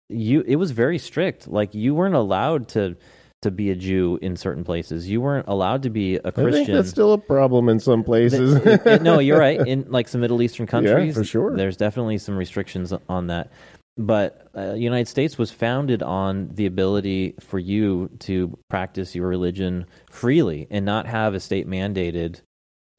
you 0.09 0.42
it 0.46 0.57
was 0.57 0.72
very 0.72 0.98
strict. 0.98 1.48
Like 1.48 1.74
you 1.74 1.94
weren't 1.94 2.14
allowed 2.14 2.68
to 2.70 2.96
to 3.42 3.50
be 3.50 3.70
a 3.70 3.74
Jew 3.74 4.18
in 4.22 4.37
certain 4.37 4.62
places. 4.62 5.09
You 5.09 5.20
weren't 5.20 5.48
allowed 5.48 5.83
to 5.83 5.90
be 5.90 6.16
a 6.16 6.31
Christian. 6.31 6.74
that's 6.76 6.90
still 6.90 7.12
a 7.12 7.18
problem 7.18 7.68
in 7.68 7.81
some 7.81 8.05
places. 8.05 8.55
It- 8.64 8.87
it- 8.87 9.02
no, 9.02 9.18
you're 9.18 9.38
right. 9.38 9.59
In 9.66 9.85
like 9.88 10.07
some 10.07 10.20
Middle 10.20 10.40
Eastern 10.42 10.66
countries, 10.66 11.09
yeah, 11.09 11.12
for 11.12 11.24
sure. 11.24 11.57
there's 11.57 11.76
definitely 11.76 12.18
some 12.18 12.37
restrictions 12.37 12.92
on 13.09 13.26
that. 13.28 13.50
But 13.98 14.46
uh, 14.57 14.72
United 14.74 15.09
States 15.09 15.37
was 15.37 15.50
founded 15.50 16.02
on 16.02 16.50
the 16.55 16.66
ability 16.66 17.35
for 17.40 17.59
you 17.59 18.11
to 18.20 18.57
practice 18.70 19.14
your 19.14 19.26
religion 19.28 19.87
freely 20.09 20.66
and 20.70 20.85
not 20.87 21.07
have 21.07 21.35
a 21.35 21.40
state 21.40 21.66
mandated, 21.66 22.40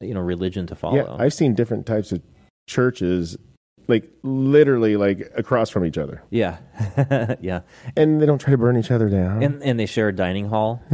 you 0.00 0.14
know, 0.14 0.20
religion 0.20 0.66
to 0.68 0.74
follow. 0.76 0.96
Yeah, 0.96 1.16
I've 1.24 1.34
seen 1.34 1.54
different 1.54 1.86
types 1.86 2.12
of 2.12 2.20
churches, 2.66 3.36
like 3.86 4.10
literally 4.22 4.96
like 4.96 5.30
across 5.36 5.68
from 5.70 5.84
each 5.84 5.98
other, 5.98 6.22
yeah, 6.30 6.56
yeah. 7.40 7.60
and 7.96 8.20
they 8.20 8.26
don't 8.26 8.38
try 8.38 8.50
to 8.50 8.56
burn 8.58 8.76
each 8.78 8.90
other 8.90 9.08
down. 9.10 9.42
And 9.42 9.62
and 9.62 9.78
they 9.78 9.86
share 9.86 10.08
a 10.08 10.12
dining 10.14 10.48
hall. 10.48 10.82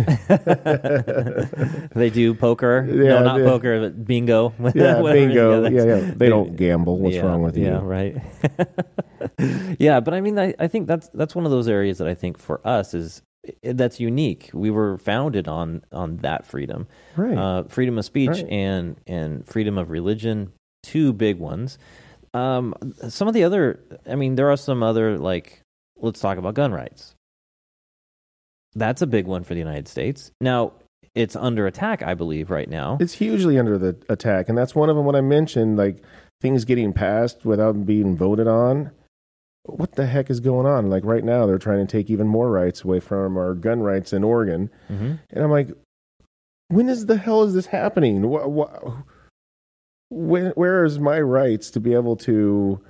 they 1.94 2.10
do 2.12 2.34
poker. 2.34 2.84
Yeah, 2.88 3.20
no, 3.20 3.22
not 3.24 3.38
they- 3.38 3.44
poker, 3.44 3.80
but 3.80 4.04
bingo. 4.04 4.52
yeah, 4.74 5.00
bingo. 5.02 5.68
Yeah, 5.68 5.84
yeah. 5.84 6.12
They 6.16 6.28
don't 6.28 6.56
gamble. 6.56 6.98
What's 6.98 7.16
Yeah, 7.16 7.22
wrong 7.22 7.42
with 7.42 7.56
you? 7.56 7.66
Yeah, 7.66 7.80
right. 7.82 8.16
yeah, 9.78 10.00
but 10.00 10.14
I 10.14 10.20
mean, 10.20 10.38
I, 10.38 10.54
I 10.58 10.66
think 10.68 10.86
that's 10.86 11.08
that's 11.14 11.34
one 11.34 11.44
of 11.44 11.50
those 11.50 11.68
areas 11.68 11.98
that 11.98 12.08
I 12.08 12.14
think 12.14 12.38
for 12.38 12.66
us 12.66 12.94
is 12.94 13.22
that's 13.62 14.00
unique. 14.00 14.50
We 14.52 14.70
were 14.70 14.98
founded 14.98 15.48
on 15.48 15.82
on 15.92 16.18
that 16.18 16.46
freedom, 16.46 16.88
Right. 17.16 17.36
uh, 17.38 17.64
freedom 17.64 17.98
of 17.98 18.04
speech 18.04 18.28
Right. 18.28 18.46
and 18.48 18.96
and 19.06 19.46
freedom 19.46 19.78
of 19.78 19.90
religion, 19.90 20.52
two 20.82 21.12
big 21.12 21.38
ones. 21.38 21.78
Um, 22.32 22.74
some 23.08 23.28
of 23.28 23.34
the 23.34 23.44
other, 23.44 23.80
I 24.08 24.14
mean, 24.14 24.36
there 24.36 24.50
are 24.50 24.56
some 24.56 24.82
other 24.82 25.18
like 25.18 25.62
let's 25.96 26.20
talk 26.20 26.38
about 26.38 26.54
gun 26.54 26.72
rights. 26.72 27.14
That's 28.74 29.02
a 29.02 29.06
big 29.06 29.26
one 29.26 29.42
for 29.42 29.54
the 29.54 29.60
United 29.60 29.88
States. 29.88 30.30
Now, 30.40 30.72
it's 31.14 31.34
under 31.34 31.66
attack, 31.66 32.02
I 32.02 32.14
believe, 32.14 32.50
right 32.50 32.68
now. 32.68 32.98
It's 33.00 33.12
hugely 33.12 33.58
under 33.58 33.76
the 33.78 33.96
attack, 34.08 34.48
and 34.48 34.56
that's 34.56 34.74
one 34.76 34.88
of 34.88 34.96
them. 34.96 35.04
When 35.04 35.16
I 35.16 35.20
mentioned 35.20 35.76
like 35.76 36.04
things 36.40 36.64
getting 36.64 36.92
passed 36.92 37.44
without 37.44 37.84
being 37.84 38.16
voted 38.16 38.46
on, 38.46 38.92
what 39.64 39.92
the 39.96 40.06
heck 40.06 40.30
is 40.30 40.38
going 40.38 40.66
on? 40.66 40.88
Like 40.88 41.04
right 41.04 41.24
now, 41.24 41.46
they're 41.46 41.58
trying 41.58 41.84
to 41.84 41.90
take 41.90 42.10
even 42.10 42.28
more 42.28 42.48
rights 42.50 42.84
away 42.84 43.00
from 43.00 43.36
our 43.36 43.54
gun 43.54 43.80
rights 43.80 44.12
in 44.12 44.22
Oregon, 44.22 44.70
hmm 44.86 45.14
and 45.30 45.44
I'm 45.44 45.50
like, 45.50 45.70
when 46.68 46.88
is 46.88 47.06
the 47.06 47.16
hell 47.16 47.42
is 47.42 47.54
this 47.54 47.66
happening? 47.66 48.22
Wh- 48.22 48.46
wh- 48.46 49.09
when, 50.10 50.46
where 50.52 50.84
is 50.84 50.98
my 50.98 51.20
rights 51.20 51.70
to 51.70 51.80
be 51.80 51.94
able 51.94 52.16
to 52.16 52.80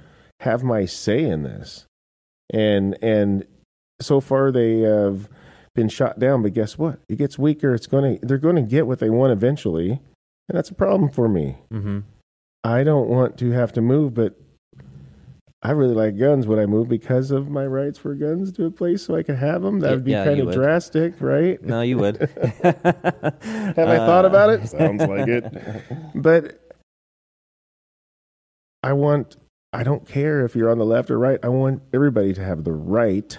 have 0.40 0.64
my 0.64 0.86
say 0.86 1.22
in 1.22 1.42
this? 1.42 1.86
And 2.52 2.98
and 3.02 3.46
so 4.00 4.20
far 4.20 4.50
they 4.50 4.80
have 4.80 5.28
been 5.74 5.88
shot 5.88 6.18
down, 6.18 6.42
but 6.42 6.52
guess 6.52 6.76
what? 6.76 6.98
It 7.08 7.16
gets 7.16 7.38
weaker. 7.38 7.74
It's 7.74 7.86
going 7.86 8.18
to 8.18 8.26
they're 8.26 8.38
going 8.38 8.56
to 8.56 8.62
get 8.62 8.86
what 8.86 8.98
they 8.98 9.10
want 9.10 9.32
eventually, 9.32 9.90
and 9.90 10.00
that's 10.58 10.70
a 10.70 10.74
problem 10.74 11.10
for 11.10 11.28
me. 11.28 11.58
hmm 11.70 12.00
I 12.62 12.84
don't 12.84 13.08
want 13.08 13.38
to 13.38 13.52
have 13.52 13.72
to 13.74 13.80
move, 13.80 14.12
but 14.12 14.34
I 15.62 15.70
really 15.70 15.94
like 15.94 16.18
guns 16.18 16.46
when 16.46 16.58
I 16.58 16.66
move 16.66 16.88
because 16.88 17.30
of 17.30 17.48
my 17.50 17.66
rights 17.66 17.98
for 17.98 18.14
guns 18.14 18.52
to 18.52 18.66
a 18.66 18.70
place 18.70 19.02
so 19.02 19.14
I 19.14 19.22
can 19.22 19.36
have 19.36 19.62
them. 19.62 19.80
That 19.80 19.92
would 19.92 20.04
be 20.04 20.10
yeah, 20.10 20.24
kind 20.24 20.40
of 20.40 20.46
would. 20.46 20.54
drastic, 20.54 21.14
right? 21.20 21.62
No, 21.62 21.80
you 21.82 21.98
would. 21.98 22.16
Have 22.62 23.78
I 23.78 23.96
thought 23.96 24.24
about 24.24 24.50
it? 24.50 24.68
Sounds 24.68 25.02
like 25.02 25.28
it. 25.28 25.44
But 26.14 26.69
I 28.82 28.92
want, 28.92 29.36
I 29.72 29.82
don't 29.82 30.06
care 30.06 30.44
if 30.44 30.56
you're 30.56 30.70
on 30.70 30.78
the 30.78 30.84
left 30.84 31.10
or 31.10 31.18
right. 31.18 31.38
I 31.42 31.48
want 31.48 31.82
everybody 31.92 32.32
to 32.34 32.44
have 32.44 32.64
the 32.64 32.72
right. 32.72 33.38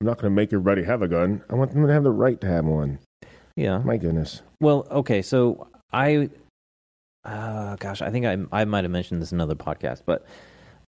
I'm 0.00 0.06
not 0.06 0.18
going 0.18 0.30
to 0.30 0.34
make 0.34 0.52
everybody 0.52 0.84
have 0.84 1.02
a 1.02 1.08
gun. 1.08 1.42
I 1.50 1.54
want 1.54 1.72
them 1.72 1.86
to 1.86 1.92
have 1.92 2.04
the 2.04 2.10
right 2.10 2.40
to 2.40 2.46
have 2.46 2.64
one. 2.64 2.98
Yeah. 3.56 3.78
My 3.78 3.96
goodness. 3.96 4.42
Well, 4.60 4.86
okay, 4.90 5.22
so 5.22 5.68
I, 5.92 6.30
uh, 7.24 7.76
gosh, 7.76 8.02
I 8.02 8.10
think 8.10 8.26
I 8.26 8.36
I 8.52 8.64
might 8.64 8.84
have 8.84 8.90
mentioned 8.90 9.22
this 9.22 9.32
in 9.32 9.36
another 9.36 9.54
podcast, 9.54 10.02
but 10.06 10.24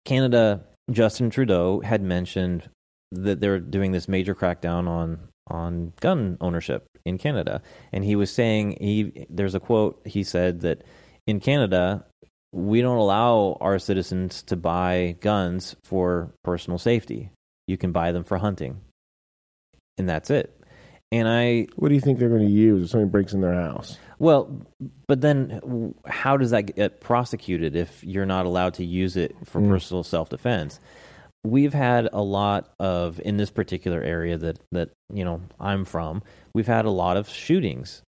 Canada, 0.05 0.65
Justin 0.91 1.31
Trudeau 1.31 1.81
had 1.81 2.03
mentioned 2.03 2.69
that 3.13 3.41
they're 3.41 3.61
doing 3.61 3.93
this 3.93 4.09
major 4.09 4.35
crackdown 4.35 4.89
on 4.89 5.19
on 5.49 5.93
gun 6.01 6.37
ownership 6.41 6.87
in 7.05 7.19
Canada, 7.19 7.63
and 7.93 8.05
he 8.05 8.17
was 8.17 8.31
saying 8.31 8.77
he 8.81 9.27
there's 9.31 9.55
a 9.55 9.61
quote 9.61 10.01
he 10.05 10.23
said 10.23 10.61
that 10.61 10.83
in 11.27 11.41
Canada 11.41 12.05
we 12.53 12.81
don't 12.81 12.97
allow 12.99 13.57
our 13.61 13.79
citizens 13.79 14.43
to 14.45 14.57
buy 14.57 15.17
guns 15.21 15.77
for 15.85 16.33
personal 16.45 16.79
safety. 16.79 17.31
You 17.67 17.77
can 17.77 17.93
buy 17.93 18.13
them 18.13 18.25
for 18.25 18.39
hunting, 18.39 18.81
and 19.99 20.09
that's 20.09 20.31
it. 20.31 20.55
And 21.11 21.27
I 21.29 21.67
What 21.77 21.89
do 21.89 21.95
you 21.95 22.01
think 22.01 22.19
they're 22.19 22.29
going 22.29 22.47
to 22.47 22.53
use 22.53 22.85
if 22.85 22.91
somebody 22.91 23.11
breaks 23.11 23.33
in 23.33 23.41
their 23.41 23.55
house? 23.55 23.97
well, 24.19 24.51
but 25.07 25.21
then 25.23 25.95
how 26.07 26.37
does 26.37 26.51
that 26.51 26.63
get 26.77 27.01
prosecuted 27.01 27.75
if 27.77 28.03
you're 28.05 28.27
not 28.27 28.45
allowed 28.47 28.75
to 28.75 28.85
use 28.85 29.17
it 29.17 29.35
for 29.45 29.61
Mm. 29.61 29.69
personal 29.71 30.03
self 30.05 30.29
defense? 30.29 30.81
We've 31.45 31.73
had 31.73 32.09
a 32.13 32.21
lot 32.21 32.75
of 32.79 33.21
in 33.21 33.37
this 33.39 33.51
particular 33.51 34.03
area 34.03 34.37
that 34.39 34.59
that 34.73 34.91
you 35.13 35.25
know 35.25 35.41
I'm 35.61 35.85
from. 35.85 36.23
We've 36.55 36.67
had 36.67 36.85
a 36.85 36.91
lot 36.91 37.17
of 37.17 37.29
shootings, 37.29 38.03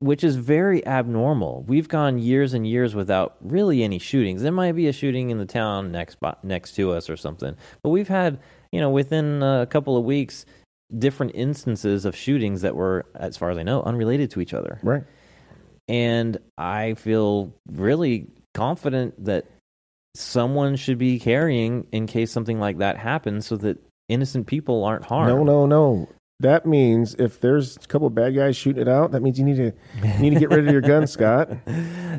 which 0.00 0.24
is 0.24 0.36
very 0.36 0.84
abnormal. 0.86 1.64
We've 1.68 1.88
gone 1.88 2.18
years 2.18 2.52
and 2.54 2.66
years 2.66 2.94
without 2.94 3.36
really 3.40 3.82
any 3.82 3.98
shootings. 3.98 4.42
There 4.42 4.50
might 4.52 4.72
be 4.72 4.88
a 4.88 4.92
shooting 4.92 5.30
in 5.30 5.38
the 5.38 5.46
town 5.46 5.92
next 5.92 6.18
next 6.42 6.72
to 6.72 6.92
us 6.92 7.08
or 7.08 7.16
something, 7.16 7.56
but 7.82 7.90
we've 7.90 8.08
had 8.08 8.40
you 8.72 8.80
know 8.80 8.90
within 8.90 9.42
a 9.42 9.66
couple 9.70 9.96
of 9.96 10.04
weeks 10.04 10.44
different 10.98 11.32
instances 11.36 12.04
of 12.04 12.16
shootings 12.16 12.62
that 12.62 12.74
were, 12.74 13.06
as 13.14 13.36
far 13.36 13.50
as 13.50 13.58
I 13.58 13.62
know, 13.62 13.80
unrelated 13.82 14.32
to 14.32 14.40
each 14.40 14.52
other 14.52 14.80
Right. 14.82 15.04
and 15.86 16.36
I 16.58 16.94
feel 16.94 17.54
really 17.70 18.26
confident 18.54 19.24
that 19.24 19.46
someone 20.16 20.74
should 20.74 20.98
be 20.98 21.20
carrying 21.20 21.86
in 21.92 22.08
case 22.08 22.32
something 22.32 22.58
like 22.58 22.78
that 22.78 22.96
happens 22.96 23.46
so 23.46 23.56
that 23.58 23.78
innocent 24.08 24.48
people 24.48 24.82
aren't 24.82 25.04
harmed. 25.04 25.28
No, 25.32 25.44
no, 25.44 25.66
no. 25.66 26.08
That 26.40 26.64
means 26.64 27.14
if 27.18 27.38
there's 27.40 27.76
a 27.76 27.80
couple 27.80 28.06
of 28.06 28.14
bad 28.14 28.34
guys 28.34 28.56
shooting 28.56 28.80
it 28.80 28.88
out, 28.88 29.12
that 29.12 29.20
means 29.22 29.38
you 29.38 29.44
need 29.44 29.56
to 29.56 29.72
you 30.02 30.18
need 30.18 30.30
to 30.34 30.40
get 30.40 30.48
rid 30.50 30.66
of 30.66 30.72
your 30.72 30.80
gun, 30.80 31.06
Scott. 31.06 31.50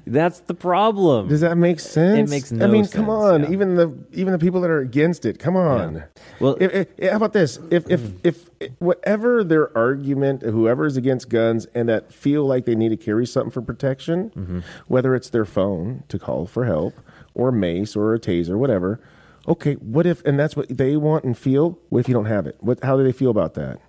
That's 0.05 0.41
the 0.41 0.53
problem. 0.53 1.27
Does 1.27 1.41
that 1.41 1.57
make 1.57 1.79
sense? 1.79 2.29
It 2.29 2.31
makes 2.31 2.51
no 2.51 2.59
sense. 2.59 2.69
I 2.69 2.71
mean, 2.71 2.83
sense, 2.85 2.93
come 2.93 3.09
on. 3.09 3.43
yeah. 3.43 3.49
Even 3.51 3.75
the 3.75 3.91
even 4.13 4.31
the 4.31 4.39
people 4.39 4.61
that 4.61 4.69
are 4.69 4.79
against 4.79 5.25
it, 5.25 5.39
come 5.39 5.55
on. 5.55 6.03
well, 6.39 6.55
If, 6.59 6.87
if, 6.99 7.09
how 7.09 7.17
about 7.17 7.33
this? 7.33 7.57
If 7.71 7.89
if 7.89 8.11
if 8.23 8.49
whatever 8.77 9.43
their 9.43 9.75
argument, 9.75 10.43
whoever 10.43 10.85
is 10.85 10.97
against 10.97 11.29
guns 11.29 11.65
and 11.73 11.89
that 11.89 12.13
feel 12.13 12.45
like 12.45 12.65
they 12.65 12.75
need 12.75 12.89
to 12.89 12.97
carry 12.97 13.25
something 13.25 13.51
for 13.51 13.61
protection, 13.61 14.29
Mm-hmm. 14.35 14.59
whether 14.87 15.15
it's 15.15 15.29
their 15.31 15.45
phone 15.45 16.03
to 16.09 16.19
call 16.19 16.45
for 16.45 16.65
help 16.65 16.93
or 17.33 17.51
mace 17.51 17.95
or 17.95 18.13
a 18.13 18.19
taser, 18.19 18.55
whatever. 18.57 18.99
Okay, 19.47 19.73
what 19.75 20.05
if 20.05 20.23
and 20.25 20.39
that's 20.39 20.55
what 20.55 20.69
they 20.77 20.95
want 20.95 21.23
and 21.23 21.35
feel? 21.35 21.79
What 21.89 21.99
if 21.99 22.07
you 22.07 22.13
don't 22.13 22.25
have 22.25 22.45
it? 22.45 22.57
What 22.59 22.83
how 22.83 22.97
do 22.97 23.03
they 23.03 23.11
feel 23.11 23.31
about 23.31 23.55
that? 23.55 23.79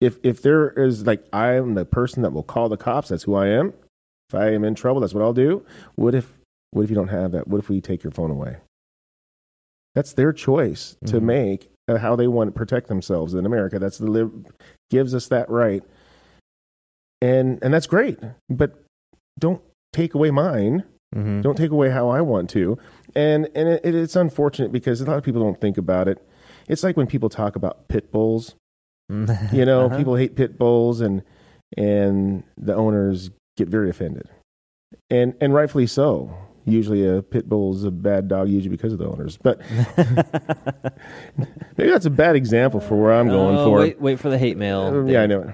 If 0.00 0.18
if 0.22 0.42
there 0.42 0.70
is 0.70 1.06
like 1.06 1.24
I 1.32 1.52
am 1.54 1.74
the 1.74 1.84
person 1.84 2.22
that 2.22 2.32
will 2.32 2.42
call 2.42 2.68
the 2.68 2.76
cops, 2.76 3.08
that's 3.10 3.24
who 3.24 3.34
I 3.34 3.48
am. 3.48 3.72
If 4.30 4.34
I 4.34 4.50
am 4.52 4.64
in 4.64 4.74
trouble, 4.74 5.00
that's 5.00 5.12
what 5.14 5.22
I'll 5.22 5.32
do. 5.32 5.64
What 5.96 6.14
if 6.14 6.38
what 6.72 6.82
if 6.82 6.90
you 6.90 6.96
don't 6.96 7.08
have 7.08 7.32
that? 7.32 7.48
What 7.48 7.58
if 7.58 7.68
we 7.68 7.80
take 7.80 8.02
your 8.02 8.12
phone 8.12 8.30
away? 8.30 8.56
That's 9.94 10.12
their 10.12 10.32
choice 10.32 10.96
to 11.06 11.20
Mhm. 11.20 11.22
make 11.24 11.70
uh, 11.88 11.98
how 11.98 12.14
they 12.14 12.28
want 12.28 12.48
to 12.48 12.52
protect 12.56 12.86
themselves 12.86 13.34
in 13.34 13.44
America. 13.44 13.78
That's 13.80 13.98
the 13.98 14.06
live 14.10 14.30
gives 14.90 15.14
us 15.14 15.26
that 15.28 15.50
right, 15.50 15.82
and 17.20 17.58
and 17.62 17.74
that's 17.74 17.86
great. 17.86 18.18
But 18.48 18.82
don't 19.38 19.60
take 19.92 20.14
away 20.14 20.30
mine. 20.30 20.84
mhm. 21.14 21.42
Don't 21.42 21.56
take 21.56 21.72
away 21.72 21.90
how 21.90 22.08
I 22.08 22.20
want 22.20 22.48
to. 22.50 22.78
And 23.16 23.48
and 23.56 23.68
it, 23.68 23.84
it's 23.94 24.14
unfortunate 24.16 24.70
because 24.70 25.00
a 25.00 25.04
lot 25.04 25.18
of 25.18 25.24
people 25.24 25.42
don't 25.42 25.60
think 25.60 25.76
about 25.76 26.06
it. 26.08 26.24
It's 26.68 26.84
like 26.84 26.96
when 26.96 27.08
people 27.08 27.28
talk 27.28 27.56
about 27.56 27.88
pit 27.88 28.12
bulls. 28.12 28.54
You 29.52 29.64
know, 29.64 29.86
Uh-huh. 29.86 29.96
people 29.98 30.14
hate 30.16 30.36
pit 30.36 30.56
bulls, 30.58 31.00
and 31.00 31.22
and 31.76 32.42
the 32.56 32.74
owners 32.74 33.30
get 33.56 33.68
very 33.68 33.90
offended, 33.90 34.28
and 35.10 35.34
and 35.40 35.52
rightfully 35.54 35.86
so. 35.86 36.30
Usually, 36.66 37.06
a 37.06 37.22
pit 37.22 37.48
bull 37.48 37.74
is 37.74 37.84
a 37.84 37.90
bad 37.90 38.28
dog, 38.28 38.48
usually 38.48 38.68
because 38.76 38.92
of 38.92 38.98
the 38.98 39.06
owners. 39.08 39.36
But 39.38 39.60
maybe 41.76 41.90
that's 41.90 42.04
a 42.06 42.10
bad 42.10 42.36
example 42.36 42.80
for 42.80 42.96
where 43.00 43.12
I'm 43.12 43.28
going 43.28 43.56
Oh, 43.56 43.64
for. 43.64 43.78
Wait, 43.78 44.00
wait 44.00 44.20
for 44.20 44.28
the 44.28 44.38
hate 44.38 44.56
mail. 44.56 44.82
Uh, 44.82 45.04
yeah, 45.06 45.22
I 45.22 45.26
know. 45.26 45.52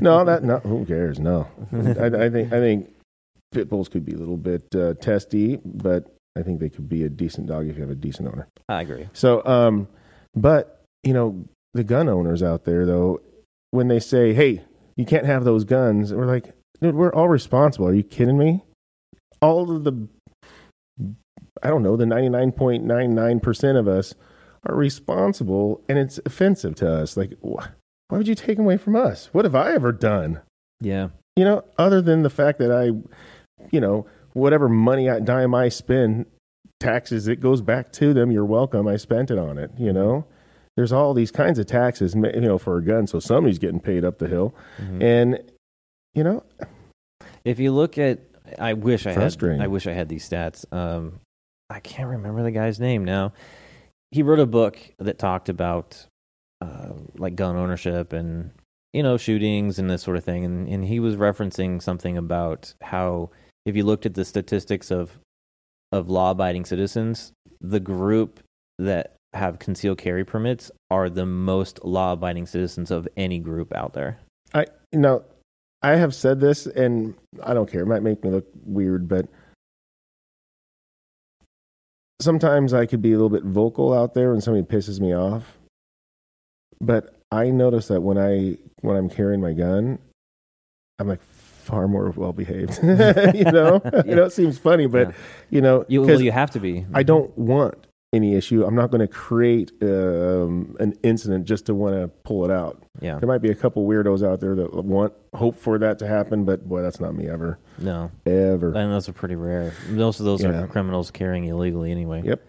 No, 0.00 0.24
that 0.24 0.44
no. 0.44 0.58
Who 0.60 0.84
cares? 0.86 1.18
No, 1.18 1.46
I, 1.72 2.06
I 2.06 2.30
think 2.30 2.52
I 2.52 2.60
think 2.60 2.94
pit 3.52 3.68
bulls 3.68 3.88
could 3.88 4.04
be 4.04 4.12
a 4.12 4.16
little 4.18 4.36
bit 4.36 4.62
uh, 4.74 4.94
testy, 4.94 5.58
but 5.64 6.06
I 6.36 6.42
think 6.42 6.60
they 6.60 6.68
could 6.70 6.88
be 6.88 7.04
a 7.04 7.08
decent 7.08 7.46
dog 7.48 7.68
if 7.68 7.76
you 7.76 7.82
have 7.82 7.90
a 7.90 7.94
decent 7.96 8.28
owner. 8.28 8.48
I 8.68 8.82
agree. 8.82 9.08
So, 9.12 9.44
um, 9.46 9.88
but 10.34 10.82
you 11.02 11.12
know, 11.12 11.44
the 11.74 11.84
gun 11.84 12.08
owners 12.08 12.42
out 12.42 12.64
there 12.64 12.86
though, 12.86 13.20
when 13.70 13.88
they 13.88 14.00
say, 14.00 14.32
"Hey, 14.32 14.62
you 14.96 15.04
can't 15.04 15.26
have 15.26 15.44
those 15.44 15.64
guns," 15.64 16.14
we're 16.14 16.26
like, 16.26 16.54
"Dude, 16.80 16.94
we're 16.94 17.12
all 17.12 17.28
responsible." 17.28 17.88
Are 17.88 17.94
you 17.94 18.02
kidding 18.04 18.38
me? 18.38 18.64
All 19.42 19.70
of 19.70 19.84
the, 19.84 20.08
I 21.62 21.68
don't 21.68 21.82
know, 21.82 21.96
the 21.96 22.06
ninety 22.06 22.28
nine 22.28 22.52
point 22.52 22.84
nine 22.84 23.14
nine 23.14 23.40
percent 23.40 23.76
of 23.76 23.88
us 23.88 24.14
are 24.66 24.74
responsible, 24.74 25.82
and 25.88 25.98
it's 25.98 26.18
offensive 26.24 26.74
to 26.76 26.90
us. 26.90 27.16
Like, 27.16 27.32
wh- 27.42 27.66
why 28.08 28.18
would 28.18 28.28
you 28.28 28.34
take 28.34 28.56
them 28.56 28.64
away 28.64 28.76
from 28.76 28.96
us? 28.96 29.28
What 29.32 29.44
have 29.44 29.54
I 29.54 29.72
ever 29.72 29.92
done? 29.92 30.40
Yeah. 30.80 31.08
You 31.36 31.44
know, 31.44 31.64
other 31.78 32.00
than 32.00 32.22
the 32.22 32.30
fact 32.30 32.58
that 32.60 32.70
I, 32.70 32.84
you 33.70 33.80
know, 33.80 34.06
whatever 34.32 34.68
money 34.68 35.10
I, 35.10 35.20
dime 35.20 35.54
I 35.54 35.68
spend, 35.68 36.26
taxes, 36.80 37.26
it 37.28 37.40
goes 37.40 37.60
back 37.60 37.92
to 37.92 38.14
them. 38.14 38.30
You're 38.30 38.44
welcome. 38.44 38.86
I 38.86 38.96
spent 38.96 39.30
it 39.30 39.38
on 39.38 39.58
it. 39.58 39.72
You 39.76 39.92
know, 39.92 40.26
there's 40.76 40.92
all 40.92 41.14
these 41.14 41.30
kinds 41.30 41.58
of 41.58 41.66
taxes, 41.66 42.14
you 42.14 42.40
know, 42.40 42.58
for 42.58 42.76
a 42.78 42.82
gun. 42.84 43.06
So 43.06 43.20
somebody's 43.20 43.58
getting 43.58 43.80
paid 43.80 44.04
up 44.04 44.18
the 44.18 44.28
hill. 44.28 44.54
Mhm. 44.78 45.02
And, 45.02 45.52
you 46.14 46.24
know, 46.24 46.42
If 47.44 47.58
you 47.60 47.72
look 47.72 47.98
at, 47.98 48.20
I 48.58 48.72
wish 48.72 49.06
I 49.06 49.12
had, 49.12 49.18
I 49.60 49.66
wish 49.66 49.86
I 49.86 49.92
had 49.92 50.08
these 50.08 50.28
stats. 50.28 50.64
Um, 50.72 51.20
I 51.68 51.80
can't 51.80 52.08
remember 52.08 52.42
the 52.42 52.50
guy's 52.50 52.80
name 52.80 53.04
now. 53.04 53.32
He 54.10 54.22
wrote 54.22 54.38
a 54.40 54.46
book 54.46 54.78
that 54.98 55.18
talked 55.18 55.48
about 55.50 56.06
uh, 56.62 56.92
like 57.18 57.36
gun 57.36 57.56
ownership 57.56 58.12
and 58.14 58.50
you 58.94 59.02
know 59.02 59.16
shootings 59.18 59.78
and 59.78 59.90
this 59.90 60.02
sort 60.02 60.16
of 60.16 60.24
thing, 60.24 60.44
and 60.44 60.68
and 60.68 60.84
he 60.86 61.00
was 61.00 61.16
referencing 61.16 61.82
something 61.82 62.16
about 62.16 62.72
how 62.80 63.30
if 63.66 63.76
you 63.76 63.84
looked 63.84 64.06
at 64.06 64.14
the 64.14 64.24
statistics 64.24 64.90
of 64.90 65.18
of 65.92 66.08
law 66.08 66.30
abiding 66.30 66.64
citizens, 66.64 67.32
the 67.60 67.80
group 67.80 68.40
that 68.78 69.13
have 69.34 69.58
concealed 69.58 69.98
carry 69.98 70.24
permits 70.24 70.70
are 70.90 71.10
the 71.10 71.26
most 71.26 71.84
law 71.84 72.12
abiding 72.12 72.46
citizens 72.46 72.90
of 72.90 73.08
any 73.16 73.38
group 73.38 73.74
out 73.74 73.92
there. 73.92 74.18
I, 74.54 74.66
you 74.92 74.98
know, 75.00 75.24
I 75.82 75.96
have 75.96 76.14
said 76.14 76.40
this 76.40 76.66
and 76.66 77.14
I 77.42 77.52
don't 77.54 77.70
care. 77.70 77.82
It 77.82 77.86
might 77.86 78.02
make 78.02 78.22
me 78.24 78.30
look 78.30 78.46
weird, 78.64 79.08
but 79.08 79.26
sometimes 82.20 82.72
I 82.72 82.86
could 82.86 83.02
be 83.02 83.12
a 83.12 83.16
little 83.16 83.28
bit 83.30 83.44
vocal 83.44 83.92
out 83.92 84.14
there 84.14 84.32
when 84.32 84.40
somebody 84.40 84.64
pisses 84.64 85.00
me 85.00 85.14
off. 85.14 85.58
But 86.80 87.14
I 87.30 87.50
notice 87.50 87.88
that 87.88 88.00
when 88.02 88.18
I 88.18 88.58
when 88.80 88.96
I'm 88.96 89.08
carrying 89.08 89.40
my 89.40 89.52
gun, 89.52 89.98
I'm 90.98 91.08
like 91.08 91.22
far 91.22 91.88
more 91.88 92.10
well 92.10 92.32
behaved. 92.32 92.78
you 92.82 93.44
know, 93.50 93.80
you 94.06 94.14
know, 94.14 94.24
it 94.24 94.32
seems 94.32 94.58
funny, 94.58 94.86
but 94.86 95.08
Yeah. 95.08 95.14
you 95.50 95.60
know, 95.60 95.84
You, 95.88 96.02
well, 96.02 96.20
you 96.20 96.32
have 96.32 96.50
to 96.52 96.60
be. 96.60 96.86
I 96.94 97.02
don't 97.02 97.36
want 97.36 97.86
any 98.14 98.34
issue. 98.34 98.64
I'm 98.64 98.74
not 98.74 98.90
going 98.90 99.00
to 99.00 99.08
create 99.08 99.72
um, 99.82 100.76
an 100.80 100.94
incident 101.02 101.44
just 101.46 101.66
to 101.66 101.74
want 101.74 101.94
to 101.96 102.08
pull 102.24 102.44
it 102.44 102.50
out. 102.50 102.82
Yeah. 103.00 103.18
There 103.18 103.26
might 103.26 103.42
be 103.42 103.50
a 103.50 103.54
couple 103.54 103.86
weirdos 103.86 104.26
out 104.26 104.40
there 104.40 104.54
that 104.54 104.72
want 104.84 105.12
hope 105.34 105.56
for 105.56 105.78
that 105.78 105.98
to 105.98 106.06
happen, 106.06 106.44
but 106.44 106.68
boy, 106.68 106.82
that's 106.82 107.00
not 107.00 107.14
me 107.14 107.28
ever, 107.28 107.58
No. 107.78 108.10
ever. 108.24 108.68
And 108.74 108.92
those 108.92 109.08
are 109.08 109.12
pretty 109.12 109.34
rare. 109.36 109.72
Most 109.88 110.20
of 110.20 110.26
those 110.26 110.42
Yeah. 110.42 110.62
are 110.62 110.66
criminals 110.68 111.10
carrying 111.10 111.44
illegally 111.44 111.90
anyway. 111.90 112.22
Yep. 112.24 112.40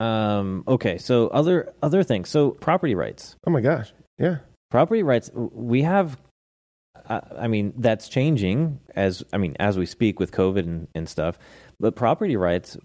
Um, 0.00 0.62
okay, 0.68 0.98
so 0.98 1.28
other 1.28 1.72
other 1.82 2.02
things. 2.04 2.28
So 2.28 2.50
property 2.52 2.94
rights. 2.94 3.34
Oh 3.46 3.50
my 3.50 3.60
gosh, 3.60 3.92
yeah, 4.18 4.38
Property 4.70 5.02
rights. 5.02 5.30
We 5.34 5.82
have. 5.82 6.16
I 7.08 7.20
I 7.40 7.48
mean, 7.48 7.72
that's 7.76 8.08
changing 8.08 8.78
as 8.94 9.24
I 9.32 9.38
mean 9.38 9.56
as 9.58 9.76
we 9.76 9.86
speak 9.86 10.20
with 10.20 10.30
COVID 10.30 10.60
and, 10.60 10.86
and 10.94 11.08
stuff. 11.08 11.38
But 11.80 11.94
property 11.94 12.36
rights, 12.36 12.76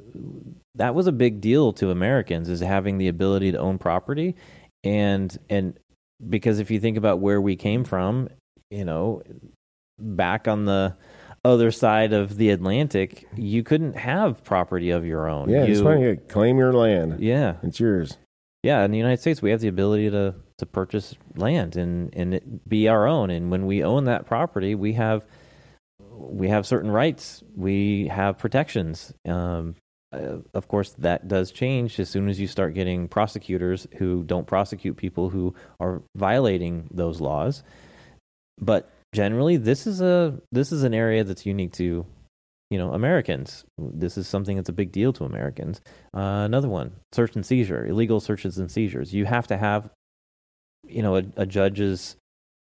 that 0.76 0.94
was 0.94 1.08
a 1.08 1.12
big 1.12 1.42
deal 1.42 1.74
to 1.74 1.90
Americans, 1.90 2.50
is 2.50 2.60
having 2.60 2.98
the 2.98 3.08
ability 3.08 3.52
to 3.52 3.58
own 3.58 3.78
property, 3.80 4.36
and 4.84 5.36
and 5.50 5.78
because 6.30 6.60
if 6.60 6.70
you 6.70 6.80
think 6.80 6.98
about 6.98 7.20
where 7.20 7.42
we 7.42 7.56
came 7.56 7.84
from, 7.84 8.30
you 8.70 8.86
know, 8.86 9.24
back 10.00 10.48
on 10.48 10.66
the 10.66 10.96
other 11.46 11.72
side 11.72 12.14
of 12.14 12.38
the 12.38 12.52
Atlantic, 12.52 13.28
you 13.36 13.64
couldn't 13.64 13.98
have 13.98 14.44
property 14.44 14.92
of 14.92 15.06
your 15.06 15.28
own. 15.28 15.50
yeah. 15.50 15.66
you, 15.66 15.90
yeah, 16.00 16.16
Claim 16.30 16.58
your 16.58 16.72
land. 16.74 17.20
Yeah, 17.20 17.56
It's 17.64 17.80
yours. 17.80 18.18
yeah. 18.62 18.84
In 18.86 18.92
the 18.92 18.98
United 18.98 19.20
States, 19.20 19.42
we 19.42 19.52
have 19.52 19.60
the 19.62 19.68
ability 19.68 20.10
to 20.12 20.36
to 20.60 20.66
purchase 20.68 21.16
land 21.36 21.76
and 21.76 22.14
and 22.16 22.36
it 22.36 22.70
be 22.70 22.88
our 22.88 23.08
own. 23.08 23.30
And 23.32 23.50
when 23.52 23.66
we 23.66 23.84
own 23.84 24.06
that 24.06 24.26
property, 24.26 24.76
we 24.76 24.94
have 24.94 25.24
we 26.32 26.50
have 26.50 26.66
certain 26.66 26.92
rights. 26.92 27.44
We 27.56 28.08
have 28.08 28.38
protections. 28.38 29.14
Um, 29.28 29.76
uh, 30.12 30.38
of 30.54 30.68
course, 30.68 30.92
that 31.00 31.28
does 31.28 31.52
change 31.52 32.00
as 32.00 32.10
soon 32.10 32.30
as 32.30 32.40
you 32.40 32.48
start 32.48 32.76
getting 32.76 33.08
prosecutors 33.08 33.88
who 33.98 34.24
don't 34.24 34.48
prosecute 34.48 34.96
people 34.96 35.30
who 35.30 35.56
are 35.80 36.04
violating 36.16 36.88
those 36.92 37.20
laws. 37.20 37.64
But 38.60 38.92
generally, 39.14 39.58
this 39.58 39.88
is 39.88 40.02
a 40.02 40.40
this 40.52 40.72
is 40.72 40.84
an 40.84 40.94
area 40.94 41.24
that's 41.24 41.46
unique 41.46 41.74
to 41.74 42.06
you 42.70 42.78
know 42.78 42.94
Americans. 42.94 43.66
This 43.78 44.18
is 44.18 44.28
something 44.28 44.56
that's 44.56 44.70
a 44.70 44.74
big 44.74 44.92
deal 44.92 45.14
to 45.14 45.26
Americans. 45.26 45.82
Uh, 46.16 46.44
another 46.46 46.70
one, 46.70 46.92
search 47.12 47.36
and 47.36 47.46
seizure, 47.46 47.86
illegal 47.86 48.20
searches 48.20 48.60
and 48.60 48.72
seizures. 48.72 49.14
You 49.14 49.26
have 49.26 49.48
to 49.48 49.58
have 49.58 49.90
you 50.88 51.02
know 51.02 51.16
a, 51.16 51.24
a 51.38 51.46
judge's 51.48 52.18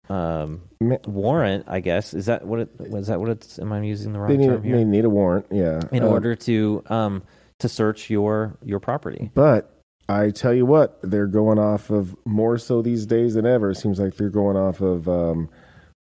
um, 0.10 0.62
warrant. 1.06 1.65
I 1.68 1.80
guess 1.80 2.13
is 2.13 2.26
that 2.28 2.46
what 2.46 2.60
it 2.60 2.70
was 2.89 3.08
that 3.08 3.20
what 3.20 3.30
it's? 3.30 3.60
Am 3.60 3.72
I 3.74 3.82
using 3.82 4.13
the 4.13 4.20
They 4.20 4.24
wrong 4.26 4.38
need, 4.38 4.48
term 4.48 4.63
here? 4.63 4.78
they 4.78 4.84
need 4.84 5.06
a 5.06 5.10
warrant. 5.10 5.46
Yeah. 5.52 5.82
in 5.91 6.04
Uh, 6.04 6.08
order 6.08 6.36
to 6.36 6.84
um 6.88 7.24
to 7.60 7.70
search 7.70 8.10
your 8.10 8.58
your 8.63 8.80
property. 8.80 9.32
But 9.34 9.72
I 10.08 10.30
tell 10.30 10.54
you 10.54 10.65
what, 10.68 11.00
they're 11.02 11.26
going 11.26 11.58
off 11.58 11.89
of 11.89 12.15
more 12.26 12.58
so 12.60 12.82
these 12.84 13.06
days 13.06 13.34
than 13.34 13.46
ever. 13.48 13.72
It 13.72 13.76
seems 13.76 14.00
like 14.00 14.15
they're 14.15 14.30
going 14.30 14.56
off 14.58 14.80
of 14.82 15.10
um, 15.10 15.50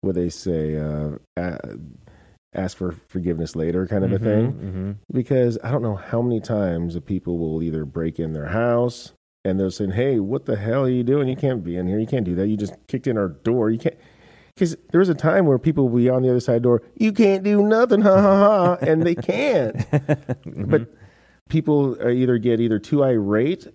what 0.02 0.16
they 0.16 0.28
say, 0.28 0.76
uh, 0.76 1.12
ask 2.54 2.78
for 2.78 2.92
forgiveness 3.08 3.56
later 3.56 3.88
kind 3.88 4.04
of 4.04 4.12
a 4.12 4.20
thing. 4.20 4.52
hmm 4.52 4.92
Because 5.12 5.58
I 5.64 5.72
don't 5.72 5.82
know 5.82 5.96
how 5.96 6.22
many 6.22 6.42
times 6.42 6.96
the 6.96 7.02
people 7.02 7.38
will 7.38 7.64
either 7.64 7.86
break 7.86 8.20
in 8.20 8.34
their 8.34 8.48
house 8.48 9.14
and 9.46 9.60
they're 9.60 9.70
saying, 9.70 9.92
"Hey, 9.92 10.20
what 10.20 10.46
the 10.46 10.56
hell 10.56 10.84
are 10.84 10.90
you 10.90 11.04
doing? 11.04 11.28
You 11.28 11.36
can't 11.36 11.64
be 11.64 11.76
in 11.78 11.88
here. 11.88 12.00
You 12.00 12.08
can't 12.08 12.26
do 12.26 12.36
that. 12.36 12.48
You 12.48 12.58
just 12.58 12.74
kicked 12.88 13.08
in 13.08 13.18
our 13.18 13.30
door. 13.30 13.70
You 13.70 13.80
can't." 13.80 13.96
Because 14.56 14.76
there 14.92 15.00
was 15.00 15.10
a 15.10 15.16
time 15.16 15.46
where 15.48 15.58
people 15.58 15.90
would 15.90 16.00
be 16.00 16.10
on 16.10 16.22
the 16.22 16.30
other 16.30 16.40
side 16.40 16.58
the 16.58 16.60
door. 16.62 16.84
You 16.96 17.12
can't 17.12 17.44
do 17.44 17.64
nothing, 17.64 18.02
ha 18.02 18.22
ha 18.22 18.38
ha, 18.38 18.78
and 18.82 19.04
they 19.04 19.16
can't 19.16 19.76
Mm-hmm. 20.46 20.70
but 20.70 20.94
people 21.50 21.98
uh, 22.02 22.10
either 22.10 22.38
get 22.38 22.60
either 22.60 22.80
too 22.80 23.04
irate 23.04 23.68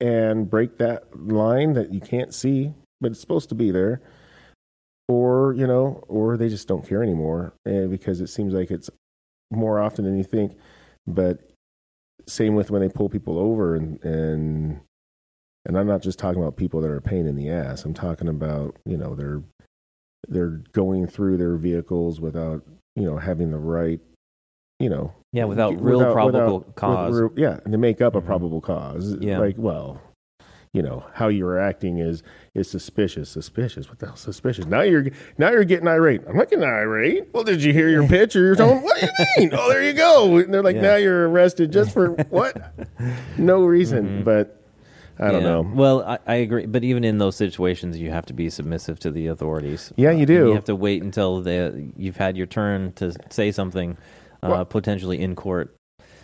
and 0.00 0.50
break 0.50 0.78
that 0.78 1.04
line 1.16 1.72
that 1.74 1.92
you 1.92 2.00
can't 2.00 2.34
see, 2.34 2.72
but 3.00 3.12
it's 3.12 3.20
supposed 3.20 3.48
to 3.50 3.54
be 3.54 3.70
there, 3.70 4.02
or 5.08 5.54
you 5.54 5.66
know, 5.66 6.02
or 6.08 6.36
they 6.36 6.48
just 6.48 6.68
don't 6.68 6.86
care 6.86 7.02
anymore, 7.02 7.52
and 7.64 7.90
because 7.90 8.20
it 8.20 8.28
seems 8.28 8.52
like 8.52 8.70
it's 8.70 8.90
more 9.50 9.80
often 9.80 10.04
than 10.04 10.18
you 10.18 10.24
think. 10.24 10.56
But 11.06 11.40
same 12.26 12.56
with 12.56 12.70
when 12.70 12.82
they 12.82 12.88
pull 12.88 13.08
people 13.08 13.38
over 13.38 13.76
and 13.76 14.02
and 14.04 14.80
and 15.66 15.76
I'm 15.78 15.86
not 15.86 16.02
just 16.02 16.18
talking 16.18 16.40
about 16.42 16.56
people 16.56 16.80
that 16.80 16.90
are 16.90 16.96
a 16.96 17.02
pain 17.02 17.26
in 17.26 17.36
the 17.36 17.50
ass. 17.50 17.84
I'm 17.84 17.94
talking 17.94 18.28
about 18.28 18.76
you 18.86 18.96
know 18.96 19.14
they're 19.14 19.42
they're 20.28 20.60
going 20.72 21.06
through 21.06 21.36
their 21.36 21.56
vehicles 21.56 22.20
without 22.20 22.62
you 22.96 23.04
know 23.04 23.16
having 23.18 23.50
the 23.50 23.58
right 23.58 24.00
you 24.80 24.88
know 24.90 25.12
yeah, 25.32 25.44
without 25.44 25.80
real 25.82 25.98
without- 25.98 26.12
probable 26.14 26.58
without- 26.60 26.74
cause. 26.76 27.20
with 27.20 27.38
yeah, 27.38 27.58
and 27.64 27.72
to 27.72 27.78
make 27.78 28.00
up 28.00 28.14
a 28.14 28.20
Mhm. 28.20 28.26
probable 28.26 28.60
cause. 28.60 29.16
Yeah. 29.20 29.38
Like, 29.38 29.56
well, 29.58 30.00
you 30.72 30.82
know, 30.82 31.04
how 31.14 31.28
you're 31.28 31.58
acting 31.58 31.98
is 31.98 32.22
is 32.54 32.68
suspicious. 32.70 33.28
Suspicious. 33.30 33.88
What 33.88 33.98
the 33.98 34.06
hell 34.06 34.16
suspicious? 34.16 34.66
Now 34.66 34.82
you're 34.82 35.06
now 35.38 35.50
you're 35.50 35.64
getting 35.64 35.88
irate. 35.88 36.22
I'm 36.28 36.36
not 36.36 36.50
getting 36.50 36.64
irate. 36.64 37.28
Well, 37.32 37.44
did 37.44 37.62
you 37.62 37.72
hear 37.72 37.88
your 37.88 38.06
pitch 38.06 38.34
or 38.36 38.40
your 38.40 38.56
tone? 38.56 38.82
What 38.82 38.98
do 39.00 39.06
you 39.06 39.12
mean? 39.38 39.50
oh, 39.52 39.68
there 39.70 39.82
you 39.82 39.92
go. 39.94 40.36
And 40.36 40.52
they're 40.52 40.62
like, 40.62 40.76
Yeah. 40.76 40.82
now 40.82 40.96
you're 40.96 41.28
arrested 41.28 41.72
just 41.72 41.92
for 41.92 42.10
what? 42.30 42.74
No 43.38 43.64
reason. 43.64 44.20
Mhm. 44.20 44.24
But 44.24 44.62
I 45.18 45.30
don't 45.30 45.42
Yeah. 45.42 45.48
know. 45.48 45.70
Well, 45.74 46.02
I, 46.02 46.18
I 46.26 46.34
agree, 46.36 46.66
but 46.66 46.84
even 46.84 47.04
in 47.04 47.18
those 47.18 47.36
situations, 47.36 47.98
you 47.98 48.10
have 48.10 48.26
to 48.26 48.34
be 48.34 48.50
submissive 48.50 48.98
to 49.00 49.10
the 49.10 49.28
authorities. 49.28 49.92
Yeah, 49.96 50.10
you 50.10 50.26
do. 50.26 50.48
You 50.48 50.52
have 50.54 50.64
to 50.64 50.76
wait 50.76 51.02
until 51.02 51.42
you've 51.96 52.16
had 52.16 52.36
your 52.36 52.46
turn 52.46 52.92
to 52.94 53.12
say 53.30 53.50
something, 53.52 53.96
uh, 54.42 54.48
Well- 54.50 54.64
potentially 54.64 55.20
in 55.20 55.34
court. 55.34 55.74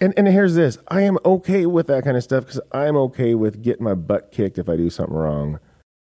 And 0.01 0.13
and 0.17 0.27
here's 0.27 0.55
this. 0.57 0.79
I 0.89 1.03
am 1.03 1.17
okay 1.25 1.65
with 1.65 1.87
that 1.87 2.03
kind 2.03 2.17
of 2.17 2.25
stuff 2.25 2.45
because 2.47 2.61
I'm 2.73 2.97
okay 2.97 3.35
with 3.37 3.63
getting 3.63 3.85
my 3.85 3.95
butt 3.95 4.33
kicked 4.33 4.59
if 4.59 4.69
I 4.69 4.77
do 4.77 4.91
something 4.91 5.15
wrong. 5.15 5.61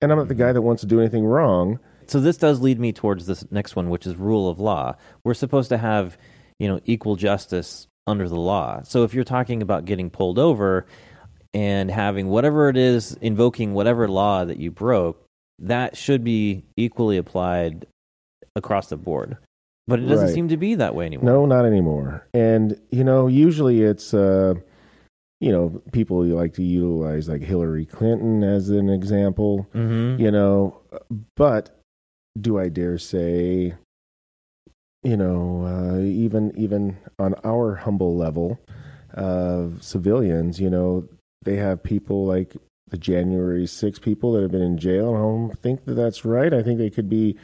And 0.02 0.10
I'm 0.12 0.18
not 0.18 0.30
the 0.30 0.36
guy 0.36 0.54
that 0.54 0.62
wants 0.62 0.82
to 0.82 0.88
do 0.88 1.00
anything 1.02 1.26
wrong. 1.26 1.80
So 2.08 2.20
this 2.22 2.38
does 2.38 2.62
lead 2.62 2.80
me 2.80 2.94
towards 2.94 3.26
this 3.26 3.46
next 3.52 3.76
one, 3.76 3.90
which 3.90 4.08
is 4.08 4.16
rule 4.16 4.50
of 4.50 4.60
law. 4.60 4.96
We're 5.26 5.34
supposed 5.34 5.68
to 5.70 5.78
have, 5.78 6.18
you 6.60 6.68
know, 6.70 6.80
equal 6.86 7.16
justice 7.18 7.88
under 8.08 8.28
the 8.30 8.40
law. 8.40 8.82
So 8.84 9.04
if 9.04 9.14
you're 9.14 9.24
talking 9.26 9.62
about 9.62 9.84
getting 9.86 10.10
pulled 10.10 10.40
over 10.40 10.86
and 11.54 11.90
having 11.92 12.28
whatever 12.28 12.70
it 12.70 12.78
is, 12.78 13.14
invoking 13.22 13.74
whatever 13.74 14.08
law 14.08 14.44
that 14.46 14.58
you 14.58 14.72
broke, 14.72 15.24
that 15.60 15.96
should 15.96 16.24
be 16.24 16.64
equally 16.78 17.18
applied 17.18 17.86
across 18.56 18.88
the 18.90 18.98
board. 18.98 19.38
But 19.88 20.00
it 20.00 20.04
doesn't 20.08 20.28
Right. 20.28 20.34
seem 20.34 20.48
to 20.48 20.58
be 20.58 20.76
that 20.76 20.96
way 20.96 21.06
anymore. 21.06 21.26
No, 21.26 21.46
not 21.46 21.66
anymore. 21.66 22.26
And 22.34 22.80
you 22.90 23.04
know, 23.04 23.28
usually 23.28 23.82
it's 23.84 24.14
uh, 24.14 24.56
you 25.42 25.52
know 25.52 25.82
people 25.92 26.24
like 26.24 26.54
to 26.54 26.64
utilize 26.64 27.28
like 27.28 27.42
Hillary 27.42 27.86
Clinton 27.86 28.44
as 28.44 28.70
an 28.70 28.90
example. 28.90 29.68
Mm-hmm. 29.76 30.22
You 30.22 30.32
know, 30.32 30.80
but 31.36 31.78
do 32.40 32.58
I 32.58 32.70
dare 32.70 32.98
say, 32.98 33.74
you 35.04 35.18
know, 35.18 35.66
uh, 35.66 36.00
even 36.00 36.54
even 36.58 36.98
on 37.20 37.36
our 37.44 37.76
humble 37.76 38.16
level 38.16 38.60
of 39.14 39.84
civilians, 39.84 40.60
you 40.62 40.70
know, 40.70 41.08
they 41.44 41.56
have 41.58 41.82
people 41.84 42.26
like 42.26 42.56
the 42.90 42.98
January 42.98 43.66
6 43.66 44.00
people 44.00 44.34
that 44.34 44.42
have 44.44 44.52
been 44.52 44.62
in 44.62 44.78
jail. 44.78 45.16
I 45.16 45.20
don't 45.20 45.58
think 45.60 45.86
that 45.86 45.96
that's 45.96 46.26
right. 46.26 46.54
I 46.54 46.62
think 46.64 46.78
they 46.80 46.90
could 46.90 47.10
be 47.10 47.38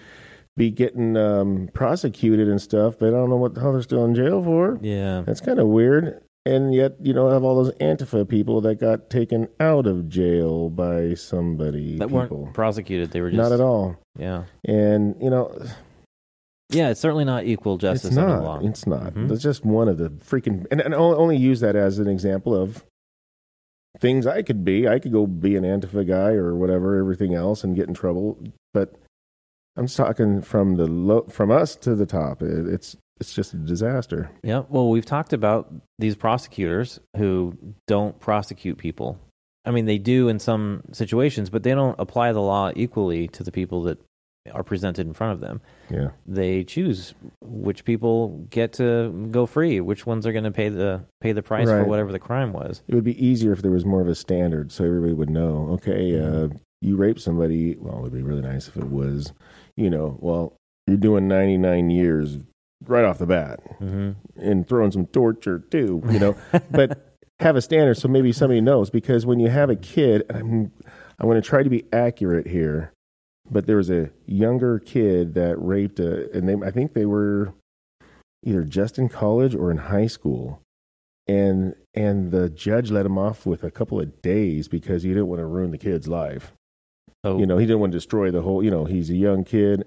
be 0.57 0.69
getting 0.69 1.15
um, 1.15 1.69
prosecuted 1.73 2.49
and 2.49 2.61
stuff, 2.61 2.95
but 2.99 3.07
I 3.07 3.11
don't 3.11 3.29
know 3.29 3.37
what 3.37 3.53
the 3.55 3.61
hell 3.61 3.71
they're 3.71 3.81
still 3.81 4.03
in 4.03 4.13
jail 4.13 4.43
for. 4.43 4.77
Yeah. 4.81 5.23
That's 5.25 5.39
kind 5.39 5.57
of 5.59 5.67
weird. 5.67 6.21
And 6.45 6.73
yet, 6.73 6.95
you 7.01 7.13
don't 7.13 7.31
have 7.31 7.43
all 7.43 7.63
those 7.63 7.73
Antifa 7.75 8.27
people 8.27 8.59
that 8.61 8.75
got 8.79 9.09
taken 9.09 9.47
out 9.59 9.87
of 9.87 10.09
jail 10.09 10.69
by 10.69 11.13
somebody. 11.13 11.97
That 11.97 12.09
people. 12.09 12.41
weren't 12.43 12.53
prosecuted. 12.53 13.11
They 13.11 13.21
were 13.21 13.29
just 13.29 13.37
Not 13.37 13.51
at 13.53 13.61
all. 13.61 13.97
Yeah. 14.17 14.43
And 14.65 15.15
you 15.21 15.29
know, 15.29 15.55
Yeah, 16.71 16.89
it's 16.89 16.99
certainly 16.99 17.25
not 17.25 17.45
equal 17.45 17.77
justice 17.77 18.07
it's 18.09 18.15
not. 18.15 18.43
law. 18.43 18.59
It's 18.61 18.85
not. 18.85 19.13
Mhm. 19.13 19.31
It's 19.31 19.41
just 19.43 19.63
one 19.65 19.87
of 19.87 19.97
the 19.97 20.09
freaking. 20.09 20.65
And, 20.71 20.81
and 20.81 20.93
I'll 20.93 21.19
only 21.19 21.37
use 21.37 21.59
that 21.61 21.75
as 21.75 21.99
an 21.99 22.07
example 22.07 22.55
of 22.55 22.83
things 23.99 24.27
I 24.27 24.41
could 24.41 24.63
be. 24.63 24.87
I 24.87 24.99
could 24.99 25.11
go 25.11 25.27
be 25.27 25.55
an 25.55 25.63
Antifa 25.63 26.07
guy 26.07 26.31
or 26.31 26.55
whatever, 26.55 26.97
everything 26.97 27.33
else, 27.33 27.63
and 27.63 27.75
get 27.75 27.87
in 27.87 27.93
trouble. 27.93 28.37
But 28.73 28.95
I'm 29.75 29.85
just 29.85 29.97
talking 29.97 30.41
from 30.41 30.75
the 30.75 30.87
low, 30.87 31.21
from 31.29 31.51
us 31.51 31.75
to 31.77 31.95
the 31.95 32.05
top. 32.05 32.41
It, 32.41 32.67
it's 32.67 32.95
it's 33.19 33.33
just 33.33 33.53
a 33.53 33.57
disaster. 33.57 34.31
Yeah. 34.43 34.63
Well, 34.69 34.89
we've 34.89 35.05
talked 35.05 35.33
about 35.33 35.73
these 35.97 36.15
prosecutors 36.15 36.99
who 37.17 37.57
don't 37.87 38.17
prosecute 38.19 38.77
people. 38.77 39.19
I 39.65 39.71
mean, 39.71 39.85
they 39.85 39.97
do 39.97 40.29
in 40.29 40.39
some 40.39 40.83
situations, 40.93 41.49
but 41.49 41.63
they 41.63 41.71
don't 41.75 41.99
apply 41.99 42.31
the 42.31 42.41
law 42.41 42.71
equally 42.75 43.27
to 43.29 43.43
the 43.43 43.51
people 43.51 43.83
that 43.83 43.99
are 44.53 44.63
presented 44.63 45.05
in 45.07 45.13
front 45.13 45.33
of 45.33 45.39
them. 45.39 45.61
Yeah. 45.89 46.09
They 46.25 46.63
choose 46.63 47.13
which 47.41 47.85
people 47.85 48.45
get 48.49 48.73
to 48.73 49.27
go 49.31 49.45
free, 49.45 49.81
which 49.81 50.05
ones 50.05 50.25
are 50.25 50.31
going 50.31 50.43
to 50.43 50.51
pay 50.51 50.69
the 50.69 51.03
pay 51.21 51.31
the 51.31 51.43
price 51.43 51.67
for 51.67 51.83
whatever 51.85 52.11
the 52.11 52.19
crime 52.19 52.53
was. 52.53 52.81
It 52.87 52.95
would 52.95 53.03
be 53.03 53.23
easier 53.23 53.51
if 53.51 53.61
there 53.61 53.71
was 53.71 53.85
more 53.85 54.01
of 54.01 54.07
a 54.07 54.15
standard, 54.15 54.71
so 54.71 54.83
everybody 54.83 55.13
would 55.13 55.29
know. 55.29 55.69
Okay, 55.73 56.19
uh, 56.19 56.49
you 56.81 56.95
rape 56.95 57.19
somebody, 57.19 57.75
well, 57.77 57.99
it'd 57.99 58.13
be 58.13 58.21
really 58.21 58.41
nice 58.41 58.67
if 58.67 58.77
it 58.77 58.89
was, 58.89 59.33
you 59.75 59.89
know, 59.89 60.17
well, 60.21 60.55
you're 60.87 60.97
doing 60.97 61.27
99 61.27 61.89
years 61.89 62.37
right 62.85 63.03
off 63.03 63.17
the 63.17 63.25
bat 63.25 63.59
hmm 63.79 64.11
and 64.37 64.67
throwing 64.67 64.91
some 64.91 65.05
torture 65.07 65.59
too, 65.59 66.01
you 66.09 66.19
know, 66.19 66.35
but 66.71 67.17
have 67.41 67.55
a 67.55 67.61
standard 67.61 67.95
so 67.95 68.07
maybe 68.07 68.31
somebody 68.31 68.61
knows 68.61 68.89
because 68.89 69.25
when 69.25 69.39
you 69.39 69.49
have 69.49 69.69
a 69.69 69.75
kid, 69.75 70.23
I'm, 70.29 70.71
I'm 71.19 71.27
going 71.27 71.41
to 71.41 71.47
try 71.47 71.61
to 71.61 71.69
be 71.69 71.83
accurate 71.91 72.47
here, 72.47 72.93
but 73.51 73.67
there 73.67 73.77
was 73.77 73.89
a 73.89 74.11
younger 74.25 74.79
kid 74.79 75.33
that 75.33 75.55
raped 75.57 75.99
a, 75.99 76.31
and 76.31 76.47
they, 76.47 76.67
I 76.67 76.71
think 76.71 76.93
they 76.93 77.05
were 77.05 77.53
either 78.43 78.63
just 78.63 78.97
in 78.97 79.09
college 79.09 79.55
or 79.55 79.71
in 79.71 79.77
high 79.77 80.07
school. 80.07 80.61
And, 81.27 81.75
and 81.93 82.31
the 82.31 82.49
judge 82.49 82.89
let 82.89 83.05
him 83.05 83.17
off 83.17 83.45
with 83.45 83.63
a 83.63 83.69
couple 83.69 83.99
of 83.99 84.21
days 84.21 84.67
because 84.67 85.03
he 85.03 85.09
didn't 85.09 85.27
want 85.27 85.39
to 85.39 85.45
ruin 85.45 85.71
the 85.71 85.77
kid's 85.77 86.07
life. 86.07 86.53
Oh, 87.23 87.37
you 87.37 87.45
know 87.45 87.57
he 87.57 87.65
didn't 87.65 87.81
want 87.81 87.91
to 87.91 87.97
destroy 87.97 88.31
the 88.31 88.41
whole 88.41 88.63
you 88.63 88.71
know 88.71 88.85
he's 88.85 89.09
a 89.09 89.15
young 89.15 89.43
kid. 89.43 89.85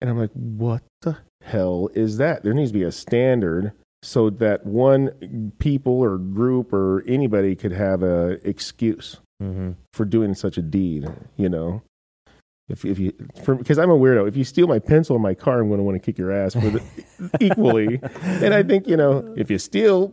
And 0.00 0.08
i'm 0.08 0.18
like 0.18 0.30
what 0.32 0.82
the 1.02 1.18
hell 1.42 1.90
is 1.94 2.16
that? 2.16 2.42
There 2.42 2.54
needs 2.54 2.70
to 2.70 2.78
be 2.78 2.82
a 2.82 2.92
standard 2.92 3.72
so 4.02 4.30
that 4.30 4.66
one 4.66 5.52
people 5.58 6.00
or 6.00 6.18
group 6.18 6.72
or 6.72 7.04
anybody 7.06 7.54
could 7.54 7.72
have 7.72 8.02
a 8.02 8.38
excuse 8.48 9.18
hmm 9.40 9.72
for 9.92 10.04
doing 10.04 10.34
such 10.34 10.56
a 10.56 10.62
deed 10.62 11.06
you 11.36 11.48
know 11.48 11.82
if, 12.72 12.84
if 12.84 12.98
you 12.98 13.12
because 13.46 13.78
i'm 13.78 13.90
a 13.90 13.96
weirdo 13.98 14.26
if 14.26 14.36
you 14.36 14.42
steal 14.44 14.66
my 14.66 14.78
pencil 14.80 15.14
in 15.16 15.22
my 15.22 15.34
car 15.34 15.60
i'm 15.60 15.68
going 15.68 15.78
to 15.78 15.84
want 15.84 15.94
to 15.94 16.00
kick 16.04 16.18
your 16.18 16.32
ass 16.32 16.54
for 16.54 16.60
the, 16.70 16.82
equally 17.40 18.00
and 18.22 18.52
i 18.54 18.62
think 18.62 18.88
you 18.88 18.96
know 18.96 19.32
if 19.36 19.50
you 19.50 19.58
steal 19.58 20.12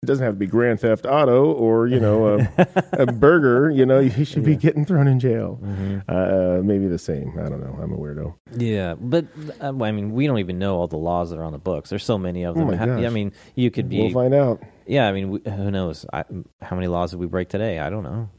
it 0.00 0.06
doesn't 0.06 0.24
have 0.24 0.34
to 0.34 0.38
be 0.38 0.46
grand 0.46 0.78
theft 0.80 1.06
auto 1.06 1.52
or 1.52 1.86
you 1.88 1.98
know 1.98 2.38
a, 2.38 2.66
a 2.92 3.06
burger 3.24 3.68
you 3.70 3.84
know 3.84 3.98
you 3.98 4.24
should 4.24 4.44
be 4.44 4.52
Yeah. 4.52 4.58
getting 4.58 4.84
thrown 4.84 5.06
in 5.08 5.18
jail 5.20 5.56
hmm 5.56 5.98
uh, 6.08 6.60
maybe 6.62 6.86
the 6.88 6.98
same. 6.98 7.34
I 7.38 7.48
don't 7.50 7.60
know. 7.60 7.76
I'm 7.82 7.92
a 7.92 7.96
weirdo. 7.96 8.34
Yeah, 8.56 8.94
but 8.98 9.26
uh, 9.60 9.74
I 9.82 9.92
mean, 9.92 10.12
we 10.12 10.26
don't 10.26 10.38
even 10.38 10.58
know 10.58 10.76
all 10.76 10.86
the 10.88 10.96
laws 10.96 11.28
that 11.30 11.38
are 11.38 11.44
on 11.44 11.52
the 11.52 11.58
books. 11.58 11.90
There's 11.90 12.04
so 12.04 12.16
many 12.16 12.44
of 12.44 12.56
Oh 12.56 12.60
them. 12.64 12.78
gosh. 12.78 13.04
I 13.04 13.10
mean, 13.10 13.32
you 13.56 13.70
could 13.70 13.90
be. 13.90 13.98
We'll 14.00 14.10
find 14.10 14.32
out. 14.32 14.62
yeah, 14.86 15.06
I 15.06 15.12
mean, 15.12 15.42
who 15.44 15.70
knows? 15.70 16.06
I, 16.12 16.24
how 16.62 16.76
many 16.76 16.86
laws 16.88 17.10
did 17.10 17.20
we 17.20 17.26
break 17.26 17.48
today? 17.50 17.78
I 17.78 17.90
don't 17.90 18.04
know. 18.04 18.30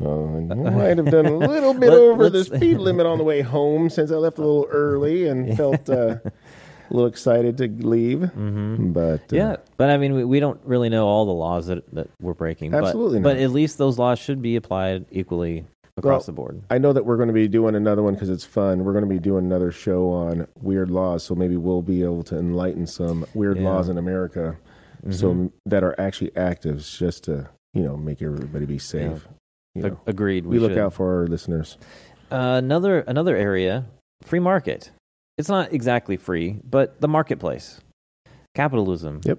Uh, 0.00 0.08
I 0.36 0.70
might 0.70 0.96
have 0.98 1.10
done 1.10 1.26
a 1.26 1.36
little 1.36 1.74
bit 1.74 1.90
over 1.90 2.28
the 2.30 2.44
speed 2.56 2.78
limit 2.78 3.06
on 3.06 3.18
the 3.18 3.24
way 3.24 3.40
home 3.42 3.88
since 3.90 4.10
I 4.10 4.16
left 4.16 4.38
a 4.38 4.42
little 4.42 4.66
early 4.70 5.26
and 5.26 5.56
felt 5.56 5.88
uh, 5.88 6.16
a 6.24 6.32
little 6.90 7.08
excited 7.08 7.56
to 7.58 7.68
leave. 7.68 8.22
hmm 8.30 8.92
But 8.92 9.20
uh, 9.32 9.36
Yeah, 9.36 9.56
but 9.76 9.90
I 9.90 9.96
mean, 9.96 10.14
we, 10.14 10.24
we 10.24 10.40
don't 10.40 10.60
really 10.64 10.88
know 10.88 11.06
all 11.06 11.24
the 11.24 11.32
laws 11.32 11.66
that 11.68 11.90
that 11.94 12.08
we're 12.20 12.34
breaking. 12.34 12.74
Absolutely 12.74 13.20
but, 13.20 13.34
but 13.34 13.42
at 13.42 13.50
least 13.50 13.78
those 13.78 13.98
laws 13.98 14.18
should 14.18 14.42
be 14.42 14.56
applied 14.56 15.06
equally 15.10 15.64
across 15.96 16.22
Well, 16.22 16.26
the 16.26 16.32
board. 16.32 16.62
I 16.70 16.76
know 16.78 16.92
that 16.92 17.06
we're 17.06 17.16
going 17.16 17.28
to 17.28 17.32
be 17.34 17.48
doing 17.48 17.74
another 17.74 18.02
one 18.02 18.12
because 18.14 18.28
it's 18.28 18.44
fun. 18.44 18.84
We're 18.84 18.92
going 18.92 19.08
to 19.08 19.10
be 19.10 19.18
doing 19.18 19.46
another 19.46 19.72
show 19.72 20.10
on 20.10 20.46
weird 20.60 20.90
laws, 20.90 21.22
so 21.24 21.34
maybe 21.34 21.56
we'll 21.56 21.80
be 21.80 22.02
able 22.02 22.22
to 22.24 22.38
enlighten 22.38 22.86
some 22.86 23.24
weird 23.32 23.56
Yeah. 23.56 23.70
laws 23.70 23.88
in 23.88 23.96
America, 23.96 24.58
so 25.10 25.32
Mhm. 25.32 25.52
that 25.64 25.82
are 25.82 25.94
actually 25.98 26.36
active, 26.36 26.80
just 26.84 27.24
to 27.24 27.48
you 27.72 27.82
know 27.82 27.96
make 27.96 28.20
everybody 28.20 28.66
be 28.66 28.78
safe. 28.78 29.26
Ag- 29.26 29.34
know, 29.82 30.00
agreed. 30.06 30.46
we, 30.46 30.58
look 30.58 30.72
should. 30.72 30.78
out 30.78 30.92
for 30.94 31.20
our 31.20 31.26
listeners. 31.26 31.78
Uh, 32.30 32.60
another 32.62 33.00
another 33.00 33.36
area, 33.36 33.84
free 34.22 34.40
market. 34.40 34.90
It's 35.38 35.48
not 35.48 35.72
exactly 35.72 36.16
free, 36.16 36.58
but 36.68 37.00
the 37.00 37.08
marketplace, 37.08 37.80
capitalism. 38.54 39.20
Yep. 39.24 39.38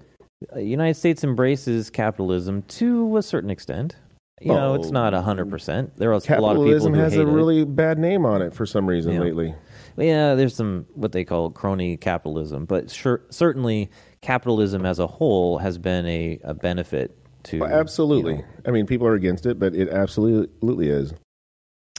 Uh, 0.54 0.58
United 0.60 0.94
States 0.94 1.24
embraces 1.24 1.90
capitalism 1.90 2.62
to 2.68 3.16
a 3.16 3.22
certain 3.22 3.50
extent. 3.50 3.96
You 4.40 4.52
know, 4.52 4.74
it's 4.74 4.88
Oh. 4.88 4.92
not 4.92 5.12
hundred 5.14 5.50
percent. 5.50 5.96
There 5.96 6.10
are 6.10 6.12
a 6.12 6.14
lot 6.14 6.20
of 6.20 6.26
people 6.28 6.44
Capitalism 6.54 6.94
who 6.94 7.00
has 7.00 7.16
a 7.16 7.22
it. 7.22 7.24
really 7.24 7.64
bad 7.64 7.98
name 7.98 8.24
on 8.24 8.40
it 8.40 8.54
for 8.54 8.64
some 8.66 8.86
reason 8.86 9.14
Yeah. 9.14 9.20
lately. 9.20 9.54
Yeah, 9.96 10.36
there's 10.36 10.54
some 10.54 10.86
what 10.94 11.10
they 11.10 11.24
call 11.24 11.50
crony 11.50 11.96
capitalism, 11.96 12.64
but 12.64 12.88
sure, 12.88 13.22
certainly 13.30 13.90
capitalism 14.22 14.86
as 14.86 15.00
a 15.00 15.08
whole 15.08 15.58
has 15.58 15.76
been 15.76 16.06
a, 16.06 16.38
a 16.44 16.54
benefit 16.54 17.18
to. 17.48 17.60
Well, 17.60 17.72
absolutely. 17.72 18.36
you 18.36 18.38
know, 18.38 18.44
I 18.66 18.70
mean, 18.70 18.86
people 18.86 19.06
are 19.06 19.14
against 19.14 19.46
it, 19.46 19.58
but 19.58 19.74
it 19.74 19.88
absolutely 19.88 20.88
is. 20.88 21.12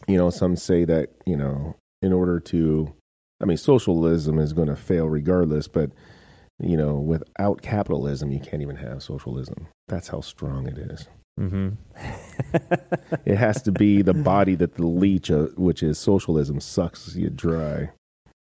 You 0.08 0.18
know, 0.18 0.30
some 0.30 0.56
say 0.56 0.86
that, 0.86 1.10
you 1.26 1.36
know, 1.36 1.76
in 2.02 2.14
order 2.14 2.40
to, 2.40 2.94
I 3.42 3.46
mean, 3.46 3.58
socialism 3.58 4.40
is 4.40 4.54
going 4.54 4.70
to 4.70 4.76
fail 4.76 5.08
regardless, 5.10 5.68
but, 5.68 5.92
you 6.62 6.78
know, 6.78 6.96
without 6.96 7.62
capitalism, 7.62 8.32
you 8.32 8.40
can't 8.40 8.62
even 8.62 8.78
have 8.78 9.04
socialism. 9.04 9.68
That's 9.88 10.08
how 10.08 10.22
strong 10.22 10.68
it 10.68 10.78
is. 10.78 11.08
mhm. 11.40 11.78
It 13.26 13.36
has 13.38 13.62
to 13.64 13.72
be 13.72 14.02
the 14.02 14.14
body 14.14 14.56
that 14.56 14.76
the 14.76 14.86
leech, 14.86 15.30
uh, 15.32 15.48
which 15.58 15.84
is 15.84 15.98
socialism, 15.98 16.60
sucks 16.60 17.16
you 17.16 17.30
dry. 17.30 17.90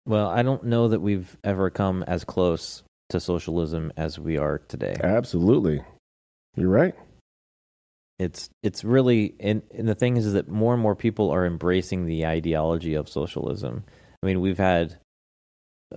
well, 0.06 0.28
I 0.28 0.42
don't 0.42 0.64
know 0.64 0.88
that 0.88 1.00
we've 1.00 1.36
ever 1.44 1.70
come 1.70 2.02
as 2.04 2.24
close 2.24 2.82
to 3.10 3.20
socialism 3.20 3.92
as 3.96 4.18
we 4.18 4.36
are 4.38 4.58
today. 4.68 4.96
Absolutely. 5.02 5.82
You're 6.56 6.68
right. 6.70 6.94
It's 8.18 8.50
it's 8.62 8.84
really 8.84 9.34
and, 9.40 9.62
and 9.76 9.88
the 9.88 9.94
thing 9.94 10.16
is 10.16 10.32
that 10.34 10.48
more 10.48 10.74
and 10.74 10.82
more 10.82 10.94
people 10.94 11.30
are 11.30 11.44
embracing 11.46 12.06
the 12.06 12.26
ideology 12.26 12.94
of 12.94 13.08
socialism. 13.08 13.84
I 14.22 14.26
mean, 14.26 14.40
we've 14.40 14.58
had 14.58 14.96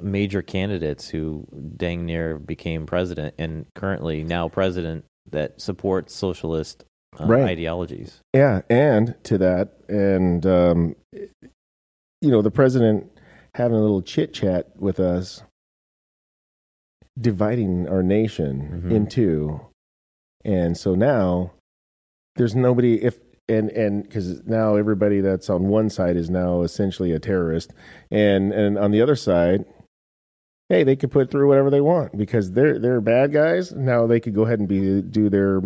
major 0.02 0.42
candidates 0.42 1.08
who 1.08 1.46
dang 1.78 2.06
near 2.06 2.38
became 2.38 2.86
president 2.86 3.36
and 3.38 3.66
currently 3.76 4.24
now 4.24 4.50
president 4.50 5.06
that 5.32 5.62
support 5.62 6.10
socialist 6.10 6.84
uh, 7.20 7.26
Right. 7.26 7.44
ideologies. 7.46 8.20
Yeah, 8.34 8.62
and 8.70 9.16
to 9.24 9.38
that, 9.38 9.74
and 9.88 10.46
um, 10.46 10.96
you 11.14 12.32
know, 12.32 12.42
the 12.42 12.52
president 12.52 13.10
having 13.54 13.78
a 13.78 13.82
little 13.82 14.02
chit 14.02 14.34
chat 14.34 14.68
with 14.76 15.00
us, 15.00 15.44
dividing 17.20 17.88
our 17.88 18.04
nation 18.04 18.84
Mhm. 18.86 18.92
in 18.92 19.08
two, 19.08 19.62
and 20.46 20.78
so 20.78 20.96
now 20.96 21.52
there's 22.38 22.56
nobody 22.56 23.04
if 23.04 23.18
and 23.50 23.70
and 23.72 24.04
because 24.04 24.44
now 24.46 24.76
everybody 24.76 25.20
that's 25.22 25.50
on 25.50 25.68
one 25.68 25.90
side 25.90 26.16
is 26.16 26.30
now 26.30 26.62
essentially 26.62 27.12
a 27.12 27.20
terrorist, 27.20 27.74
and 28.12 28.54
and 28.54 28.78
on 28.78 28.92
the 28.92 29.02
other 29.02 29.16
side. 29.16 29.66
Hey, 30.68 30.84
they 30.84 30.96
could 30.96 31.12
put 31.12 31.30
through 31.30 31.48
whatever 31.48 31.70
they 31.70 31.80
want 31.82 32.18
because 32.18 32.52
they're 32.54 32.80
they're 32.80 33.00
bad 33.02 33.32
guys. 33.32 33.72
Now 33.72 34.08
they 34.08 34.20
could 34.20 34.34
go 34.34 34.46
ahead 34.46 34.58
and 34.58 34.68
be 34.68 35.02
do 35.04 35.30
their 35.30 35.62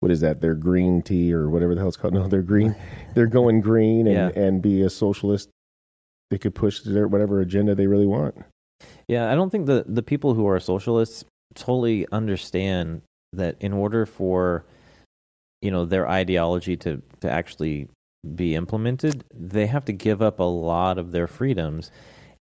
what 0.00 0.12
is 0.12 0.20
that? 0.20 0.42
Their 0.42 0.54
green 0.54 1.00
tea 1.00 1.32
or 1.32 1.48
whatever 1.48 1.74
the 1.74 1.80
hell 1.80 1.88
it's 1.88 1.96
called. 1.96 2.12
No, 2.18 2.28
they're 2.28 2.42
green. 2.42 2.76
They're 3.14 3.26
going 3.26 3.62
green 3.62 4.06
and, 4.06 4.34
Yeah. 4.36 4.42
and 4.42 4.60
be 4.60 4.82
a 4.82 4.90
socialist. 4.90 5.48
They 6.30 6.36
could 6.36 6.54
push 6.54 6.80
their 6.82 7.08
whatever 7.08 7.40
agenda 7.40 7.74
they 7.74 7.86
really 7.86 8.04
want. 8.06 8.36
Yeah, 9.08 9.32
I 9.32 9.34
don't 9.34 9.48
think 9.48 9.64
the 9.64 9.86
the 9.88 10.02
people 10.02 10.34
who 10.34 10.46
are 10.46 10.60
socialists 10.60 11.24
totally 11.54 12.06
understand 12.12 13.00
that 13.32 13.56
in 13.60 13.72
order 13.72 14.06
for 14.06 14.64
you 15.62 15.70
know 15.70 15.84
their 15.84 16.08
ideology 16.08 16.76
to 16.76 17.02
to 17.20 17.30
actually 17.30 17.88
be 18.34 18.54
implemented, 18.54 19.24
they 19.32 19.66
have 19.66 19.84
to 19.86 19.92
give 19.92 20.22
up 20.22 20.40
a 20.40 20.44
lot 20.44 20.98
of 20.98 21.12
their 21.12 21.26
freedoms. 21.26 21.90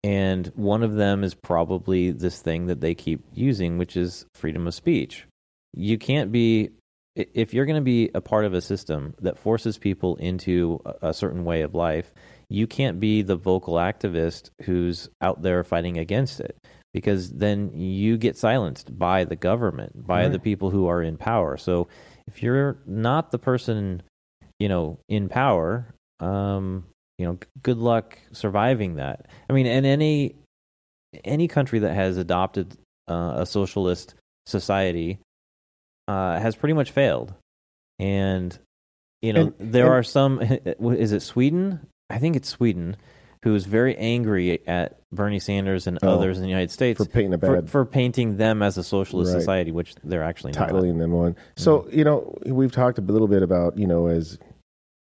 And 0.05 0.49
one 0.57 0.83
of 0.83 0.95
them 0.95 1.23
is 1.23 1.35
probably 1.35 2.11
this 2.11 2.41
thing 2.41 2.67
that 2.67 2.81
they 2.81 2.95
keep 2.95 3.25
using, 3.33 3.79
which 3.79 3.97
is 3.97 4.27
freedom 4.35 4.67
of 4.67 4.75
speech. 4.75 5.27
You 5.73 5.97
can't 5.97 6.33
be 6.33 6.71
if 7.15 7.53
you're 7.53 7.67
going 7.67 7.77
to 7.77 7.83
be 7.83 8.11
a 8.15 8.21
part 8.21 8.45
of 8.45 8.55
a 8.55 8.61
system 8.61 9.15
that 9.21 9.39
forces 9.39 9.77
people 9.77 10.17
into 10.17 10.81
a, 11.03 11.13
certain 11.13 11.45
way 11.45 11.61
of 11.61 11.75
life, 11.75 12.13
you 12.49 12.67
can't 12.67 13.01
be 13.01 13.21
the 13.21 13.37
vocal 13.37 13.75
activist 13.75 14.49
who's 14.63 15.11
out 15.21 15.43
there 15.43 15.63
fighting 15.63 15.99
against 15.99 16.41
it 16.41 16.57
because 16.95 17.31
then 17.31 17.71
you 17.75 18.17
get 18.19 18.37
silenced 18.37 18.97
by 18.99 19.25
the 19.25 19.37
government, 19.37 20.07
by 20.07 20.29
the 20.29 20.39
people 20.39 20.71
who 20.71 20.87
are 20.87 21.03
in 21.03 21.17
power. 21.17 21.57
So 21.57 21.89
if 22.27 22.43
you're 22.43 22.79
not 22.87 23.31
the 23.31 23.39
person, 23.39 24.03
you 24.59 24.69
know, 24.69 24.99
in 25.09 25.29
power, 25.29 25.95
um, 26.21 26.85
you 27.19 27.27
know, 27.27 27.39
good 27.63 27.79
luck 27.79 28.19
surviving 28.33 28.97
that. 28.97 29.27
I 29.49 29.53
mean, 29.53 29.67
in 29.67 29.85
any 29.85 30.37
any 31.25 31.47
country 31.49 31.79
that 31.81 31.95
has 31.95 32.17
adopted 32.17 32.77
uh, 33.09 33.35
a 33.39 33.47
socialist 33.47 34.15
society 34.47 35.19
uh, 36.09 36.39
has 36.41 36.57
pretty 36.57 36.73
much 36.75 36.91
failed. 36.91 37.35
And 37.99 38.57
you 39.21 39.33
know, 39.33 39.53
And- 39.59 39.73
there 39.73 39.87
and- 39.87 39.95
are 39.95 40.03
some. 40.03 40.41
Is 40.81 41.13
it 41.13 41.21
Sweden? 41.21 41.87
I 42.11 42.19
think 42.19 42.37
it's 42.37 42.49
Sweden, 42.49 42.97
who 43.45 43.55
is 43.55 43.65
very 43.67 43.97
angry 43.97 44.67
at 44.69 44.99
Bernie 45.11 45.41
Sanders 45.41 45.87
and 45.87 45.99
Oh, 46.03 46.11
others 46.11 46.37
in 46.39 46.43
the 46.43 46.49
United 46.49 46.71
States 46.71 46.97
for 46.99 47.05
painting 47.05 47.35
a 47.35 47.39
bad 47.39 47.69
for 47.69 47.85
painting 47.85 48.37
them 48.37 48.63
as 48.63 48.79
a 48.79 48.85
socialist 48.85 49.33
Right. 49.33 49.41
society, 49.41 49.73
which 49.73 49.95
they're 50.05 50.23
actually 50.23 50.53
not. 50.53 50.69
titling 50.71 50.99
them 50.99 51.15
on. 51.15 51.37
So 51.57 51.89
you 51.91 52.05
know, 52.05 52.37
we've 52.47 52.73
talked 52.73 52.99
a 52.99 53.03
little 53.03 53.29
bit 53.29 53.43
about 53.43 53.77
you 53.79 53.87
know 53.87 54.07
as 54.07 54.39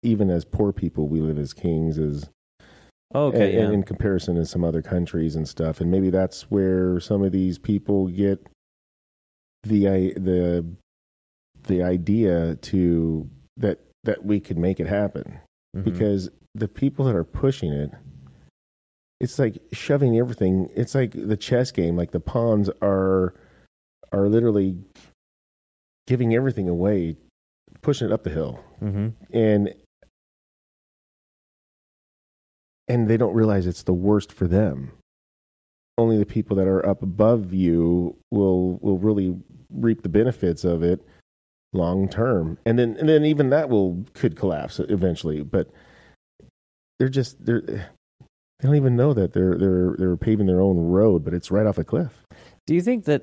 even 0.02 0.30
as 0.30 0.44
poor 0.44 0.72
people, 0.72 1.08
we 1.08 1.20
live 1.20 1.38
as 1.38 1.52
kings 1.52 1.98
as 1.98 2.28
Oh, 3.14 3.26
okay, 3.28 3.54
yeah. 3.54 3.70
in 3.70 3.82
comparison 3.84 4.34
to 4.36 4.44
some 4.44 4.64
other 4.64 4.82
countries 4.82 5.36
and 5.36 5.48
stuff. 5.48 5.80
And 5.80 5.90
maybe 5.90 6.10
that's 6.10 6.50
where 6.50 6.98
some 7.00 7.22
of 7.22 7.32
these 7.32 7.58
people 7.58 8.08
get 8.08 8.44
the 9.62 10.12
the 10.14 10.64
the 11.66 11.82
idea 11.82 12.56
to 12.56 13.28
that 13.56 13.80
that 14.04 14.24
we 14.24 14.38
could 14.40 14.58
make 14.58 14.78
it 14.78 14.86
happen. 14.86 15.38
Mhm. 15.76 15.84
because 15.84 16.30
the 16.54 16.68
people 16.68 17.04
that 17.06 17.14
are 17.16 17.24
pushing 17.24 17.72
it 17.72 17.90
it's 19.20 19.38
like 19.38 19.58
shoving 19.72 20.18
everything 20.18 20.68
it's 20.74 20.94
like 20.94 21.12
the 21.12 21.36
chess 21.36 21.70
game 21.70 21.96
like 21.96 22.10
the 22.10 22.20
pawns 22.20 22.68
are 22.82 23.34
are 24.12 24.28
literally 24.28 24.76
giving 26.06 26.34
everything 26.34 26.68
away 26.68 27.16
pushing 27.82 28.06
it 28.08 28.12
up 28.12 28.22
the 28.24 28.30
hill. 28.30 28.58
Mhm. 28.80 29.12
and 29.32 29.74
and 32.88 33.08
they 33.08 33.16
don't 33.16 33.34
realize 33.34 33.66
it's 33.66 33.82
the 33.82 33.92
worst 33.92 34.32
for 34.32 34.46
them. 34.46 34.92
Only 35.98 36.18
the 36.18 36.26
people 36.26 36.56
that 36.56 36.68
are 36.68 36.86
up 36.86 37.02
above 37.02 37.52
you 37.52 38.16
will 38.30 38.78
will 38.80 38.98
really 38.98 39.36
reap 39.70 40.02
the 40.02 40.08
benefits 40.08 40.64
of 40.64 40.82
it 40.82 41.00
long 41.72 42.08
term. 42.08 42.58
And 42.64 42.78
then 42.78 42.96
and 42.98 43.08
then 43.08 43.24
even 43.24 43.50
that 43.50 43.68
will 43.68 44.04
could 44.14 44.36
collapse 44.36 44.78
eventually 44.78 45.42
but 45.42 45.68
they're 46.98 47.08
just 47.08 47.44
they're 47.44 47.90
they 48.58 48.68
don't 48.68 48.76
even 48.76 48.96
know 48.96 49.12
that 49.12 49.32
they're 49.32 49.56
they're 49.58 49.94
they're 49.98 50.16
paving 50.16 50.46
their 50.46 50.60
own 50.60 50.76
road 50.76 51.24
but 51.24 51.34
it's 51.34 51.50
right 51.50 51.66
off 51.66 51.78
a 51.78 51.84
cliff 51.84 52.22
Do 52.66 52.74
you 52.74 52.82
think 52.82 53.04
that? 53.04 53.22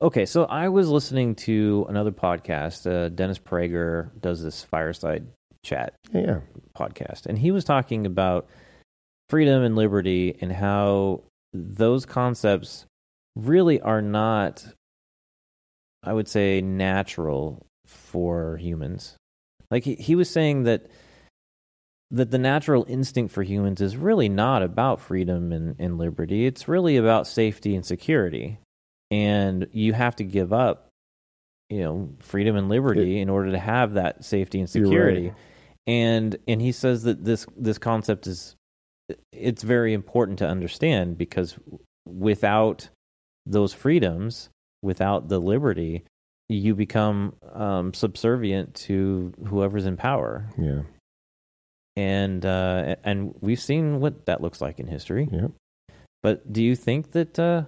Okay, 0.00 0.26
so 0.26 0.46
I 0.46 0.68
was 0.68 0.88
listening 0.88 1.36
to 1.46 1.86
another 1.88 2.10
podcast. 2.10 2.90
Uh, 2.90 3.08
Dennis 3.08 3.38
Prager 3.38 4.10
does 4.20 4.42
this 4.42 4.64
fireside 4.64 5.26
chat 5.64 5.94
yeah 6.12 6.40
podcast, 6.76 7.26
and 7.26 7.38
he 7.38 7.52
was 7.52 7.64
talking 7.64 8.04
about 8.04 8.48
freedom 9.28 9.62
and 9.62 9.76
liberty 9.76 10.36
and 10.40 10.52
how 10.52 11.22
those 11.52 12.04
concepts 12.04 12.84
really 13.36 13.80
are 13.80 14.02
not, 14.02 14.66
I 16.02 16.12
would 16.12 16.28
say, 16.28 16.60
natural 16.60 17.64
for 17.86 18.56
humans. 18.56 19.16
Like 19.70 19.84
he, 19.84 19.94
he 19.94 20.16
was 20.16 20.28
saying 20.28 20.64
that 20.64 20.86
that 22.12 22.30
the 22.30 22.38
natural 22.38 22.84
instinct 22.88 23.32
for 23.32 23.42
humans 23.42 23.80
is 23.80 23.96
really 23.96 24.28
not 24.28 24.62
about 24.62 25.00
freedom 25.00 25.50
and, 25.50 25.74
and 25.78 25.96
liberty. 25.96 26.46
It's 26.46 26.68
really 26.68 26.98
about 26.98 27.26
safety 27.26 27.74
and 27.74 27.84
security. 27.84 28.58
And 29.10 29.66
you 29.72 29.94
have 29.94 30.16
to 30.16 30.24
give 30.24 30.52
up, 30.52 30.88
you 31.70 31.80
know, 31.80 32.10
freedom 32.20 32.54
and 32.56 32.68
liberty 32.68 33.18
in 33.18 33.30
order 33.30 33.52
to 33.52 33.58
have 33.58 33.94
that 33.94 34.24
safety 34.24 34.60
and 34.60 34.72
You're 34.74 34.84
right. 34.84 34.88
security. 34.88 35.32
And 35.86 36.36
and 36.46 36.60
he 36.60 36.72
says 36.72 37.02
that 37.04 37.24
this 37.24 37.46
this 37.56 37.78
concept 37.78 38.26
is 38.26 38.56
it's 39.32 39.62
very 39.62 39.94
important 39.94 40.38
to 40.38 40.46
understand 40.46 41.18
because 41.18 41.58
without 42.06 42.88
those 43.46 43.72
freedoms, 43.72 44.48
without 44.82 45.28
the 45.28 45.40
liberty, 45.40 46.04
you 46.48 46.74
become 46.74 47.34
um, 47.52 47.94
subservient 47.94 48.74
to 48.74 49.32
whoever's 49.46 49.86
in 49.86 49.96
power 49.96 50.46
yeah 50.58 50.82
and 51.96 52.44
uh, 52.46 52.96
and 53.04 53.34
we've 53.40 53.60
seen 53.60 54.00
what 54.00 54.26
that 54.26 54.40
looks 54.40 54.60
like 54.60 54.78
in 54.80 54.86
history. 54.86 55.28
yeah 55.32 55.48
But 56.22 56.52
do 56.52 56.62
you 56.62 56.74
think 56.76 57.12
that 57.12 57.38
uh, 57.38 57.64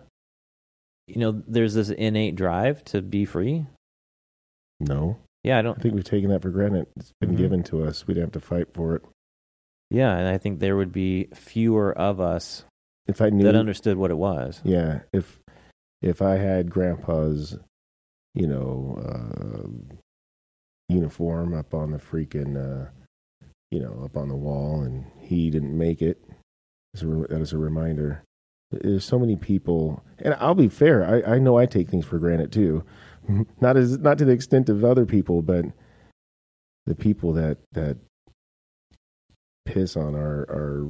you 1.07 1.16
know 1.20 1.43
there's 1.47 1.75
this 1.75 1.91
innate 1.91 2.37
drive 2.37 2.85
to 2.87 3.03
be 3.03 3.25
free? 3.25 3.66
no 4.81 5.16
Yeah, 5.45 5.57
I 5.57 5.59
i 5.61 5.62
don't. 5.62 5.81
think 5.81 5.95
we've 5.95 6.05
taken 6.05 6.31
that 6.31 6.43
for 6.43 6.51
granted 6.51 6.87
it's 6.97 7.12
been 7.20 7.33
Mhm. 7.35 7.39
given 7.39 7.62
to 7.64 7.85
us 7.85 8.07
we 8.07 8.14
didn't 8.14 8.35
have 8.35 8.43
to 8.43 8.47
fight 8.49 8.68
for 8.75 8.97
it 8.97 9.03
Yeah, 9.91 10.16
and 10.16 10.27
I 10.29 10.39
think 10.39 10.59
there 10.61 10.77
would 10.77 10.93
be 10.93 11.29
fewer 11.35 11.97
of 11.97 12.20
us 12.20 12.64
if 13.07 13.20
i 13.20 13.29
knew 13.31 13.45
that 13.45 13.55
understood 13.55 13.97
what 13.99 14.11
it 14.11 14.16
was. 14.16 14.61
Yeah, 14.64 15.01
if 15.12 15.41
if 16.03 16.20
I 16.22 16.37
had 16.37 16.70
grandpa's, 16.70 17.57
you 18.35 18.47
know, 18.47 18.99
uh, 18.99 19.68
uniform 20.89 21.55
up 21.55 21.72
on 21.75 21.91
the 21.93 21.99
freaking, 21.99 22.57
uh, 22.57 22.91
you 23.75 23.81
know, 23.81 24.05
up 24.05 24.16
on 24.16 24.29
the 24.29 24.37
wall, 24.37 24.83
and 24.83 25.05
he 25.18 25.51
didn't 25.51 25.77
make 25.77 26.01
it, 26.01 26.22
that 26.95 27.41
is 27.41 27.53
a 27.53 27.59
reminder. 27.59 28.22
There's 28.70 29.05
so 29.05 29.18
many 29.18 29.35
people, 29.35 30.01
and 30.20 30.35
I'll 30.39 30.55
be 30.55 30.68
fair. 30.68 31.05
I, 31.05 31.35
I 31.35 31.39
know 31.41 31.59
I 31.59 31.66
take 31.66 31.89
things 31.89 32.07
for 32.07 32.20
granted 32.20 32.53
too, 32.53 32.85
not 33.61 33.77
as 33.77 33.99
not 33.99 34.18
to 34.18 34.25
the 34.25 34.33
extent 34.33 34.68
of 34.68 34.85
other 34.85 35.05
people, 35.05 35.43
but 35.43 35.64
the 36.87 36.95
people 36.95 37.33
that 37.33 37.59
that 37.72 37.97
piss 39.66 39.97
on 39.97 40.14
our 40.14 40.47
our 40.49 40.83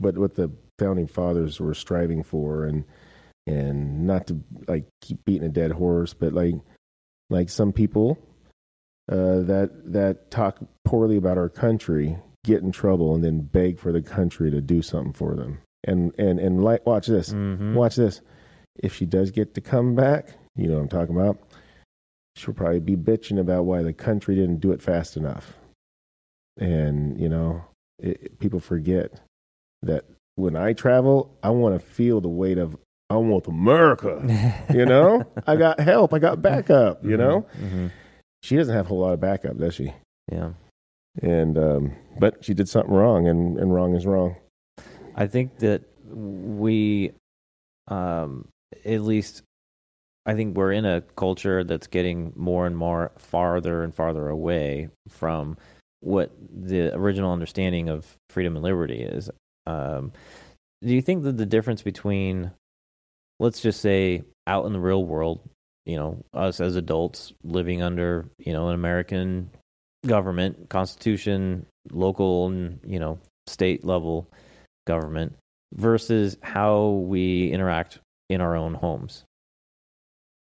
what 0.00 0.18
what 0.18 0.34
the 0.34 0.50
founding 0.80 1.06
fathers 1.06 1.60
were 1.60 1.74
striving 1.74 2.24
for, 2.24 2.64
and 2.64 2.84
and 3.46 4.04
not 4.04 4.26
to 4.26 4.40
like 4.66 4.86
keep 5.00 5.24
beating 5.24 5.46
a 5.46 5.48
dead 5.48 5.70
horse, 5.70 6.12
but 6.12 6.32
like 6.32 6.56
like 7.30 7.50
some 7.50 7.72
people 7.72 8.18
uh, 9.10 9.40
that 9.42 9.70
that 9.92 10.30
talk 10.30 10.58
poorly 10.84 11.16
about 11.16 11.38
our 11.38 11.48
country 11.48 12.16
get 12.44 12.62
in 12.62 12.70
trouble 12.72 13.14
and 13.14 13.24
then 13.24 13.40
beg 13.40 13.78
for 13.78 13.92
the 13.92 14.02
country 14.02 14.50
to 14.50 14.60
do 14.60 14.80
something 14.82 15.12
for 15.12 15.34
them. 15.34 15.58
And 15.84 16.12
and 16.18 16.38
and 16.38 16.62
like 16.64 16.84
watch 16.86 17.06
this, 17.06 17.32
Mhm. 17.32 17.74
watch 17.74 17.96
this. 17.96 18.20
If 18.76 18.94
she 18.94 19.06
does 19.06 19.30
get 19.30 19.54
to 19.54 19.60
come 19.60 19.94
back, 19.94 20.36
you 20.56 20.68
know 20.68 20.74
what 20.74 20.82
I'm 20.82 20.88
talking 20.88 21.16
about. 21.16 21.38
She'll 22.36 22.52
probably 22.54 22.80
be 22.80 22.96
bitching 22.96 23.38
about 23.40 23.64
why 23.64 23.82
the 23.82 23.92
country 23.94 24.34
didn't 24.34 24.60
do 24.60 24.72
it 24.72 24.82
fast 24.82 25.16
enough. 25.16 25.56
And 26.58 27.18
you 27.20 27.28
know, 27.28 27.64
it, 27.98 28.38
people 28.38 28.60
forget 28.60 29.20
that 29.82 30.04
when 30.36 30.56
I 30.56 30.72
travel, 30.72 31.36
I 31.42 31.50
want 31.50 31.78
to 31.78 31.84
feel 31.86 32.20
the 32.20 32.28
weight 32.28 32.58
of 32.58 32.76
I 33.08 33.16
want 33.16 33.46
America. 33.46 34.22
You 34.74 34.84
know, 34.84 35.24
I 35.46 35.56
got 35.56 35.78
help, 35.80 36.12
I 36.12 36.18
got 36.18 36.42
backup. 36.42 37.04
You 37.04 37.16
know, 37.16 37.46
Mhm. 37.60 37.90
She 38.46 38.56
doesn't 38.56 38.74
have 38.74 38.86
a 38.86 38.88
whole 38.88 39.00
lot 39.00 39.12
of 39.12 39.20
backup, 39.20 39.58
does 39.58 39.74
she? 39.74 39.92
Yeah, 40.30 40.52
And 41.20 41.58
um, 41.58 41.92
but 42.20 42.44
she 42.44 42.54
did 42.54 42.68
something 42.68 42.94
wrong, 42.94 43.26
and 43.26 43.58
and 43.58 43.74
wrong 43.74 43.96
is 43.96 44.06
wrong. 44.06 44.36
I 45.16 45.26
think 45.26 45.58
that 45.58 45.82
we, 46.04 47.12
um, 47.88 48.48
at 48.84 49.00
least, 49.02 49.42
I 50.26 50.34
think 50.34 50.56
we're 50.56 50.72
in 50.72 50.84
a 50.84 51.00
culture 51.16 51.64
that's 51.64 51.88
getting 51.88 52.32
more 52.36 52.66
and 52.66 52.76
more 52.76 53.10
farther 53.18 53.82
and 53.82 53.94
farther 53.94 54.28
away 54.28 54.90
from 55.08 55.56
what 56.00 56.30
the 56.52 56.94
original 56.94 57.32
understanding 57.32 57.88
of 57.88 58.06
freedom 58.30 58.54
and 58.54 58.62
liberty 58.62 59.02
is. 59.02 59.30
Um, 59.66 60.12
do 60.82 60.94
you 60.94 61.02
think 61.02 61.24
that 61.24 61.36
the 61.36 61.46
difference 61.46 61.82
between, 61.82 62.52
let's 63.40 63.60
just 63.60 63.80
say, 63.80 64.22
out 64.46 64.66
in 64.66 64.72
the 64.72 64.80
real 64.80 65.04
world, 65.04 65.40
you 65.86 65.96
know, 65.96 66.22
us 66.34 66.60
as 66.60 66.76
adults 66.76 67.32
living 67.44 67.80
under, 67.80 68.28
you 68.38 68.52
know, 68.52 68.68
an 68.68 68.74
American 68.74 69.50
government, 70.04 70.68
constitution, 70.68 71.64
local 71.90 72.46
and, 72.46 72.80
you 72.84 72.98
know, 72.98 73.18
state 73.46 73.84
level 73.84 74.28
government 74.86 75.36
versus 75.72 76.36
how 76.42 76.88
we 76.88 77.50
interact 77.50 78.00
in 78.28 78.40
our 78.40 78.56
own 78.56 78.74
homes. 78.74 79.24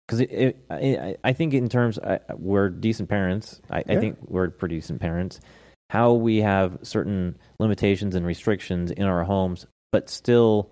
Because 0.07 0.53
I, 0.69 1.15
I 1.23 1.33
think 1.33 1.53
in 1.53 1.67
terms, 1.67 1.99
I, 1.99 2.19
we're 2.35 2.69
decent 2.69 3.09
parents. 3.09 3.59
I, 3.69 3.83
I 3.89 3.95
think 3.97 4.17
we're 4.21 4.49
pretty 4.49 4.75
decent 4.75 5.01
parents. 5.01 5.39
How 5.89 6.13
we 6.13 6.37
have 6.37 6.79
certain 6.83 7.37
limitations 7.59 8.15
and 8.15 8.25
restrictions 8.25 8.91
in 8.91 9.03
our 9.03 9.23
homes, 9.23 9.65
but 9.91 10.09
still 10.09 10.71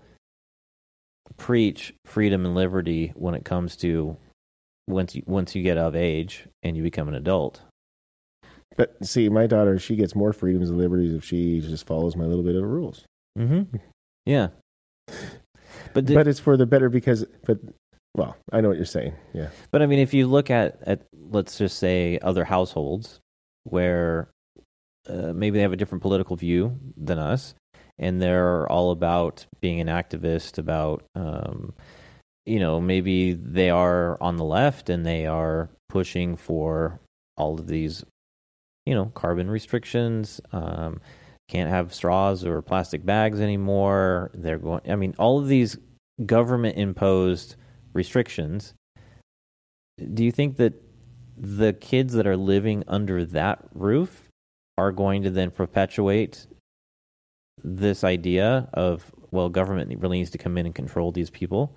preach 1.36 1.94
freedom 2.06 2.46
and 2.46 2.54
liberty 2.54 3.12
when 3.16 3.34
it 3.34 3.44
comes 3.44 3.76
to 3.76 4.16
once 4.86 5.14
you 5.14 5.22
once 5.26 5.54
you 5.54 5.62
get 5.62 5.78
of 5.78 5.96
age 5.96 6.46
and 6.62 6.76
you 6.76 6.82
become 6.82 7.08
an 7.08 7.14
adult. 7.14 7.62
But 8.76 8.96
see, 9.04 9.28
my 9.28 9.46
daughter, 9.46 9.78
she 9.78 9.94
gets 9.94 10.16
more 10.16 10.32
freedoms 10.32 10.68
and 10.68 10.78
liberties 10.78 11.14
if 11.14 11.24
she 11.24 11.60
just 11.60 11.86
follows 11.86 12.16
my 12.16 12.24
little 12.24 12.42
bit 12.42 12.56
of 12.56 12.64
rules. 12.64 13.04
Mm-hmm. 13.38 13.76
Yeah, 14.26 14.48
but 15.92 16.06
the, 16.06 16.14
but 16.14 16.28
it's 16.28 16.40
for 16.40 16.56
the 16.56 16.66
better 16.66 16.88
because, 16.88 17.24
but 17.44 17.58
well, 18.14 18.36
I 18.52 18.60
know 18.60 18.68
what 18.68 18.76
you're 18.76 18.86
saying. 18.86 19.14
Yeah, 19.32 19.48
But 19.70 19.82
I 19.82 19.86
mean, 19.86 19.98
if 19.98 20.14
you 20.14 20.26
look 20.26 20.50
at, 20.50 20.78
at 20.86 21.02
let's 21.12 21.58
just 21.58 21.78
say 21.78 22.18
other 22.22 22.44
households 22.44 23.20
where 23.64 24.28
uh, 25.08 25.32
maybe 25.32 25.58
they 25.58 25.62
have 25.62 25.72
a 25.72 25.76
different 25.76 26.02
political 26.02 26.36
view 26.36 26.78
than 26.96 27.18
us, 27.18 27.54
and 27.98 28.20
they're 28.20 28.70
all 28.70 28.90
about 28.90 29.46
being 29.60 29.80
an 29.80 29.88
activist, 29.88 30.58
about 30.58 31.04
um, 31.14 31.74
you 32.46 32.58
know 32.58 32.80
maybe 32.80 33.32
they 33.32 33.70
are 33.70 34.20
on 34.20 34.36
the 34.36 34.44
left 34.44 34.88
and 34.90 35.04
they 35.04 35.26
are 35.26 35.70
pushing 35.88 36.36
for 36.36 37.00
all 37.36 37.58
of 37.58 37.66
these 37.66 38.04
you 38.86 38.94
know 38.94 39.06
carbon 39.14 39.50
restrictions. 39.50 40.40
Um, 40.52 41.00
can't 41.48 41.68
have 41.68 41.92
straws 41.92 42.44
or 42.44 42.62
plastic 42.62 43.04
bags 43.04 43.38
anymore. 43.40 44.30
They're 44.34 44.58
going. 44.58 44.80
I 44.88 44.96
mean, 44.96 45.14
all 45.18 45.38
of 45.38 45.48
these 45.48 45.76
government 46.24 46.78
imposed 46.78 47.56
restrictions 47.92 48.74
do 50.12 50.24
you 50.24 50.32
think 50.32 50.56
that 50.56 50.74
the 51.36 51.72
kids 51.72 52.14
that 52.14 52.26
are 52.26 52.36
living 52.36 52.84
under 52.86 53.24
that 53.24 53.64
roof 53.72 54.28
are 54.78 54.92
going 54.92 55.22
to 55.22 55.30
then 55.30 55.50
perpetuate 55.50 56.46
this 57.62 58.04
idea 58.04 58.68
of 58.72 59.12
well 59.30 59.48
government 59.48 59.92
really 60.00 60.18
needs 60.18 60.30
to 60.30 60.38
come 60.38 60.58
in 60.58 60.66
and 60.66 60.74
control 60.74 61.12
these 61.12 61.30
people 61.30 61.74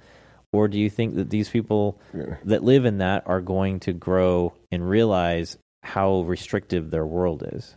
or 0.53 0.67
do 0.67 0.79
you 0.79 0.89
think 0.89 1.15
that 1.15 1.29
these 1.29 1.49
people 1.49 1.99
that 2.45 2.63
live 2.63 2.85
in 2.85 2.99
that 2.99 3.23
are 3.25 3.41
going 3.41 3.79
to 3.81 3.93
grow 3.93 4.53
and 4.71 4.89
realize 4.89 5.57
how 5.83 6.21
restrictive 6.21 6.89
their 6.91 7.05
world 7.05 7.43
is 7.53 7.75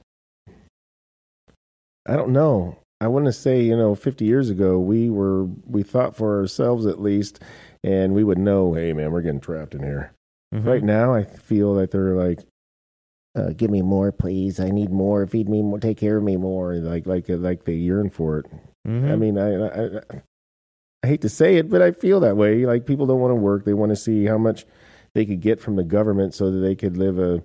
I 2.07 2.17
don't 2.17 2.33
know. 2.33 2.79
I 3.01 3.09
want 3.09 3.27
to 3.27 3.33
say, 3.33 3.63
you 3.63 3.77
know, 3.77 3.95
50 3.95 4.25
years 4.25 4.51
ago, 4.51 4.79
we 4.79 5.11
were, 5.11 5.45
we 5.45 5.83
thought 5.83 6.17
for 6.17 6.39
ourselves 6.39 6.87
at 6.87 7.01
least, 7.01 7.41
and 7.85 8.15
we 8.15 8.25
would 8.25 8.39
know, 8.39 8.75
hey, 8.75 8.93
man, 8.93 9.11
we're 9.13 9.23
getting 9.23 9.41
trapped 9.41 9.75
in 9.75 9.83
here. 9.83 10.13
Mhm. 10.55 10.67
Right 10.67 10.83
now, 10.83 11.15
I 11.15 11.25
feel 11.25 11.75
that 11.75 11.91
they're 11.93 12.17
like, 12.17 12.41
uh, 13.37 13.51
give 13.57 13.71
me 13.71 13.81
more, 13.83 14.11
please. 14.13 14.59
I 14.59 14.71
need 14.71 14.91
more. 14.91 15.27
Feed 15.27 15.49
me 15.49 15.63
more. 15.63 15.79
Take 15.79 15.99
care 15.99 16.17
of 16.17 16.25
me 16.25 16.37
more. 16.37 16.75
Like, 16.75 17.07
like, 17.07 17.29
like 17.29 17.65
they 17.65 17.75
yearn 17.75 18.11
for 18.11 18.39
it. 18.39 18.47
Mhm. 18.89 19.11
I 19.11 19.17
mean, 19.17 19.39
I, 19.39 19.67
I, 19.67 20.23
I, 21.03 21.07
hate 21.07 21.23
to 21.23 21.29
say 21.29 21.57
it, 21.57 21.71
but 21.71 21.83
I 21.83 21.93
feel 21.93 22.21
that 22.21 22.37
way. 22.37 22.67
Like 22.67 22.87
people 22.87 23.07
don't 23.07 23.21
want 23.21 23.33
to 23.33 23.37
work; 23.37 23.65
they 23.65 23.75
want 23.75 23.91
to 23.91 23.97
see 23.97 24.25
how 24.25 24.39
much 24.39 24.67
they 25.15 25.25
could 25.25 25.41
get 25.41 25.61
from 25.61 25.77
the 25.77 25.85
government, 25.85 26.35
so 26.35 26.51
that 26.51 26.59
they 26.59 26.75
could 26.75 26.97
live 26.97 27.19
a 27.19 27.43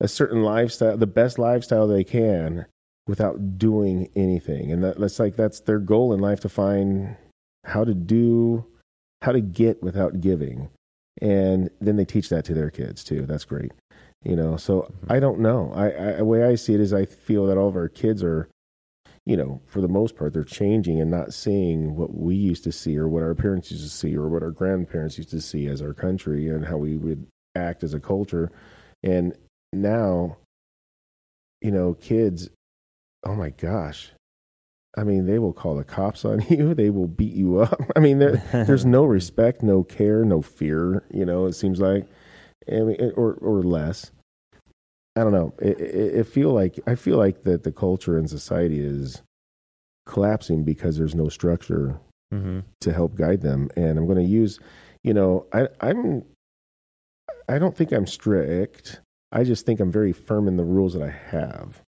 a 0.00 0.08
certain 0.08 0.42
lifestyle, 0.42 0.96
the 0.96 1.06
best 1.06 1.38
lifestyle 1.38 1.88
they 1.88 2.04
can, 2.04 2.66
without 3.08 3.58
doing 3.58 4.08
anything. 4.14 4.70
And 4.70 4.84
that, 4.84 5.00
that's 5.00 5.18
like 5.18 5.36
that's 5.36 5.60
their 5.60 5.80
goal 5.80 6.12
in 6.12 6.20
life 6.20 6.40
to 6.40 6.48
find 6.48 7.16
how 7.64 7.84
to 7.84 7.94
do, 7.94 8.64
how 9.22 9.32
to 9.32 9.40
get 9.40 9.82
without 9.82 10.20
giving, 10.20 10.68
and 11.20 11.70
then 11.80 11.96
they 11.96 12.04
teach 12.04 12.28
that 12.28 12.44
to 12.44 12.54
their 12.54 12.70
kids 12.70 13.02
too. 13.02 13.26
That's 13.26 13.44
great, 13.44 13.72
you 14.24 14.36
know. 14.36 14.56
So 14.56 14.82
mm-hmm. 14.82 15.12
I 15.12 15.18
don't 15.18 15.40
know. 15.40 15.72
I, 15.74 15.86
I 15.86 16.12
the 16.18 16.24
way 16.24 16.44
I 16.44 16.54
see 16.54 16.74
it 16.74 16.80
is, 16.80 16.92
I 16.92 17.06
feel 17.06 17.46
that 17.46 17.58
all 17.58 17.68
of 17.68 17.76
our 17.76 17.88
kids 17.88 18.22
are 18.22 18.48
you 19.28 19.36
know, 19.36 19.60
for 19.66 19.82
the 19.82 19.88
most 19.88 20.16
part, 20.16 20.32
they're 20.32 20.42
changing 20.42 21.02
and 21.02 21.10
not 21.10 21.34
seeing 21.34 21.94
what 21.94 22.14
we 22.14 22.34
used 22.34 22.64
to 22.64 22.72
see 22.72 22.96
or 22.96 23.08
what 23.08 23.22
our 23.22 23.34
parents 23.34 23.70
used 23.70 23.82
to 23.82 23.90
see 23.90 24.16
or 24.16 24.26
what 24.26 24.42
our 24.42 24.50
grandparents 24.50 25.18
used 25.18 25.28
to 25.28 25.40
see 25.42 25.66
as 25.66 25.82
our 25.82 25.92
country 25.92 26.48
and 26.48 26.64
how 26.64 26.78
we 26.78 26.96
would 26.96 27.26
act 27.54 27.84
as 27.84 27.92
a 27.92 28.00
culture. 28.00 28.50
And 29.02 29.36
now, 29.70 30.38
you 31.60 31.70
know, 31.70 31.92
kids, 31.92 32.48
oh 33.22 33.34
my 33.34 33.50
gosh. 33.50 34.12
I 34.96 35.04
mean, 35.04 35.26
they 35.26 35.38
will 35.38 35.52
call 35.52 35.76
the 35.76 35.84
cops 35.84 36.24
on 36.24 36.40
you. 36.48 36.72
They 36.72 36.88
will 36.88 37.06
beat 37.06 37.34
you 37.34 37.58
up. 37.58 37.82
I 37.94 38.00
mean, 38.00 38.20
there, 38.20 38.42
there's 38.66 38.86
no 38.86 39.04
respect, 39.04 39.62
no 39.62 39.84
care, 39.84 40.24
no 40.24 40.40
fear. 40.40 41.04
You 41.12 41.26
know, 41.26 41.44
it 41.44 41.52
seems 41.52 41.80
like, 41.80 42.06
I 42.66 42.80
mean, 42.80 43.12
or 43.14 43.34
or 43.34 43.62
less. 43.62 44.10
I 45.18 45.24
don't 45.24 45.32
know. 45.32 45.52
It, 45.60 45.80
it, 45.80 46.14
it 46.20 46.24
feel 46.24 46.52
like 46.52 46.78
I 46.86 46.94
feel 46.94 47.16
like 47.16 47.42
that 47.42 47.64
the 47.64 47.72
culture 47.72 48.16
and 48.16 48.30
society 48.30 48.78
is 48.78 49.22
collapsing 50.06 50.62
because 50.64 50.96
there's 50.96 51.14
no 51.14 51.28
structure 51.28 51.98
Mhm. 52.32 52.62
to 52.82 52.92
help 52.92 53.14
guide 53.14 53.40
them. 53.40 53.70
And 53.74 53.98
I'm 53.98 54.06
going 54.06 54.18
to 54.18 54.24
use, 54.24 54.60
you 55.02 55.14
know, 55.14 55.46
I, 55.52 55.68
I'm, 55.80 56.24
I 57.48 57.58
don't 57.58 57.74
think 57.76 57.90
I'm 57.90 58.06
strict. 58.06 59.00
I 59.32 59.44
just 59.44 59.64
think 59.64 59.80
I'm 59.80 59.90
very 59.90 60.12
firm 60.12 60.46
in 60.46 60.56
the 60.56 60.64
rules 60.64 60.92
that 60.94 61.02
I 61.02 61.10
have. 61.10 61.82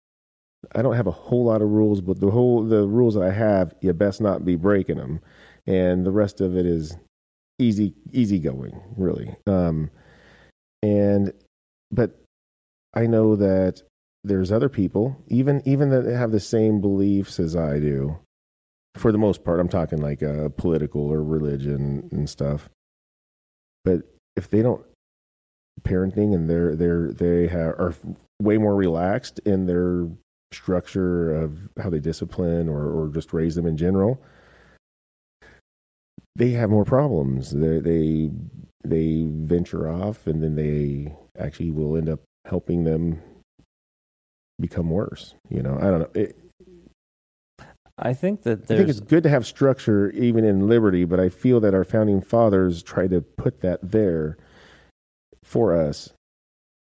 I 0.75 0.81
don't 0.81 0.95
have 0.95 1.07
a 1.07 1.11
whole 1.11 1.45
lot 1.45 1.61
of 1.61 1.69
rules, 1.69 2.01
but 2.01 2.19
the 2.19 2.31
whole 2.31 2.63
the 2.63 2.87
rules 2.87 3.15
that 3.15 3.23
I 3.23 3.31
have, 3.31 3.73
you 3.81 3.93
best 3.93 4.21
not 4.21 4.45
be 4.45 4.55
breaking 4.55 4.97
them, 4.97 5.19
and 5.65 6.05
the 6.05 6.11
rest 6.11 6.41
of 6.41 6.55
it 6.55 6.65
is 6.65 6.97
easy 7.59 7.93
easy 8.11 8.39
going, 8.39 8.79
really. 8.95 9.35
Um, 9.45 9.89
and 10.83 11.31
but 11.91 12.19
I 12.93 13.05
know 13.07 13.35
that 13.35 13.83
there's 14.23 14.51
other 14.51 14.69
people, 14.69 15.21
even 15.27 15.61
even 15.65 15.89
that 15.89 16.05
have 16.05 16.31
the 16.31 16.39
same 16.39 16.81
beliefs 16.81 17.39
as 17.39 17.55
I 17.55 17.79
do. 17.79 18.17
For 18.95 19.11
the 19.11 19.17
most 19.17 19.43
part, 19.43 19.59
I'm 19.59 19.69
talking 19.69 20.01
like 20.01 20.23
uh, 20.23 20.49
political 20.49 21.01
or 21.01 21.23
religion 21.23 22.09
and 22.11 22.29
stuff. 22.29 22.69
But 23.83 24.01
if 24.35 24.49
they 24.49 24.61
don't 24.61 24.83
parenting 25.83 26.33
and 26.33 26.49
they're 26.49 26.75
they're 26.75 27.11
they 27.11 27.47
have, 27.47 27.69
are 27.79 27.95
way 28.41 28.57
more 28.57 28.75
relaxed 28.75 29.39
in 29.45 29.65
their 29.65 30.07
structure 30.51 31.35
of 31.35 31.69
how 31.81 31.89
they 31.89 31.99
discipline 31.99 32.69
or 32.69 32.91
or 32.91 33.09
just 33.09 33.33
raise 33.33 33.55
them 33.55 33.65
in 33.65 33.77
general, 33.77 34.21
they 36.35 36.51
have 36.51 36.69
more 36.69 36.85
problems. 36.85 37.51
They 37.51 37.79
they 37.79 38.31
they 38.83 39.27
venture 39.29 39.89
off 39.89 40.27
and 40.27 40.41
then 40.41 40.55
they 40.55 41.13
actually 41.37 41.71
will 41.71 41.97
end 41.97 42.09
up 42.09 42.21
helping 42.47 42.83
them 42.83 43.21
become 44.59 44.89
worse. 44.89 45.35
You 45.49 45.61
know, 45.61 45.77
I 45.77 45.83
don't 45.85 45.99
know. 45.99 46.09
It, 46.13 46.37
I 47.99 48.13
think 48.13 48.43
that 48.43 48.63
I 48.63 48.77
think 48.77 48.89
it's 48.89 48.99
good 48.99 49.23
to 49.23 49.29
have 49.29 49.47
structure 49.47 50.11
even 50.11 50.45
in 50.45 50.67
liberty, 50.67 51.03
but 51.05 51.19
I 51.19 51.29
feel 51.29 51.59
that 51.61 51.73
our 51.73 51.83
founding 51.83 52.21
fathers 52.21 52.83
tried 52.83 53.09
to 53.09 53.21
put 53.21 53.61
that 53.61 53.79
there 53.81 54.37
for 55.43 55.75
us 55.75 56.13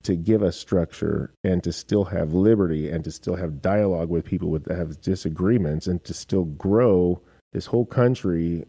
to 0.05 0.17
give 0.17 0.43
us 0.43 0.57
structure 0.57 1.33
and 1.43 1.63
to 1.65 1.73
still 1.73 2.05
have 2.05 2.35
liberty 2.35 2.91
and 2.91 3.05
to 3.05 3.11
still 3.11 3.37
have 3.37 3.63
dialogue 3.63 4.11
with 4.11 4.25
people 4.25 4.49
with 4.49 4.65
that 4.65 4.77
have 4.77 5.01
disagreements 5.01 5.87
and 5.87 6.03
to 6.05 6.15
still 6.15 6.45
grow 6.45 7.21
this 7.53 7.67
whole 7.67 7.87
country. 7.87 8.65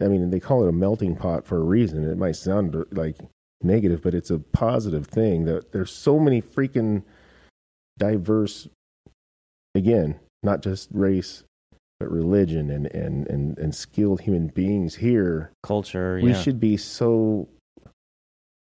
I 0.00 0.08
mean, 0.08 0.30
they 0.30 0.40
call 0.40 0.64
it 0.64 0.68
a 0.68 0.72
melting 0.72 1.16
pot 1.16 1.46
for 1.46 1.58
a 1.58 1.64
reason. 1.64 2.04
It 2.04 2.18
might 2.18 2.36
sound 2.36 2.74
like 2.90 3.16
negative, 3.62 4.02
but 4.02 4.14
it's 4.14 4.30
a 4.30 4.38
positive 4.38 5.06
thing 5.06 5.44
that 5.44 5.72
there's 5.72 5.92
so 5.92 6.18
many 6.18 6.42
freaking 6.42 7.02
diverse 7.98 8.68
again, 9.74 10.18
not 10.42 10.62
just 10.62 10.88
race, 10.92 11.44
but 12.00 12.10
religion 12.10 12.70
and 12.70 12.86
and 12.86 13.26
and, 13.28 13.58
and 13.58 13.74
skilled 13.74 14.20
human 14.20 14.48
beings 14.48 14.96
here. 14.96 15.52
culture. 15.62 16.20
We 16.22 16.30
yeah. 16.30 16.40
should 16.40 16.60
be 16.60 16.76
so. 16.76 17.48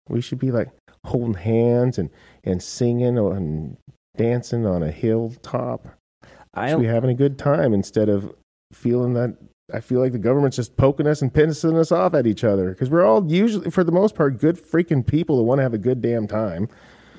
We 0.09 0.21
should 0.21 0.39
be 0.39 0.51
like 0.51 0.71
holding 1.05 1.35
hands 1.35 1.99
and 1.99 2.11
and 2.45 2.63
singing 2.63 3.19
and 3.19 3.77
dancing 4.17 4.67
on 4.67 4.83
a 4.83 4.91
hilltop. 4.91 5.89
I 6.55 6.71
Should 6.71 6.81
be 6.81 6.87
having 6.87 7.11
a 7.11 7.15
good 7.15 7.39
time 7.39 7.73
instead 7.73 8.09
of 8.09 8.35
feeling 8.73 9.15
that. 9.15 9.37
I 9.73 9.81
feel 9.81 10.01
like 10.01 10.13
the 10.13 10.19
government's 10.19 10.57
just 10.57 10.77
poking 10.77 11.07
us 11.07 11.23
and 11.23 11.33
pissing 11.33 11.77
us 11.79 11.93
off 11.93 12.15
at 12.15 12.27
each 12.27 12.45
other 12.45 12.71
because 12.71 12.91
we're 12.91 13.05
all 13.05 13.31
usually, 13.31 13.71
for 13.71 13.85
the 13.85 13.93
most 13.93 14.15
part, 14.15 14.39
good 14.39 14.57
freaking 14.57 15.07
people 15.07 15.37
that 15.37 15.43
want 15.45 15.59
to 15.59 15.63
have 15.63 15.75
a 15.75 15.79
good 15.79 16.01
damn 16.01 16.27
time. 16.27 16.69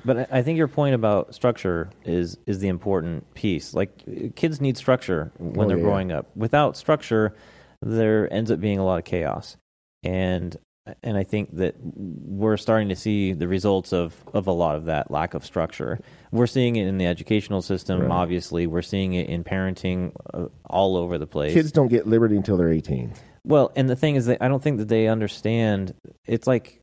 But 0.04 0.28
I- 0.32 0.42
think 0.42 0.58
your 0.58 0.68
point 0.68 0.94
about 0.94 1.34
structure 1.34 1.88
is 2.04 2.36
is 2.46 2.58
the 2.58 2.68
important 2.68 3.32
piece. 3.34 3.72
Like 3.72 4.34
kids 4.36 4.60
need 4.60 4.76
structure 4.76 5.32
when 5.38 5.64
Oh, 5.66 5.68
they're 5.68 5.78
yeah. 5.78 5.84
growing 5.84 6.12
up. 6.12 6.26
Without 6.36 6.76
structure, 6.76 7.34
there 7.80 8.30
ends 8.32 8.50
up 8.50 8.60
being 8.60 8.78
a 8.78 8.84
lot 8.84 8.98
of 8.98 9.04
chaos. 9.04 9.56
And 10.02 10.54
and 11.02 11.16
I 11.16 11.24
think 11.24 11.56
that 11.56 11.76
we're 11.80 12.56
starting 12.56 12.90
to 12.90 12.96
see 12.96 13.32
the 13.32 13.48
results 13.48 13.92
of 13.92 14.14
of 14.34 14.46
a 14.46 14.52
lot 14.52 14.76
of 14.76 14.84
that 14.86 15.10
lack 15.10 15.34
of 15.34 15.44
structure. 15.44 15.98
We're 16.30 16.46
seeing 16.46 16.76
it 16.76 16.86
in 16.86 16.98
the 16.98 17.06
educational 17.06 17.62
system. 17.62 18.02
Right. 18.02 18.10
Obviously, 18.10 18.66
we're 18.66 18.82
seeing 18.82 19.14
it 19.14 19.28
in 19.28 19.44
parenting 19.44 20.12
uh, 20.32 20.46
all 20.68 20.96
over 20.96 21.16
the 21.16 21.26
place. 21.26 21.54
Kids 21.54 21.72
don't 21.72 21.88
get 21.88 22.06
liberty 22.06 22.36
until 22.36 22.56
they're 22.56 22.72
18. 22.72 23.14
Well, 23.44 23.72
and 23.76 23.88
the 23.88 23.96
thing 23.96 24.16
is 24.16 24.26
that 24.26 24.42
I 24.42 24.48
don't 24.48 24.62
think 24.62 24.78
that 24.78 24.88
they 24.88 25.08
understand. 25.08 25.94
It's 26.26 26.46
like 26.46 26.80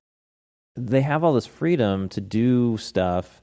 they 0.76 1.02
have 1.02 1.24
all 1.24 1.34
this 1.34 1.48
freedom 1.48 2.10
to 2.10 2.22
do 2.22 2.78
stuff. 2.78 3.42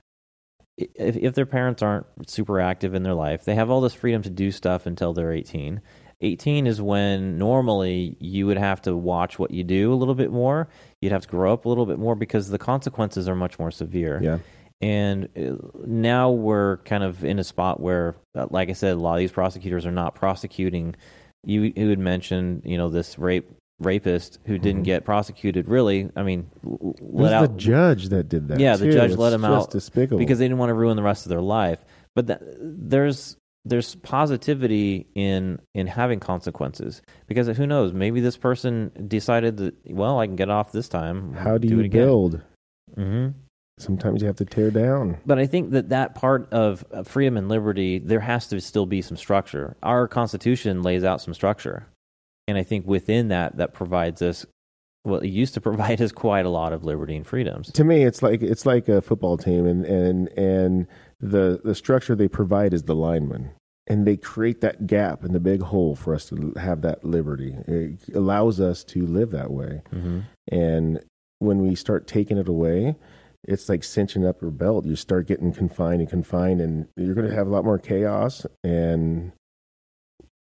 If, 0.77 1.17
if 1.17 1.35
their 1.35 1.47
parents 1.47 1.83
aren't 1.83 2.07
super 2.29 2.61
active 2.61 2.95
in 2.95 3.03
their 3.03 3.15
life, 3.15 3.45
they 3.45 3.57
have 3.57 3.71
all 3.71 3.81
this 3.81 3.95
freedom 3.95 4.23
to 4.23 4.31
do 4.31 4.51
stuff 4.51 4.87
until 4.87 5.13
they're 5.13 5.33
18. 5.33 5.81
18 6.21 6.67
is 6.67 6.83
when 6.83 7.39
normally 7.39 8.17
you 8.19 8.47
would 8.47 8.57
have 8.59 8.83
to 8.83 8.97
watch 8.97 9.39
what 9.39 9.51
you 9.53 9.63
do 9.65 9.93
a 9.93 9.95
little 9.97 10.15
bit 10.17 10.31
more. 10.33 10.69
You'd 11.01 11.13
have 11.13 11.23
to 11.23 11.29
grow 11.29 11.53
up 11.53 11.65
a 11.65 11.69
little 11.69 11.87
bit 11.87 11.99
more 11.99 12.15
because 12.17 12.49
the 12.51 12.59
consequences 12.59 13.29
are 13.29 13.37
much 13.37 13.59
more 13.59 13.71
severe 13.71 14.19
Yeah. 14.23 14.39
and 14.81 15.29
uh, 15.37 15.57
now 15.87 16.31
we're 16.31 16.79
kind 16.79 17.05
of 17.05 17.25
in 17.25 17.39
a 17.39 17.45
spot 17.45 17.81
where 17.81 18.15
uh, 18.37 18.47
like 18.51 18.69
i 18.69 18.73
said 18.73 18.93
a 18.97 19.01
lot 19.01 19.15
of 19.15 19.19
these 19.21 19.33
prosecutors 19.33 19.85
are 19.87 19.91
not 19.93 20.15
prosecuting 20.15 20.95
you 21.45 21.73
you 21.77 21.89
had 21.89 21.99
mentioned 21.99 22.63
you 22.65 22.77
know 22.79 22.89
this 22.89 23.19
rape 23.19 23.49
rapist 23.81 24.39
who 24.47 24.59
didn't 24.59 24.83
Mhm. 24.83 24.87
get 24.87 25.05
prosecuted 25.05 25.69
really 25.69 26.11
i 26.17 26.23
mean 26.25 26.51
l- 26.65 26.79
l- 26.83 26.95
It 26.99 27.05
let 27.13 27.33
out 27.33 27.53
the 27.53 27.57
judge 27.59 28.09
that 28.11 28.29
did 28.29 28.49
that. 28.49 28.59
Yeah, 28.61 28.77
the 28.77 28.91
judge 28.91 29.11
It's 29.13 29.19
let 29.19 29.33
him 29.33 29.43
just 29.43 29.53
out 29.69 29.71
Despicable. 29.71 30.19
because 30.19 30.39
they 30.39 30.45
didn't 30.47 30.59
want 30.59 30.71
to 30.71 30.75
ruin 30.75 30.97
the 30.97 31.03
rest 31.03 31.27
of 31.27 31.31
their 31.31 31.41
life 31.41 31.85
but 32.15 32.27
that, 32.29 32.41
there's 32.61 33.37
there's 33.65 33.95
positivity 33.97 35.07
in 35.15 35.61
in 35.75 35.87
having 35.87 36.21
consequences 36.21 37.03
because 37.27 37.49
who 37.57 37.67
knows 37.67 37.93
maybe 37.93 38.21
this 38.21 38.37
person 38.37 38.91
decided 39.09 39.57
that 39.59 39.75
well 39.91 40.19
i 40.19 40.27
can 40.27 40.37
get 40.37 40.49
off 40.49 40.73
this 40.73 40.89
time 40.89 41.33
how 41.35 41.59
do 41.59 41.67
it 41.81 41.85
you 41.85 41.91
build? 41.91 42.41
mm-hmm. 42.97 43.29
Sometimes 43.79 44.21
you 44.21 44.27
have 44.27 44.37
to 44.37 44.45
tear 44.45 44.71
down. 44.71 45.19
But 45.25 45.39
I 45.39 45.47
think 45.47 45.71
that 45.71 45.91
that 45.91 46.15
part 46.15 46.53
of 46.53 46.85
freedom 47.05 47.37
and 47.37 47.49
liberty, 47.49 47.99
there 47.99 48.21
has 48.21 48.49
to 48.49 48.61
still 48.61 48.87
be 48.87 49.03
some 49.03 49.17
structure. 49.17 49.77
Our 49.83 50.09
Constitution 50.09 50.83
lays 50.83 51.05
out 51.05 51.21
some 51.21 51.33
structure, 51.33 51.87
and 52.49 52.59
I 52.59 52.65
think 52.65 52.87
within 52.87 53.29
that, 53.29 53.57
that 53.59 53.75
provides 53.75 54.21
us. 54.21 54.45
Well, 55.05 55.21
it 55.21 55.29
used 55.29 55.55
to 55.55 55.61
provide 55.69 56.03
us 56.03 56.13
quite 56.13 56.45
a 56.45 56.51
lot 56.51 56.73
of 56.73 56.85
liberty 56.85 57.17
and 57.17 57.27
freedoms. 57.27 57.71
To 57.73 57.85
me, 57.85 58.05
it's 58.05 58.23
like 58.23 58.43
it's 58.43 58.67
like 58.67 58.89
a 58.89 59.01
football 59.01 59.39
team, 59.39 59.65
and 59.65 59.85
and 59.85 60.29
and 60.37 60.87
the 61.21 61.61
the 61.65 61.75
structure 61.75 62.15
they 62.15 62.29
provide 62.29 62.73
is 62.73 62.85
the 62.85 62.95
lineman, 62.95 63.51
and 63.87 64.07
they 64.07 64.17
create 64.17 64.61
that 64.61 64.87
gap 64.87 65.25
and 65.25 65.35
the 65.35 65.41
big 65.41 65.63
hole 65.63 65.95
for 65.97 66.15
us 66.15 66.27
to 66.31 66.53
have 66.57 66.83
that 66.83 67.05
liberty. 67.05 67.57
It 67.67 68.15
allows 68.15 68.61
us 68.61 68.85
to 68.85 69.05
live 69.07 69.31
that 69.33 69.51
way, 69.51 69.83
Mm-hmm. 69.93 70.21
and 70.53 71.01
when 71.41 71.59
we 71.67 71.75
start 71.77 72.07
taking 72.09 72.37
it 72.39 72.49
away, 72.49 72.97
it's 73.45 73.69
like 73.69 73.85
cinching 73.85 74.27
up 74.27 74.43
your 74.43 74.51
belt. 74.51 74.85
You 74.85 74.97
start 74.97 75.27
getting 75.29 75.53
confined 75.53 76.01
and 76.01 76.11
confined, 76.11 76.61
and 76.61 76.89
you're 76.97 77.15
going 77.15 77.29
to 77.29 77.35
have 77.35 77.47
a 77.47 77.51
lot 77.51 77.65
more 77.65 77.79
chaos. 77.79 78.45
And 78.65 79.33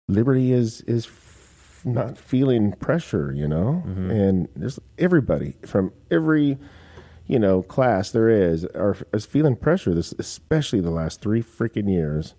liberty 0.08 0.52
is 0.54 0.82
is 0.82 1.06
f- 1.08 1.82
not 1.86 2.18
feeling 2.18 2.72
pressure, 2.74 3.32
you 3.34 3.48
know. 3.48 3.84
Mhm. 3.86 4.12
And 4.12 4.48
there's 4.56 4.80
everybody 4.98 5.56
from 5.66 5.92
every 6.10 6.58
you 7.28 7.40
know 7.40 7.62
class 7.64 8.12
there 8.12 8.30
is 8.30 8.66
are 8.66 8.96
is 9.14 9.26
feeling 9.26 9.56
pressure. 9.56 9.94
This 9.94 10.14
especially 10.20 10.82
the 10.82 10.92
last 10.92 11.22
three 11.22 11.42
freaking 11.42 11.90
years. 11.92 12.36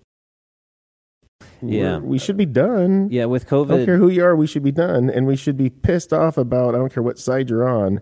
Yeah. 1.61 1.97
We're- 1.97 2.07
we 2.07 2.17
should 2.19 2.37
be 2.37 2.45
done. 2.45 3.09
Yeah, 3.11 3.25
with 3.25 3.47
COVID, 3.47 3.71
I 3.73 3.77
don't 3.77 3.85
care 3.85 3.97
who 3.97 4.09
you 4.09 4.23
are, 4.23 4.35
we 4.35 4.47
should 4.47 4.63
be 4.63 4.71
done, 4.71 5.09
and 5.09 5.25
we 5.27 5.35
should 5.35 5.57
be 5.57 5.69
pissed 5.69 6.13
off 6.13 6.37
about. 6.37 6.75
I 6.75 6.77
don't 6.77 6.93
care 6.93 7.03
what 7.03 7.19
side 7.19 7.49
you're 7.49 7.67
on. 7.67 8.01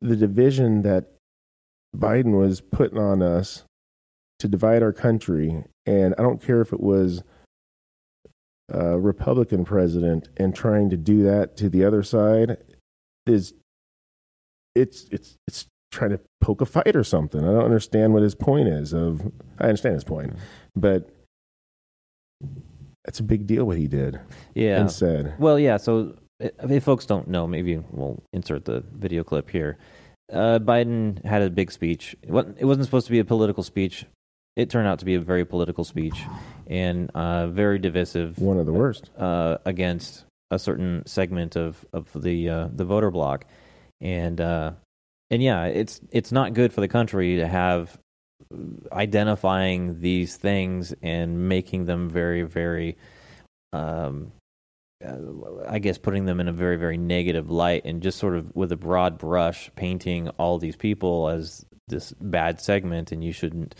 The 0.00 0.16
division 0.16 0.82
that 0.82 1.12
Biden 1.96 2.38
was 2.38 2.60
putting 2.60 2.98
on 2.98 3.22
us 3.22 3.64
to 4.40 4.48
divide 4.48 4.82
our 4.82 4.92
country, 4.92 5.64
and 5.86 6.14
I 6.18 6.22
don't 6.22 6.42
care 6.42 6.60
if 6.60 6.72
it 6.72 6.80
was 6.80 7.22
a 8.70 8.98
Republican 8.98 9.64
president 9.64 10.28
and 10.36 10.54
trying 10.54 10.90
to 10.90 10.96
do 10.96 11.22
that 11.22 11.56
to 11.58 11.68
the 11.70 11.84
other 11.84 12.02
side 12.02 12.58
is 13.26 13.54
it's 14.74 15.06
it's 15.10 15.36
it's 15.46 15.66
trying 15.90 16.10
to 16.10 16.20
poke 16.40 16.60
a 16.60 16.66
fight 16.66 16.94
or 16.94 17.04
something. 17.04 17.40
I 17.40 17.52
don't 17.52 17.64
understand 17.64 18.12
what 18.12 18.22
his 18.22 18.34
point 18.34 18.68
is. 18.68 18.92
Of 18.92 19.22
I 19.58 19.64
understand 19.64 19.94
his 19.94 20.04
point, 20.04 20.34
but 20.76 21.08
that's 23.04 23.20
a 23.20 23.24
big 23.24 23.46
deal 23.46 23.64
what 23.64 23.78
he 23.78 23.86
did 23.86 24.20
yeah. 24.54 24.80
and 24.80 24.90
said. 24.90 25.34
Well, 25.38 25.58
yeah. 25.58 25.78
So 25.78 26.16
if 26.40 26.84
folks 26.84 27.06
don't 27.06 27.28
know, 27.28 27.46
maybe 27.46 27.78
we'll 27.90 28.22
insert 28.32 28.64
the 28.64 28.84
video 28.92 29.24
clip 29.24 29.50
here. 29.50 29.78
Uh, 30.30 30.58
Biden 30.58 31.24
had 31.24 31.40
a 31.40 31.48
big 31.48 31.72
speech. 31.72 32.14
It 32.22 32.30
wasn't, 32.30 32.58
it 32.58 32.66
wasn't 32.66 32.84
supposed 32.84 33.06
to 33.06 33.12
be 33.12 33.18
a 33.18 33.24
political 33.24 33.62
speech. 33.62 34.04
It 34.56 34.68
turned 34.68 34.86
out 34.88 34.98
to 34.98 35.04
be 35.04 35.14
a 35.14 35.20
very 35.20 35.44
political 35.44 35.84
speech 35.84 36.20
and 36.66 37.10
uh, 37.14 37.46
very 37.46 37.78
divisive 37.78 38.38
One 38.38 38.58
of 38.58 38.66
the 38.66 38.72
worst. 38.72 39.10
uh, 39.16 39.58
against 39.64 40.24
a 40.50 40.58
certain 40.58 41.02
segment 41.06 41.56
of 41.56 41.84
of 41.92 42.08
the 42.14 42.48
uh, 42.48 42.68
the 42.72 42.84
voter 42.84 43.10
bloc, 43.10 43.46
and 44.00 44.40
uh, 44.40 44.72
and 45.30 45.42
yeah, 45.42 45.64
it's 45.64 46.00
it's 46.10 46.32
not 46.32 46.54
good 46.54 46.72
for 46.72 46.80
the 46.80 46.88
country 46.88 47.36
to 47.36 47.46
have 47.46 47.98
identifying 48.92 50.00
these 50.00 50.36
things 50.36 50.94
and 51.02 51.48
making 51.48 51.84
them 51.84 52.08
very 52.08 52.42
very, 52.42 52.96
um, 53.72 54.32
uh, 55.04 55.16
I 55.68 55.78
guess 55.78 55.98
putting 55.98 56.24
them 56.24 56.40
in 56.40 56.48
a 56.48 56.52
very 56.52 56.76
very 56.76 56.96
negative 56.96 57.50
light 57.50 57.82
and 57.84 58.02
just 58.02 58.18
sort 58.18 58.36
of 58.36 58.54
with 58.54 58.72
a 58.72 58.76
broad 58.76 59.18
brush 59.18 59.70
painting 59.76 60.28
all 60.30 60.58
these 60.58 60.76
people 60.76 61.28
as 61.28 61.64
this 61.88 62.12
bad 62.20 62.60
segment 62.60 63.12
and 63.12 63.24
you 63.24 63.32
shouldn't 63.32 63.74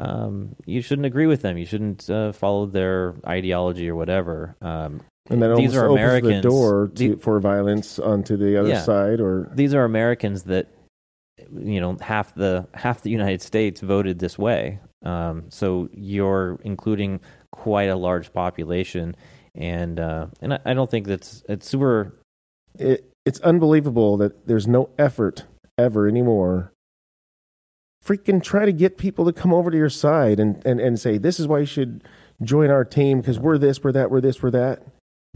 um, 0.00 0.56
you 0.64 0.80
shouldn't 0.80 1.04
agree 1.04 1.26
with 1.26 1.42
them. 1.42 1.58
You 1.58 1.66
shouldn't 1.66 2.08
uh, 2.08 2.32
follow 2.32 2.64
their 2.64 3.14
ideology 3.26 3.88
or 3.90 3.94
whatever. 3.94 4.56
Um, 4.62 5.02
And 5.30 5.40
that 5.42 5.56
these 5.56 5.74
are 5.76 5.86
opens 5.86 6.00
Americans. 6.00 6.42
the 6.42 6.48
door 6.48 6.88
to, 6.94 7.08
The- 7.14 7.20
for 7.20 7.38
violence 7.40 7.98
onto 7.98 8.36
the 8.36 8.56
other 8.58 8.68
Yeah. 8.70 8.80
side, 8.82 9.20
or 9.20 9.50
these 9.54 9.74
are 9.74 9.84
Americans 9.84 10.42
that 10.44 10.66
you 11.56 11.80
know 11.80 11.96
half 12.00 12.34
the 12.34 12.66
half 12.74 13.02
the 13.02 13.10
United 13.10 13.40
States 13.42 13.80
voted 13.80 14.18
this 14.18 14.38
way. 14.38 14.80
Um, 15.04 15.44
so 15.48 15.88
you're 15.92 16.58
including 16.64 17.20
quite 17.52 17.88
a 17.88 17.96
large 17.96 18.32
population, 18.32 19.14
and 19.54 19.98
uh, 20.00 20.26
and 20.42 20.54
I, 20.54 20.58
I 20.66 20.74
don't 20.74 20.90
think 20.90 21.06
that's 21.06 21.42
it's 21.48 21.68
super. 21.68 22.14
it, 22.78 23.06
it's 23.26 23.40
unbelievable 23.40 24.16
that 24.16 24.46
there's 24.46 24.66
no 24.66 24.88
effort 24.98 25.44
ever 25.78 26.08
anymore. 26.08 26.72
Freaking 28.04 28.42
try 28.42 28.64
to 28.64 28.72
get 28.72 28.96
people 28.96 29.26
to 29.26 29.32
come 29.32 29.52
over 29.52 29.70
to 29.70 29.76
your 29.76 29.90
side 29.90 30.40
and, 30.40 30.64
and, 30.64 30.80
and 30.80 30.98
say, 30.98 31.18
this 31.18 31.38
is 31.38 31.46
why 31.46 31.58
you 31.60 31.66
should 31.66 32.02
join 32.42 32.70
our 32.70 32.82
team 32.84 33.20
because 33.20 33.38
we're 33.38 33.58
this, 33.58 33.84
we're 33.84 33.92
that, 33.92 34.10
we're 34.10 34.22
this, 34.22 34.42
we're 34.42 34.50
that. 34.52 34.82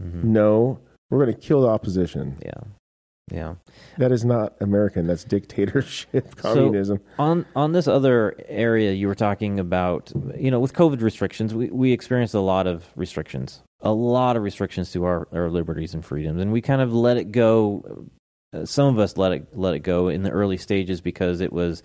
Mhm. 0.01 0.23
No, 0.23 0.79
we're 1.09 1.23
going 1.23 1.33
to 1.35 1.39
kill 1.39 1.61
the 1.61 1.67
opposition. 1.69 2.37
Yeah, 2.43 2.61
yeah. 3.31 3.55
That 3.97 4.11
is 4.11 4.25
not 4.25 4.53
American. 4.59 5.07
That's 5.07 5.23
dictatorship, 5.23 6.35
communism. 6.35 6.99
on 7.17 7.45
on 7.55 7.71
this 7.71 7.87
other 7.87 8.35
area 8.47 8.91
you 8.91 9.07
were 9.07 9.15
talking 9.15 9.59
about 9.59 10.11
you 10.37 10.51
know 10.51 10.59
with 10.59 10.73
covid 10.73 11.01
restrictions 11.01 11.53
we, 11.53 11.69
we 11.69 11.91
experienced 11.91 12.33
a 12.33 12.39
lot 12.39 12.67
of 12.67 12.85
restrictions 12.95 13.61
a 13.81 13.91
lot 13.91 14.35
of 14.35 14.43
restrictions 14.43 14.91
to 14.91 15.03
our, 15.05 15.27
our 15.31 15.49
liberties 15.49 15.93
and 15.93 16.03
freedoms 16.03 16.41
and 16.41 16.51
we 16.51 16.61
kind 16.61 16.81
of 16.81 16.93
let 16.93 17.17
it 17.17 17.31
go 17.31 18.05
uh, 18.53 18.65
some 18.65 18.87
of 18.87 18.99
us 18.99 19.15
let 19.17 19.31
it 19.31 19.47
let 19.53 19.73
it 19.75 19.79
go 19.79 20.07
in 20.07 20.23
the 20.23 20.29
early 20.31 20.57
stages 20.57 21.01
because 21.01 21.39
it 21.41 21.53
was 21.53 21.83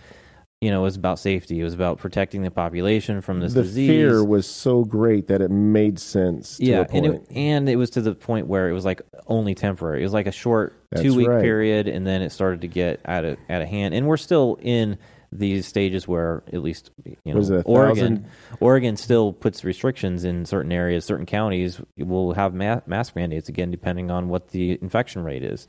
you 0.60 0.70
know 0.70 0.80
it 0.80 0.84
was 0.84 0.96
about 0.96 1.18
safety. 1.18 1.60
It 1.60 1.64
was 1.64 1.74
about 1.74 1.98
protecting 1.98 2.42
the 2.42 2.50
population 2.50 3.20
from 3.22 3.40
this 3.40 3.54
the 3.54 3.62
disease. 3.62 3.88
fear 3.88 4.24
was 4.24 4.46
so 4.46 4.84
great 4.84 5.28
that 5.28 5.40
it 5.40 5.50
made 5.50 5.98
sense 5.98 6.58
to 6.58 6.64
yeah 6.64 6.84
and 6.92 7.06
it, 7.06 7.26
and 7.30 7.68
it 7.68 7.76
was 7.76 7.90
to 7.90 8.02
the 8.02 8.14
point 8.14 8.46
where 8.46 8.68
it 8.68 8.72
was 8.72 8.84
like 8.84 9.00
only 9.26 9.54
temporary. 9.54 10.00
It 10.00 10.04
was 10.04 10.12
like 10.12 10.26
a 10.26 10.32
short 10.32 10.74
That's 10.90 11.02
two 11.02 11.14
week 11.14 11.28
right. 11.28 11.42
period 11.42 11.88
and 11.88 12.06
then 12.06 12.20
it 12.20 12.30
started 12.30 12.60
to 12.60 12.68
get 12.68 13.00
out 13.06 13.24
of 13.24 13.38
out 13.48 13.62
of 13.62 13.68
hand. 13.68 13.94
And 13.94 14.06
we're 14.06 14.18
still 14.18 14.58
in 14.60 14.98
these 15.32 15.64
stages 15.64 16.08
where 16.08 16.42
at 16.52 16.60
least 16.60 16.90
you 17.04 17.16
know 17.24 17.36
Was 17.36 17.50
it 17.50 17.60
a 17.60 17.62
Oregon 17.62 18.26
Oregon 18.58 18.96
still 18.96 19.32
puts 19.32 19.64
restrictions 19.64 20.24
in 20.24 20.44
certain 20.44 20.72
areas 20.72 21.04
certain 21.04 21.24
counties 21.24 21.80
will 21.96 22.32
have 22.32 22.52
ma- 22.52 22.80
mask 22.86 23.14
mandates 23.14 23.48
again 23.48 23.70
depending 23.70 24.10
on 24.10 24.28
what 24.28 24.48
the 24.48 24.76
infection 24.82 25.22
rate 25.22 25.44
is. 25.44 25.68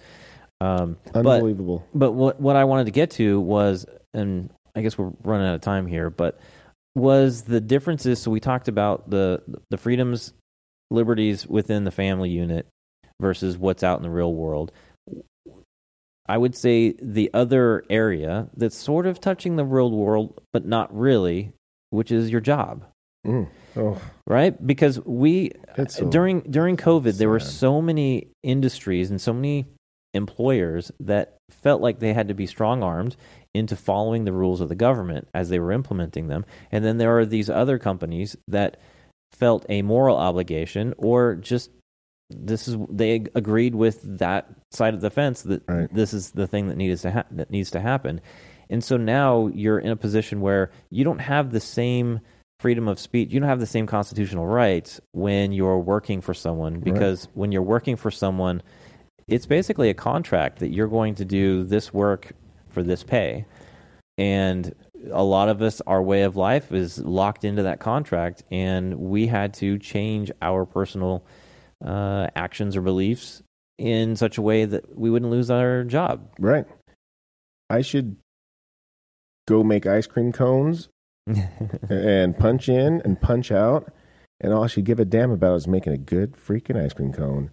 Um, 0.59 0.97
but 1.13 1.25
Unbelievable. 1.25 1.87
but 1.93 2.11
what 2.11 2.41
what 2.41 2.55
I 2.55 2.65
wanted 2.65 2.85
to 2.85 2.91
get 2.91 3.11
to 3.11 3.39
was, 3.39 3.85
and 4.13 4.51
I 4.75 4.81
guess 4.81 4.97
we're 4.97 5.11
running 5.23 5.47
out 5.47 5.55
of 5.55 5.61
time 5.61 5.87
here, 5.87 6.09
but 6.09 6.39
was 6.95 7.43
the 7.43 7.61
differences. 7.61 8.21
So 8.21 8.31
we 8.31 8.39
talked 8.39 8.67
about 8.67 9.09
the 9.09 9.41
the 9.69 9.77
freedoms, 9.77 10.33
liberties 10.89 11.47
within 11.47 11.83
the 11.83 11.91
family 11.91 12.29
unit 12.29 12.67
versus 13.19 13.57
what's 13.57 13.83
out 13.83 13.97
in 13.97 14.03
the 14.03 14.09
real 14.09 14.33
world. 14.33 14.71
I 16.27 16.37
would 16.37 16.55
say 16.55 16.95
the 17.01 17.29
other 17.33 17.83
area 17.89 18.47
that's 18.55 18.77
sort 18.77 19.05
of 19.05 19.19
touching 19.19 19.55
the 19.55 19.65
real 19.65 19.91
world, 19.91 20.41
but 20.53 20.65
not 20.65 20.95
really, 20.97 21.51
which 21.89 22.11
is 22.11 22.29
your 22.29 22.41
job 22.41 22.85
Mm. 23.25 23.47
Oh, 23.75 24.01
right? 24.27 24.65
Because 24.65 24.99
we 25.05 25.51
so 25.87 26.09
during 26.09 26.41
during 26.41 26.75
COVID, 26.75 27.17
there 27.17 27.29
were 27.29 27.39
so 27.39 27.81
many 27.81 28.27
industries 28.43 29.11
and 29.11 29.21
so 29.21 29.33
many 29.33 29.65
employers 30.13 30.91
that 30.99 31.37
felt 31.49 31.81
like 31.81 31.99
they 31.99 32.13
had 32.13 32.27
to 32.29 32.33
be 32.33 32.47
strong 32.47 32.83
armed 32.83 33.15
into 33.53 33.75
following 33.75 34.23
the 34.25 34.31
rules 34.33 34.61
of 34.61 34.69
the 34.69 34.75
government 34.75 35.27
as 35.33 35.49
they 35.49 35.59
were 35.59 35.71
implementing 35.71 36.27
them, 36.27 36.45
and 36.71 36.83
then 36.85 36.97
there 36.97 37.17
are 37.17 37.25
these 37.25 37.49
other 37.49 37.77
companies 37.77 38.35
that 38.47 38.77
felt 39.33 39.65
a 39.69 39.81
moral 39.81 40.17
obligation 40.17 40.93
or 40.97 41.35
just 41.35 41.69
this 42.29 42.67
is 42.67 42.77
they 42.89 43.25
agreed 43.35 43.75
with 43.75 43.99
that 44.19 44.49
side 44.71 44.93
of 44.93 45.01
the 45.01 45.09
fence 45.09 45.41
that 45.43 45.63
Right. 45.67 45.93
this 45.93 46.13
is 46.13 46.31
the 46.31 46.47
thing 46.47 46.67
that 46.69 46.77
needs 46.77 47.01
to 47.01 47.11
ha- 47.11 47.25
that 47.31 47.49
needs 47.51 47.71
to 47.71 47.81
happen. 47.81 48.21
And 48.69 48.81
so 48.83 48.95
now 48.95 49.47
you're 49.47 49.79
in 49.79 49.91
a 49.91 49.97
position 49.97 50.39
where 50.39 50.71
you 50.89 51.03
don't 51.03 51.19
have 51.19 51.51
the 51.51 51.59
same 51.59 52.21
freedom 52.61 52.87
of 52.87 52.99
speech. 52.99 53.33
You 53.33 53.39
don't 53.41 53.49
have 53.49 53.59
the 53.59 53.65
same 53.65 53.85
constitutional 53.85 54.45
rights 54.45 55.01
when 55.11 55.51
you're 55.51 55.79
working 55.79 56.21
for 56.21 56.33
someone 56.33 56.79
because 56.79 57.27
when 57.33 57.51
you're 57.51 57.61
working 57.63 57.97
for 57.97 58.11
someone, 58.11 58.61
it's 59.27 59.45
basically 59.45 59.89
a 59.89 59.93
contract 59.93 60.59
that 60.59 60.69
you're 60.69 60.87
going 60.87 61.15
to 61.15 61.25
do 61.25 61.63
this 61.63 61.93
work 61.93 62.31
for 62.71 62.83
this 62.83 63.03
pay. 63.03 63.45
And 64.17 64.73
a 65.11 65.23
lot 65.23 65.49
of 65.49 65.61
us, 65.61 65.81
our 65.87 66.01
way 66.01 66.23
of 66.23 66.35
life 66.35 66.71
is 66.71 66.99
locked 66.99 67.43
into 67.43 67.63
that 67.63 67.79
contract, 67.79 68.43
and 68.51 68.99
we 68.99 69.27
had 69.27 69.53
to 69.55 69.79
change 69.79 70.31
our 70.41 70.65
personal 70.65 71.25
uh, 71.83 72.27
actions 72.35 72.75
or 72.75 72.81
beliefs 72.81 73.41
in 73.77 74.15
such 74.15 74.37
a 74.37 74.41
way 74.41 74.65
that 74.65 74.97
we 74.97 75.09
wouldn't 75.09 75.31
lose 75.31 75.49
our 75.49 75.83
job. 75.83 76.29
right. 76.39 76.65
I 77.69 77.81
should 77.81 78.17
go 79.47 79.63
make 79.63 79.85
ice 79.85 80.05
cream 80.05 80.33
cones 80.33 80.89
and 81.89 82.37
punch 82.37 82.67
in 82.67 83.01
and 83.05 83.19
punch 83.19 83.51
out, 83.51 83.91
and 84.41 84.53
all 84.53 84.65
I 84.65 84.67
should 84.67 84.83
give 84.83 84.99
a 84.99 85.05
damn 85.05 85.31
about 85.31 85.55
is 85.55 85.67
making 85.67 85.93
a 85.93 85.97
good 85.97 86.33
freaking 86.33 86.81
ice 86.81 86.93
cream 86.93 87.13
cone. 87.13 87.49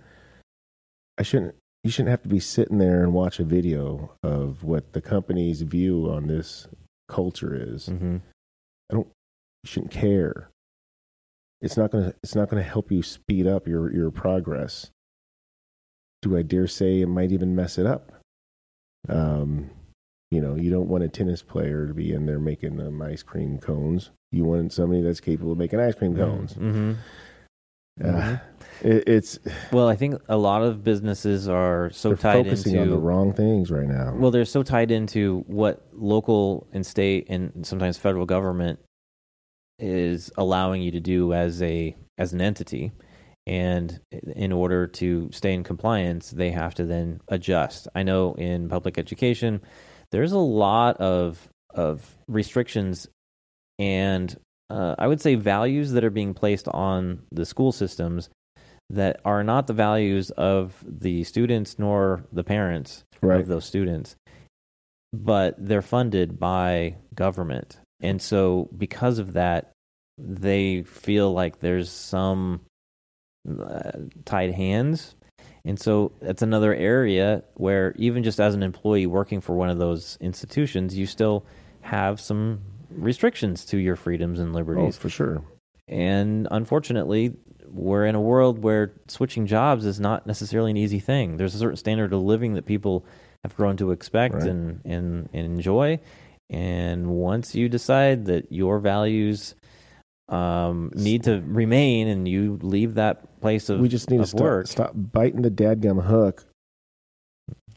I 1.17 1.23
shouldn't. 1.23 1.55
You 1.85 1.91
shouldn't 1.91 2.11
have 2.11 2.23
to 2.23 2.29
be 2.29 2.41
sitting 2.41 2.79
there 2.79 3.03
and 3.03 3.13
watch 3.13 3.39
a 3.39 3.45
video 3.45 4.13
of 4.23 4.65
what 4.65 4.93
the 4.93 5.01
company's 5.01 5.63
view 5.63 6.11
on 6.11 6.27
this 6.27 6.67
culture 7.09 7.55
is. 7.55 7.87
hmm 7.87 8.17
I 8.91 8.95
don't 8.95 9.07
You 9.65 9.69
shouldn't 9.69 9.93
care. 9.93 10.51
It's 11.61 11.77
not 11.77 11.91
gonna. 11.91 12.15
It's 12.23 12.35
not 12.35 12.49
gonna 12.49 12.63
help 12.63 12.91
you 12.93 13.03
speed 13.03 13.47
up 13.47 13.67
your 13.67 13.93
your 13.93 14.11
progress. 14.11 14.91
Do 16.23 16.37
I 16.37 16.43
dare 16.43 16.67
say 16.67 17.01
it 17.01 17.07
might 17.07 17.33
even 17.33 17.55
mess 17.57 17.79
it 17.79 17.87
up? 17.87 18.13
Um, 19.09 19.71
you 20.31 20.41
know, 20.41 20.55
you 20.57 20.71
don't 20.71 20.89
want 20.89 21.05
a 21.05 21.09
tennis 21.09 21.43
player 21.43 21.87
to 21.87 21.95
be 21.95 22.13
in 22.13 22.27
there 22.27 22.39
making 22.39 22.81
um, 22.81 23.01
ice 23.03 23.23
cream 23.23 23.59
cones. 23.59 24.11
You 24.31 24.45
want 24.45 24.73
somebody 24.73 25.03
that's 25.03 25.21
capable 25.21 25.53
of 25.53 25.59
making 25.59 25.81
ice 25.81 25.95
cream 25.95 26.15
cones. 26.17 26.53
hmm 26.55 26.93
Uh, 28.05 28.37
It, 28.83 29.09
it's 29.09 29.39
Well, 29.73 29.89
I 29.89 29.97
think 29.97 30.21
a 30.29 30.37
lot 30.37 30.63
of 30.63 30.85
businesses 30.85 31.49
are 31.49 31.91
so 31.91 32.15
tied 32.15 32.45
focusing 32.45 32.77
into 32.77 32.83
on 32.83 32.91
the 32.91 32.99
wrong 32.99 33.33
things 33.33 33.71
right 33.71 33.89
now. 33.89 34.15
Well, 34.15 34.31
they're 34.31 34.45
so 34.45 34.63
tied 34.63 34.91
into 34.91 35.45
what 35.47 35.87
local 35.93 36.67
and 36.73 36.85
state 36.87 37.27
and 37.29 37.67
sometimes 37.67 37.99
federal 37.99 38.27
government 38.27 38.79
is 39.79 40.31
allowing 40.37 40.83
you 40.83 40.91
to 40.93 41.01
do 41.01 41.33
as 41.33 41.63
a 41.63 41.97
as 42.17 42.33
an 42.33 42.41
entity. 42.41 42.93
And 43.47 43.99
in 44.13 44.53
order 44.53 44.87
to 44.87 45.31
stay 45.33 45.55
in 45.55 45.65
compliance, 45.65 46.31
they 46.31 46.51
have 46.51 46.75
to 46.75 46.85
then 46.85 47.21
adjust. 47.29 47.89
I 47.95 48.03
know 48.03 48.35
in 48.35 48.69
public 48.69 48.99
education, 48.99 49.63
there's 50.11 50.33
a 50.33 50.39
lot 50.39 50.99
of 50.99 51.49
of 51.75 52.17
restrictions 52.27 53.09
and 53.79 54.37
uh, 54.71 54.95
I 54.99 55.07
would 55.07 55.21
say 55.21 55.35
values 55.35 55.93
that 55.93 56.05
are 56.05 56.11
being 56.11 56.35
placed 56.35 56.69
on 56.69 57.23
the 57.33 57.47
school 57.47 57.73
systems 57.73 58.29
that 58.91 59.21
are 59.25 59.45
not 59.45 59.67
the 59.67 59.73
values 59.75 60.31
of 60.31 60.75
the 60.87 61.25
students 61.25 61.79
nor 61.79 62.25
the 62.33 62.45
parents 62.45 63.05
Right. 63.21 63.41
of 63.41 63.47
those 63.49 63.65
students, 63.65 64.17
but 65.13 65.55
they're 65.59 65.83
funded 65.83 66.39
by 66.39 66.97
government. 67.15 67.79
And 68.01 68.23
so, 68.23 68.69
because 68.77 69.19
of 69.19 69.33
that, 69.33 69.73
they 70.17 70.83
feel 70.85 71.33
like 71.33 71.59
there's 71.61 71.91
some 71.91 72.61
uh, 73.49 73.91
tied 74.25 74.53
hands. 74.53 75.15
And 75.65 75.79
so, 75.79 76.13
that's 76.21 76.43
another 76.43 76.75
area 76.75 77.43
where, 77.55 77.93
even 77.97 78.23
just 78.23 78.41
as 78.41 78.55
an 78.55 78.63
employee 78.63 79.07
working 79.07 79.41
for 79.41 79.55
one 79.57 79.69
of 79.69 79.79
those 79.79 80.17
institutions, 80.21 80.97
you 80.97 81.07
still 81.07 81.45
have 81.81 82.21
some 82.21 82.61
restrictions 82.91 83.65
to 83.67 83.79
your 83.79 83.97
freedoms 83.97 84.39
and 84.39 84.53
liberties. 84.53 84.79
oh, 84.79 84.85
liberties. 84.87 84.97
for 84.99 85.09
sure. 85.09 85.43
And 85.89 86.47
unfortunately, 86.51 87.35
we're 87.73 88.07
in 88.07 88.15
a 88.15 88.21
world 88.21 88.63
where 88.63 88.93
switching 89.09 89.47
jobs 89.47 89.85
is 89.85 89.99
not 90.01 90.27
necessarily 90.27 90.71
an 90.71 90.77
easy 90.77 90.99
thing. 91.01 91.37
There's 91.37 91.55
a 91.55 91.59
certain 91.59 91.77
standard 91.77 92.13
of 92.13 92.21
living 92.23 92.55
that 92.55 92.67
people 92.67 93.05
have 93.45 93.55
grown 93.57 93.77
to 93.79 93.93
expect 93.93 94.35
Right. 94.35 94.47
and, 94.49 94.81
and, 94.85 95.29
and 95.33 95.47
enjoy. 95.47 96.01
And 96.51 97.07
once 97.09 97.55
you 97.55 97.69
decide 97.69 98.27
that 98.27 98.51
your 98.51 98.79
values 98.79 99.55
um, 100.29 100.91
need 100.95 101.25
to 101.25 101.43
remain 101.47 102.09
and 102.09 102.27
you 102.29 102.59
leave 102.63 102.95
that 102.95 103.41
place 103.41 103.69
of, 103.69 103.81
we 103.81 103.89
just 103.89 104.11
need 104.11 104.19
to 104.19 104.27
stop, 104.27 104.41
work, 104.41 104.67
stop 104.67 104.93
biting 104.95 105.43
the 105.43 105.51
dadgum 105.51 106.03
hook. 106.05 106.45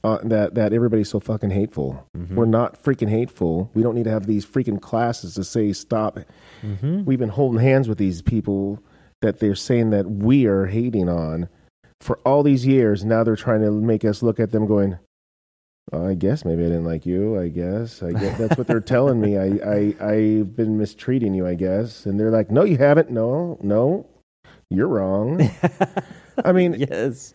Uh, 0.03 0.17
that 0.23 0.55
that 0.55 0.73
everybody's 0.73 1.09
so 1.09 1.19
fucking 1.19 1.51
hateful. 1.51 2.07
Mhm. 2.17 2.33
We're 2.33 2.45
not 2.45 2.81
freaking 2.83 3.07
hateful. 3.07 3.69
We 3.75 3.83
don't 3.83 3.93
need 3.93 4.05
to 4.05 4.09
have 4.09 4.25
these 4.25 4.43
freaking 4.45 4.81
classes 4.81 5.35
to 5.35 5.43
say 5.43 5.73
stop. 5.73 6.17
Mhm. 6.63 7.05
We've 7.05 7.19
been 7.19 7.29
holding 7.29 7.59
hands 7.61 7.87
with 7.87 7.99
these 7.99 8.19
people 8.23 8.79
that 9.21 9.39
they're 9.39 9.55
saying 9.55 9.89
that 9.91 10.09
we 10.09 10.45
are 10.45 10.65
hating 10.67 11.09
on 11.09 11.47
for 11.99 12.17
all 12.25 12.43
these 12.43 12.65
years. 12.65 13.05
Now 13.05 13.23
they're 13.23 13.35
trying 13.35 13.61
to 13.61 13.71
make 13.71 14.03
us 14.03 14.23
look 14.23 14.39
at 14.39 14.51
them 14.51 14.65
going, 14.65 14.97
I 15.93 16.13
guess 16.13 16.45
maybe 16.45 16.63
I 16.63 16.67
didn't 16.67 16.85
like 16.85 17.05
you. 17.05 17.39
I 17.39 17.49
guess. 17.49 18.01
I 18.01 18.11
guess 18.11 18.37
that's 18.37 18.57
what 18.57 18.67
they're 18.67 18.79
telling 18.79 19.19
me. 19.19 19.37
I, 19.37 19.45
I, 19.65 19.95
I've 20.13 20.55
been 20.55 20.77
mistreating 20.77 21.33
you, 21.33 21.45
I 21.47 21.55
guess. 21.55 22.05
And 22.05 22.19
they're 22.19 22.31
like, 22.31 22.49
no, 22.49 22.63
you 22.63 22.77
haven't. 22.77 23.11
No, 23.11 23.57
no, 23.61 24.07
you're 24.69 24.87
wrong. 24.87 25.41
I 26.45 26.53
mean, 26.53 26.73
yes. 26.73 27.33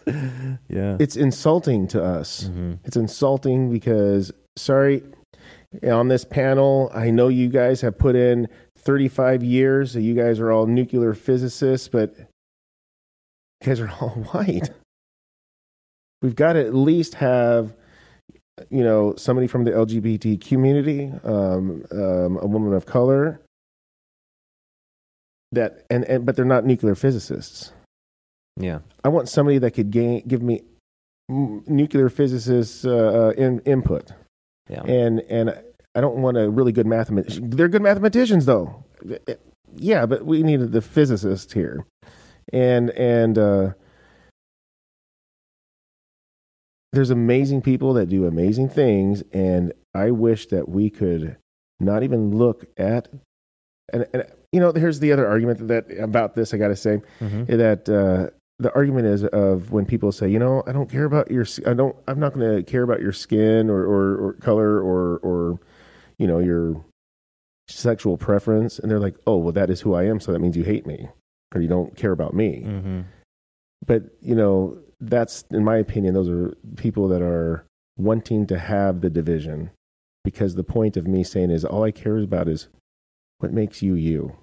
Yeah. 0.69 0.97
it's 0.99 1.17
insulting 1.17 1.87
to 1.89 2.03
us. 2.03 2.45
Mhm. 2.51 2.79
It's 2.85 2.97
insulting 2.97 3.71
because, 3.71 4.33
sorry, 4.57 5.03
on 5.85 6.09
this 6.09 6.25
panel, 6.25 6.91
I 6.95 7.11
know 7.11 7.29
you 7.29 7.49
guys 7.49 7.81
have 7.83 7.99
put 7.99 8.17
in 8.17 8.49
35 8.87 9.43
years. 9.43 9.95
You 9.97 10.15
guys 10.15 10.39
are 10.41 10.51
all 10.53 10.67
nuclear 10.67 11.13
physicists, 11.13 11.89
but 11.89 12.15
you 12.19 12.27
guys 13.65 13.81
are 13.81 13.91
all 14.01 14.11
white. 14.33 14.71
We've 16.23 16.37
got 16.37 16.55
to 16.55 16.65
at 16.65 16.75
least 16.75 17.15
have, 17.17 17.75
you 18.71 18.83
know, 18.83 19.15
somebody 19.17 19.49
from 19.49 19.65
the 19.65 19.73
LGBT 19.73 20.41
community, 20.41 21.13
um, 21.25 21.85
um, 21.93 22.39
a 22.41 22.47
woman 22.47 22.73
of 22.73 22.87
color. 22.87 23.41
That 25.53 25.85
and, 25.91 26.05
and 26.05 26.25
but 26.25 26.35
they're 26.37 26.45
not 26.45 26.65
nuclear 26.65 26.95
physicists. 26.95 27.73
Yeah. 28.59 28.79
I 29.05 29.09
want 29.09 29.29
somebody 29.29 29.59
that 29.59 29.73
could 29.73 29.91
gain, 29.91 30.27
give 30.27 30.43
me 30.43 30.63
nuclear 31.29 32.09
physicists 32.09 32.85
uh, 32.85 32.91
uh, 32.91 33.31
in, 33.37 33.61
input, 33.61 34.11
Yeah. 34.69 34.83
and 34.83 35.21
and 35.21 35.57
I 35.97 36.01
don't 36.03 36.19
want 36.19 36.37
a 36.37 36.49
really 36.51 36.73
good 36.73 36.87
mathematician. 36.87 37.51
They're 37.51 37.69
good 37.69 37.83
mathematicians, 37.83 38.45
though. 38.47 38.85
Yeah, 39.75 40.07
but 40.07 40.25
we 40.27 40.43
needed 40.43 40.73
the 40.73 40.83
physicist 40.83 41.53
here, 41.55 41.87
and 42.53 42.91
and 42.91 43.39
uh, 43.39 43.73
there's 46.93 47.11
amazing 47.11 47.63
people 47.63 47.93
that 47.95 48.09
do 48.09 48.27
amazing 48.27 48.69
things, 48.69 49.23
and 49.33 49.73
I 49.95 50.11
wish 50.13 50.47
that 50.49 50.69
we 50.69 50.91
could 50.91 51.37
not 51.81 52.03
even 52.03 52.37
look 52.37 52.65
at. 52.79 53.09
And, 53.93 54.07
and 54.13 54.25
you 54.53 54.61
know, 54.61 54.73
here's 54.73 55.01
the 55.01 55.13
other 55.13 55.27
argument 55.27 55.69
that 55.69 55.87
about 55.99 56.35
this. 56.35 56.55
I 56.55 56.57
got 56.59 56.69
to 56.69 56.77
say 56.77 57.01
Mhm. 57.21 57.47
that 57.49 57.89
uh, 57.89 58.31
the 58.59 58.73
argument 58.75 59.07
is 59.07 59.25
of 59.25 59.71
when 59.73 59.85
people 59.85 60.11
say, 60.13 60.29
you 60.29 60.39
know, 60.39 60.63
I 60.67 60.73
don't 60.73 60.91
care 60.91 61.05
about 61.05 61.31
your, 61.31 61.45
I 61.67 61.75
don't, 61.75 61.95
I'm 62.09 62.19
not 62.19 62.33
going 62.33 62.57
to 62.57 62.63
care 62.63 62.83
about 62.83 63.01
your 63.03 63.13
skin 63.13 63.69
or, 63.69 63.83
or, 63.83 64.17
or 64.29 64.33
color 64.35 64.81
or, 64.81 65.19
or, 65.19 65.61
you 66.19 66.27
know, 66.27 66.39
your 66.39 66.85
sexual 67.69 68.17
preference. 68.17 68.79
And 68.79 68.91
they're 68.91 69.01
like, 69.01 69.17
oh, 69.27 69.37
well, 69.39 69.53
that 69.53 69.71
is 69.71 69.81
who 69.81 69.95
I 69.95 70.05
am. 70.05 70.21
So 70.21 70.33
that 70.33 70.39
means 70.41 70.57
you 70.57 70.65
hate 70.65 70.87
me 70.87 71.09
or 71.55 71.61
you 71.61 71.69
don't 71.69 71.97
care 71.97 72.13
about 72.13 72.35
me. 72.35 72.63
Mhm. 72.67 73.05
But, 73.85 74.05
you 74.21 74.35
know, 74.35 74.79
that's, 75.01 75.45
in 75.51 75.65
my 75.65 75.77
opinion, 75.77 76.15
those 76.15 76.29
are 76.29 76.55
people 76.77 77.09
that 77.09 77.23
are 77.23 77.65
wanting 77.99 78.47
to 78.47 78.59
have 78.59 79.01
the 79.01 79.11
division 79.11 79.71
because 80.25 80.55
the 80.55 80.65
point 80.65 80.97
of 80.97 81.07
me 81.07 81.23
saying 81.25 81.51
is 81.51 81.65
all 81.65 81.83
I 81.85 81.91
care 81.91 82.19
about 82.19 82.49
is 82.49 82.69
what 83.39 83.53
makes 83.53 83.83
you 83.83 83.95
you. 83.95 84.37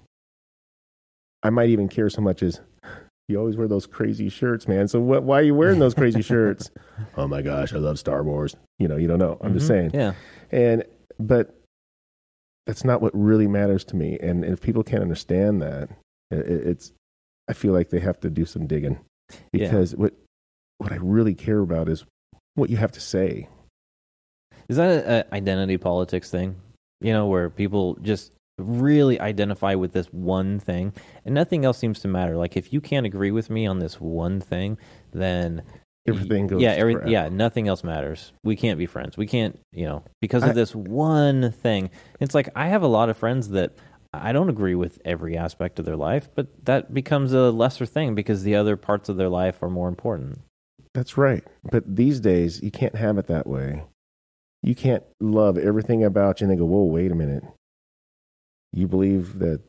I 1.42 1.50
might 1.50 1.68
even 1.68 1.88
care 1.88 2.08
so 2.08 2.22
much 2.22 2.42
as 2.42 2.60
you 3.28 3.38
always 3.38 3.56
wear 3.56 3.68
those 3.68 3.86
crazy 3.86 4.28
shirts, 4.28 4.66
man. 4.68 4.86
So 4.88 5.00
what, 5.00 5.24
why 5.24 5.40
are 5.40 5.44
you 5.44 5.54
wearing 5.54 5.78
those 5.78 5.94
crazy 5.94 6.22
shirts? 6.22 6.70
oh 7.16 7.26
my 7.26 7.42
gosh, 7.42 7.72
I 7.72 7.78
love 7.78 7.98
Star 7.98 8.22
Wars. 8.22 8.54
You 8.78 8.88
know, 8.88 8.96
you 8.96 9.08
don't 9.08 9.18
know. 9.18 9.38
I'm 9.40 9.52
just 9.54 9.64
Mhm. 9.66 9.68
saying. 9.68 9.90
Yeah. 9.94 10.14
And 10.50 10.84
but 11.18 11.58
that's 12.66 12.84
not 12.84 13.00
what 13.02 13.12
really 13.14 13.46
matters 13.46 13.84
to 13.84 13.96
me. 13.96 14.18
And 14.20 14.44
if 14.44 14.60
people 14.60 14.82
can't 14.82 15.02
understand 15.02 15.60
that, 15.62 15.90
it, 16.30 16.46
it's 16.46 16.92
I 17.48 17.52
feel 17.52 17.72
like 17.72 17.90
they 17.90 18.00
have 18.00 18.20
to 18.20 18.30
do 18.30 18.44
some 18.44 18.66
digging 18.66 19.00
Yeah. 19.52 19.68
because 19.68 19.94
what 19.94 20.14
what 20.78 20.92
I 20.92 20.96
really 20.96 21.34
care 21.34 21.60
about 21.60 21.88
is 21.88 22.04
what 22.54 22.70
you 22.70 22.76
have 22.76 22.92
to 22.92 23.00
say. 23.00 23.48
Is 24.68 24.76
that 24.76 25.04
an 25.04 25.24
identity 25.32 25.76
politics 25.76 26.30
thing? 26.30 26.56
You 27.00 27.12
know, 27.12 27.26
where 27.26 27.50
people 27.50 27.98
just 28.00 28.32
really 28.58 29.18
identify 29.20 29.74
with 29.74 29.92
this 29.92 30.06
one 30.06 30.60
thing 30.60 30.92
and 31.24 31.34
nothing 31.34 31.64
else 31.64 31.76
seems 31.76 32.00
to 32.00 32.08
matter. 32.08 32.36
Like 32.36 32.56
if 32.56 32.72
you 32.72 32.80
can't 32.80 33.04
agree 33.04 33.30
with 33.32 33.50
me 33.50 33.66
on 33.66 33.80
this 33.80 34.00
one 34.00 34.40
thing, 34.40 34.78
then 35.12 35.62
Everything 36.06 36.46
goes. 36.46 36.60
yeah, 36.60 36.72
every, 36.72 36.96
yeah, 37.10 37.28
nothing 37.30 37.66
else 37.66 37.82
matters. 37.82 38.32
We 38.42 38.56
can't 38.56 38.78
be 38.78 38.86
friends. 38.86 39.16
We 39.16 39.26
can't, 39.26 39.58
you 39.72 39.86
know, 39.86 40.04
because 40.20 40.42
of 40.42 40.50
I- 40.50 40.52
this 40.52 40.74
one 40.74 41.50
thing. 41.50 41.90
It's 42.20 42.34
like 42.34 42.50
I 42.54 42.68
have 42.68 42.82
a 42.82 42.86
lot 42.86 43.08
of 43.08 43.16
friends 43.16 43.48
that 43.50 43.72
I 44.12 44.32
don't 44.32 44.50
agree 44.50 44.74
with 44.74 45.00
every 45.04 45.36
aspect 45.36 45.78
of 45.78 45.86
their 45.86 45.96
life, 45.96 46.28
but 46.34 46.46
that 46.66 46.92
becomes 46.92 47.32
a 47.32 47.50
lesser 47.50 47.86
thing 47.86 48.14
because 48.14 48.42
the 48.42 48.54
other 48.54 48.76
parts 48.76 49.08
of 49.08 49.16
their 49.16 49.28
life 49.30 49.62
are 49.62 49.70
more 49.70 49.88
important. 49.88 50.40
That's 50.92 51.16
right. 51.16 51.42
But 51.70 51.96
these 51.96 52.20
days, 52.20 52.62
you 52.62 52.70
can't 52.70 52.94
have 52.94 53.18
it 53.18 53.26
that 53.26 53.46
way. 53.46 53.82
You 54.62 54.74
can't 54.74 55.02
love 55.20 55.58
everything 55.58 56.04
about 56.04 56.40
you 56.40 56.44
and 56.44 56.50
then 56.52 56.58
go, 56.58 56.64
whoa, 56.66 56.84
wait 56.84 57.10
a 57.10 57.14
minute. 57.14 57.44
You 58.72 58.86
believe 58.86 59.38
that 59.40 59.60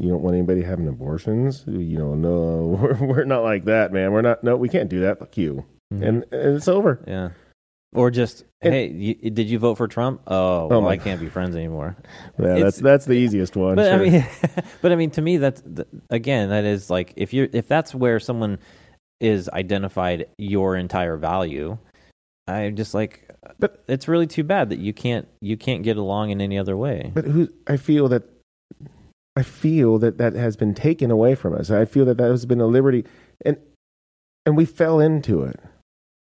you 0.00 0.08
don't 0.08 0.22
want 0.22 0.34
anybody 0.34 0.62
having 0.62 0.88
abortions? 0.88 1.64
You 1.66 1.98
know, 1.98 2.14
no, 2.14 2.78
we're, 2.80 2.94
we're 3.06 3.24
not 3.24 3.42
like 3.42 3.64
that, 3.66 3.92
man. 3.92 4.12
We're 4.12 4.22
not, 4.22 4.42
no, 4.42 4.56
we 4.56 4.68
can't 4.68 4.88
do 4.88 5.00
that. 5.00 5.18
Fuck 5.18 5.36
you. 5.36 5.64
Mhm. 5.92 6.02
And, 6.06 6.24
and 6.32 6.56
it's 6.56 6.68
over. 6.68 7.02
yeah. 7.06 7.30
Or 7.92 8.10
just, 8.12 8.44
And- 8.62 8.72
hey, 8.72 8.88
you, 8.88 9.14
did 9.30 9.48
you 9.50 9.58
vote 9.58 9.74
for 9.74 9.88
Trump? 9.88 10.22
Oh, 10.28 10.68
Oh 10.70 10.80
well, 10.80 10.88
I 10.88 10.96
can't 10.96 11.20
be 11.20 11.28
friends 11.28 11.56
anymore. 11.56 11.96
Yeah, 12.38 12.46
It's- 12.56 12.62
that's, 12.62 12.78
that's 12.78 13.04
the 13.06 13.14
easiest 13.14 13.56
one. 13.56 13.74
but 13.76 13.90
I 13.92 13.96
mean, 13.98 14.24
but 14.82 14.92
I 14.92 14.94
mean, 14.96 15.10
to 15.12 15.22
me, 15.22 15.38
that's 15.38 15.60
th- 15.62 15.88
again, 16.08 16.50
that 16.50 16.64
is 16.64 16.88
like 16.88 17.12
if 17.16 17.32
you're 17.34 17.48
if 17.52 17.66
that's 17.68 17.92
where 17.94 18.20
someone 18.20 18.58
is 19.20 19.48
identified 19.48 20.26
your 20.38 20.76
entire 20.76 21.16
value, 21.16 21.76
I'm 22.46 22.76
just 22.76 22.94
like, 22.94 23.28
But- 23.58 23.82
it's 23.88 24.06
really 24.06 24.28
too 24.28 24.44
bad 24.44 24.70
that 24.70 24.78
you 24.78 24.92
can't 24.92 25.26
you 25.40 25.56
can't 25.56 25.82
get 25.82 25.96
along 25.96 26.30
in 26.30 26.40
any 26.40 26.58
other 26.58 26.76
way. 26.76 27.10
But 27.12 27.24
who 27.24 27.48
I 27.66 27.76
feel 27.76 28.06
that 28.10 28.22
I 29.36 29.42
feel 29.42 29.98
that 29.98 30.18
that 30.18 30.34
has 30.34 30.56
been 30.56 30.74
taken 30.74 31.10
away 31.10 31.34
from 31.34 31.54
us. 31.54 31.70
I 31.70 31.84
feel 31.84 32.04
that 32.06 32.18
that 32.18 32.30
has 32.30 32.46
been 32.46 32.60
a 32.60 32.66
liberty, 32.66 33.04
and 33.44 33.56
and 34.44 34.56
we 34.56 34.64
fell 34.64 35.00
into 35.00 35.42
it. 35.42 35.60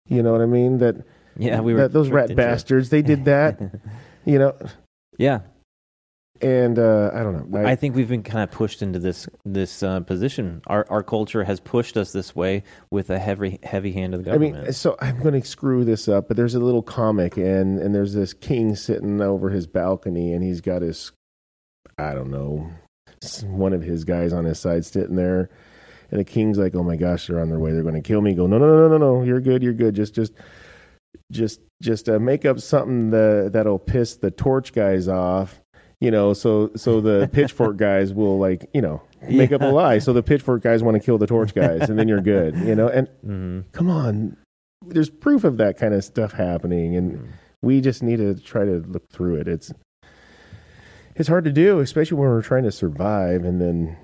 You 0.08 0.22
know 0.22 0.32
what 0.32 0.40
I 0.40 0.46
mean? 0.46 0.78
That 0.78 1.04
yeah, 1.36 1.60
we 1.60 1.74
were 1.74 1.80
that 1.80 1.92
those 1.92 2.10
rat 2.10 2.30
into 2.30 2.34
it. 2.34 2.36
bastards. 2.36 2.90
They 2.90 3.02
did 3.02 3.24
that. 3.24 3.60
you 4.24 4.38
know, 4.38 4.54
yeah, 5.18 5.40
and 6.42 6.78
uh, 6.78 7.10
I 7.14 7.22
don't 7.22 7.50
know. 7.50 7.64
I, 7.64 7.76
think 7.76 7.94
we've 7.94 8.08
been 8.08 8.24
kind 8.24 8.42
of 8.42 8.50
pushed 8.50 8.82
into 8.82 8.98
this 8.98 9.28
this 9.44 9.82
uh, 9.82 10.00
position. 10.00 10.60
Our 10.66 10.84
our 10.90 11.02
culture 11.02 11.44
has 11.44 11.60
pushed 11.60 11.96
us 11.96 12.12
this 12.12 12.34
way 12.34 12.64
with 12.90 13.10
a 13.10 13.18
heavy 13.18 13.60
heavy 13.62 13.92
hand 13.92 14.14
of 14.14 14.20
the 14.20 14.30
government. 14.30 14.56
I 14.56 14.62
mean, 14.64 14.72
so 14.72 14.96
I'm 15.00 15.20
going 15.20 15.40
to 15.40 15.46
screw 15.46 15.84
this 15.84 16.08
up, 16.08 16.28
but 16.28 16.36
there's 16.36 16.56
a 16.56 16.60
little 16.60 16.82
comic, 16.82 17.36
and 17.36 17.78
and 17.78 17.94
there's 17.94 18.12
this 18.12 18.34
king 18.34 18.74
sitting 18.74 19.20
over 19.20 19.50
his 19.50 19.66
balcony, 19.66 20.32
and 20.32 20.42
he's 20.42 20.60
got 20.60 20.82
his, 20.82 21.12
I 21.96 22.12
don't 22.14 22.30
know, 22.30 22.70
one 23.44 23.72
of 23.72 23.82
his 23.82 24.04
guys 24.04 24.32
on 24.32 24.44
his 24.44 24.58
side 24.58 24.84
sitting 24.84 25.16
there, 25.16 25.50
and 26.10 26.20
the 26.20 26.24
king's 26.24 26.58
like, 26.58 26.74
"Oh 26.74 26.82
my 26.82 26.96
gosh, 26.96 27.26
they're 27.26 27.40
on 27.40 27.48
their 27.48 27.58
way. 27.58 27.72
They're 27.72 27.82
going 27.82 27.94
to 27.94 28.00
kill 28.00 28.20
me." 28.20 28.34
Go, 28.34 28.46
no, 28.46 28.58
no, 28.58 28.66
no, 28.66 28.88
no, 28.88 28.98
no, 28.98 28.98
no. 28.98 29.22
You're 29.22 29.40
good. 29.40 29.62
You're 29.62 29.72
good. 29.72 29.94
Just, 29.94 30.14
just, 30.14 30.32
just, 31.30 31.60
just 31.82 32.08
uh, 32.08 32.18
make 32.18 32.44
up 32.44 32.60
something 32.60 33.10
that 33.10 33.50
that'll 33.52 33.78
piss 33.78 34.16
the 34.16 34.30
torch 34.30 34.72
guys 34.72 35.08
off. 35.08 35.60
You 36.00 36.10
know, 36.10 36.32
so 36.32 36.70
so 36.76 37.00
the 37.00 37.28
pitchfork 37.32 37.76
guys 37.76 38.12
will 38.12 38.38
like, 38.38 38.68
you 38.74 38.80
know, 38.82 39.02
make 39.28 39.52
up 39.52 39.60
a 39.62 39.66
lie. 39.66 39.98
So 39.98 40.12
the 40.12 40.22
pitchfork 40.22 40.62
guys 40.62 40.82
want 40.82 40.96
to 40.96 41.00
kill 41.00 41.16
the 41.18 41.26
torch 41.28 41.54
guys, 41.54 41.88
and 41.88 41.98
then 41.98 42.08
you're 42.08 42.20
good. 42.20 42.56
You 42.56 42.74
know, 42.74 42.88
and 42.88 43.08
Mhm. 43.26 43.64
come 43.72 43.88
on 43.88 44.36
there's 44.84 45.08
proof 45.08 45.44
of 45.44 45.58
that 45.58 45.78
kind 45.78 45.94
of 45.94 46.02
stuff 46.02 46.32
happening 46.32 46.96
and 46.96 47.32
we 47.62 47.80
just 47.80 48.02
need 48.02 48.16
to 48.16 48.34
try 48.34 48.64
to 48.64 48.80
look 48.88 49.08
through 49.10 49.36
it 49.36 49.46
it's 49.46 49.72
it's 51.16 51.28
hard 51.28 51.44
to 51.44 51.52
do 51.52 51.80
especially 51.80 52.16
when 52.16 52.28
we're 52.28 52.42
trying 52.42 52.64
to 52.64 52.72
survive 52.72 53.44
and 53.44 53.60
then 53.60 53.96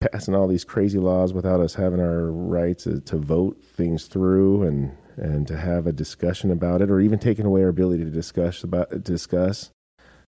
passing 0.00 0.34
all 0.34 0.48
these 0.48 0.64
crazy 0.64 0.98
laws 0.98 1.32
without 1.32 1.60
us 1.60 1.74
having 1.74 2.00
our 2.00 2.30
rights 2.30 2.84
to, 2.84 3.00
to 3.00 3.16
vote 3.16 3.62
things 3.62 4.06
through 4.06 4.62
and 4.64 4.96
and 5.16 5.46
to 5.46 5.56
have 5.56 5.86
a 5.86 5.92
discussion 5.92 6.50
about 6.50 6.80
it 6.80 6.90
or 6.90 6.98
even 7.00 7.18
taking 7.18 7.44
away 7.44 7.62
our 7.62 7.68
ability 7.68 8.02
to 8.02 8.10
discuss 8.10 8.64
about 8.64 9.04
discuss. 9.04 9.70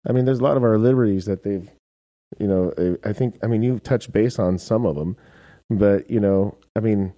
I 0.07 0.11
mean 0.11 0.25
there's 0.25 0.39
a 0.39 0.43
lot 0.43 0.57
of 0.57 0.63
our 0.63 0.77
liberties 0.77 1.25
that 1.25 1.43
they've 1.43 1.69
you 2.39 2.47
know 2.47 2.97
i 3.03 3.13
think 3.13 3.37
i 3.43 3.47
mean 3.47 3.61
you've 3.61 3.83
touched 3.83 4.11
base 4.11 4.39
on 4.39 4.57
some 4.57 4.85
of 4.85 4.95
them 4.95 5.15
but 5.69 6.09
you 6.09 6.19
know 6.19 6.57
i 6.75 6.79
mean 6.79 7.13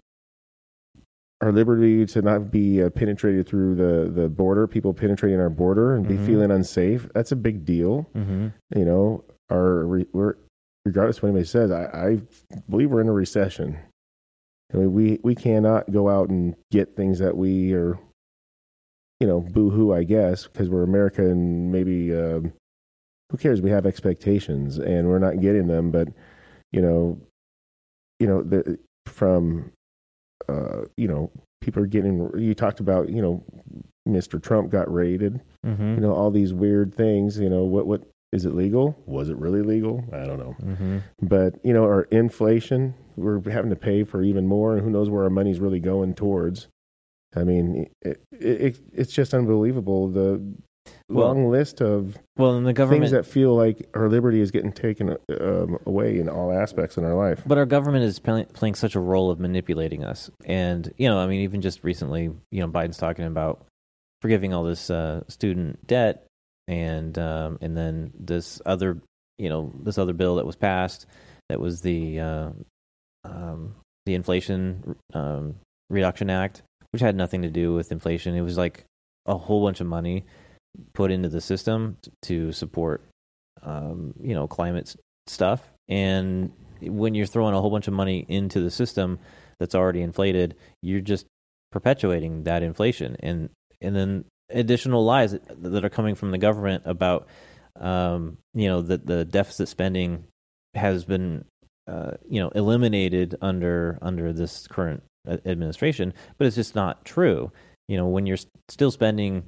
our 1.45 1.51
liberty 1.51 2.05
to 2.07 2.21
not 2.21 2.49
be 2.51 2.81
uh, 2.83 2.89
penetrated 2.89 3.47
through 3.47 3.75
the, 3.75 4.09
the 4.11 4.27
border, 4.27 4.67
people 4.67 4.93
penetrating 4.93 5.39
our 5.39 5.49
border 5.49 5.95
and 5.95 6.07
be 6.07 6.15
Mhm. 6.15 6.25
feeling 6.25 6.51
unsafe. 6.51 7.07
That's 7.13 7.31
a 7.31 7.35
big 7.35 7.63
deal. 7.65 8.09
Mhm. 8.15 8.51
You 8.75 8.85
know, 8.85 9.23
our 9.51 9.87
we're 9.87 10.35
regardless 10.85 11.17
of 11.17 11.23
what 11.23 11.29
anybody 11.29 11.45
says, 11.45 11.71
I, 11.71 11.85
I 11.85 12.21
believe 12.69 12.89
we're 12.91 13.01
in 13.01 13.07
a 13.07 13.13
recession. 13.13 13.77
I 14.73 14.77
mean, 14.77 14.93
we 14.93 15.19
we 15.23 15.35
cannot 15.35 15.91
go 15.91 16.09
out 16.09 16.29
and 16.29 16.55
get 16.71 16.95
things 16.95 17.19
that 17.19 17.37
we 17.37 17.73
are, 17.73 17.97
you 19.19 19.27
know, 19.27 19.39
boo 19.41 19.69
hoo, 19.69 19.93
I 19.93 20.03
guess, 20.03 20.47
because 20.47 20.69
we're 20.69 20.83
America 20.83 21.21
and 21.21 21.71
maybe 21.71 22.13
um, 22.15 22.53
who 23.31 23.37
cares? 23.37 23.61
We 23.61 23.69
have 23.69 23.85
expectations 23.85 24.77
and 24.79 25.07
we're 25.07 25.19
not 25.19 25.39
getting 25.41 25.67
them, 25.67 25.91
but 25.91 26.07
you 26.71 26.81
know, 26.81 27.19
you 28.19 28.25
know, 28.27 28.41
the 28.41 28.79
from 29.05 29.71
uh, 30.49 30.81
you 30.97 31.07
know, 31.07 31.31
people 31.61 31.81
are 31.83 31.87
getting. 31.87 32.29
You 32.37 32.53
talked 32.53 32.79
about, 32.79 33.09
you 33.09 33.21
know, 33.21 33.43
Mr. 34.07 34.41
Trump 34.41 34.69
got 34.71 34.91
raided. 34.93 35.41
Mhm. 35.65 35.95
You 35.95 36.01
know, 36.01 36.13
all 36.13 36.31
these 36.31 36.53
weird 36.53 36.93
things. 36.93 37.39
You 37.39 37.49
know, 37.49 37.63
what 37.63 37.87
what 37.87 38.03
is 38.31 38.45
it 38.45 38.53
legal? 38.53 38.95
Was 39.05 39.29
it 39.29 39.37
really 39.37 39.61
legal? 39.61 40.03
I 40.11 40.25
don't 40.25 40.39
know. 40.39 40.55
Mhm. 40.61 41.01
But 41.21 41.55
you 41.63 41.73
know, 41.73 41.83
our 41.83 42.03
inflation, 42.11 42.93
we're 43.15 43.41
having 43.49 43.69
to 43.71 43.75
pay 43.75 44.03
for 44.03 44.21
even 44.21 44.45
more, 44.47 44.73
and 44.73 44.81
who 44.81 44.89
knows 44.89 45.09
where 45.09 45.23
our 45.23 45.29
money's 45.29 45.59
really 45.59 45.79
going 45.79 46.13
towards. 46.15 46.67
I 47.35 47.43
mean, 47.43 47.87
it, 48.01 48.21
it, 48.31 48.61
it 48.61 48.79
it's 48.93 49.11
just 49.13 49.33
unbelievable 49.33 50.07
the 50.07 50.41
Well- 51.07 51.27
long 51.27 51.49
list 51.49 51.81
of 51.81 52.17
Well, 52.37 52.57
and 52.57 52.65
the 52.65 52.73
government 52.73 53.03
things 53.03 53.11
that 53.11 53.25
feel 53.25 53.55
like 53.55 53.89
our 53.93 54.09
liberty 54.09 54.41
is 54.41 54.51
getting 54.51 54.71
taken 54.71 55.17
um, 55.39 55.77
away 55.85 56.19
in 56.19 56.29
all 56.29 56.51
aspects 56.51 56.97
in 56.97 57.05
our 57.05 57.13
life. 57.13 57.43
But 57.45 57.57
our 57.57 57.65
government 57.65 58.05
is 58.05 58.19
play, 58.19 58.45
playing 58.45 58.75
such 58.75 58.95
a 58.95 58.99
role 58.99 59.29
of 59.29 59.39
manipulating 59.39 60.03
us, 60.03 60.29
and 60.45 60.91
you 60.97 61.07
know, 61.07 61.19
I 61.19 61.27
mean, 61.27 61.41
even 61.41 61.61
just 61.61 61.83
recently, 61.83 62.31
you 62.51 62.61
know, 62.61 62.67
Biden's 62.67 62.97
talking 62.97 63.25
about 63.25 63.65
forgiving 64.21 64.53
all 64.53 64.63
this 64.63 64.89
uh, 64.89 65.23
student 65.27 65.85
debt, 65.85 66.25
and 66.67 67.17
um, 67.19 67.59
and 67.61 67.77
then 67.77 68.11
this 68.19 68.61
other, 68.65 68.99
you 69.37 69.49
know, 69.49 69.71
this 69.83 69.97
other 69.97 70.13
bill 70.13 70.35
that 70.35 70.45
was 70.45 70.55
passed 70.55 71.05
that 71.49 71.59
was 71.59 71.81
the 71.81 72.19
uh, 72.19 72.49
um, 73.23 73.75
the 74.05 74.13
Inflation 74.13 74.95
um, 75.13 75.55
Reduction 75.89 76.29
Act, 76.29 76.63
which 76.91 77.01
had 77.01 77.15
nothing 77.15 77.41
to 77.43 77.49
do 77.49 77.73
with 77.73 77.91
inflation. 77.91 78.35
It 78.35 78.41
was 78.41 78.57
like 78.57 78.85
a 79.25 79.37
whole 79.37 79.63
bunch 79.63 79.81
of 79.81 79.87
money 79.87 80.25
put 80.93 81.11
into 81.11 81.29
the 81.29 81.41
system 81.41 81.97
to 82.23 82.51
support, 82.51 83.03
um, 83.63 84.13
you 84.21 84.33
know, 84.33 84.47
climate 84.47 84.95
stuff. 85.27 85.61
And 85.87 86.51
when 86.81 87.15
you're 87.15 87.25
throwing 87.25 87.55
a 87.55 87.61
whole 87.61 87.71
bunch 87.71 87.87
of 87.87 87.93
money 87.93 88.25
into 88.27 88.61
the 88.61 88.71
system 88.71 89.19
that's 89.59 89.75
already 89.75 90.01
inflated, 90.01 90.55
you're 90.81 91.01
just 91.01 91.25
perpetuating 91.71 92.43
that 92.43 92.63
inflation. 92.63 93.17
And 93.19 93.49
and 93.81 93.95
then 93.95 94.25
additional 94.49 95.03
lies 95.03 95.31
that, 95.31 95.85
are 95.85 95.89
coming 95.89 96.15
from 96.15 96.31
the 96.31 96.37
government 96.37 96.83
about, 96.85 97.27
um, 97.79 98.37
you 98.53 98.67
know, 98.67 98.81
that 98.81 99.05
the 99.05 99.25
deficit 99.25 99.67
spending 99.67 100.25
has 100.73 101.05
been, 101.05 101.45
uh, 101.87 102.11
you 102.29 102.39
know, 102.41 102.49
eliminated 102.49 103.35
under 103.41 103.97
under 104.01 104.33
this 104.33 104.67
current 104.67 105.03
uh, 105.27 105.37
administration, 105.45 106.13
but 106.37 106.47
it's 106.47 106.55
just 106.55 106.75
not 106.75 107.05
true. 107.05 107.51
You 107.87 107.97
know, 107.97 108.07
when 108.07 108.25
you're 108.25 108.37
still 108.69 108.91
spending, 108.91 109.43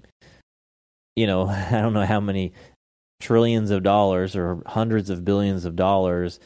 you 1.18 1.28
know, 1.28 1.48
I 1.50 1.82
don't 1.82 1.94
know 1.94 2.06
how 2.06 2.22
many 2.22 2.54
trillions 3.20 3.72
of 3.72 3.84
dollars 3.84 4.36
or 4.36 4.62
hundreds 4.66 5.10
of 5.10 5.26
billions 5.26 5.66
of 5.66 5.76
dollars 5.76 6.40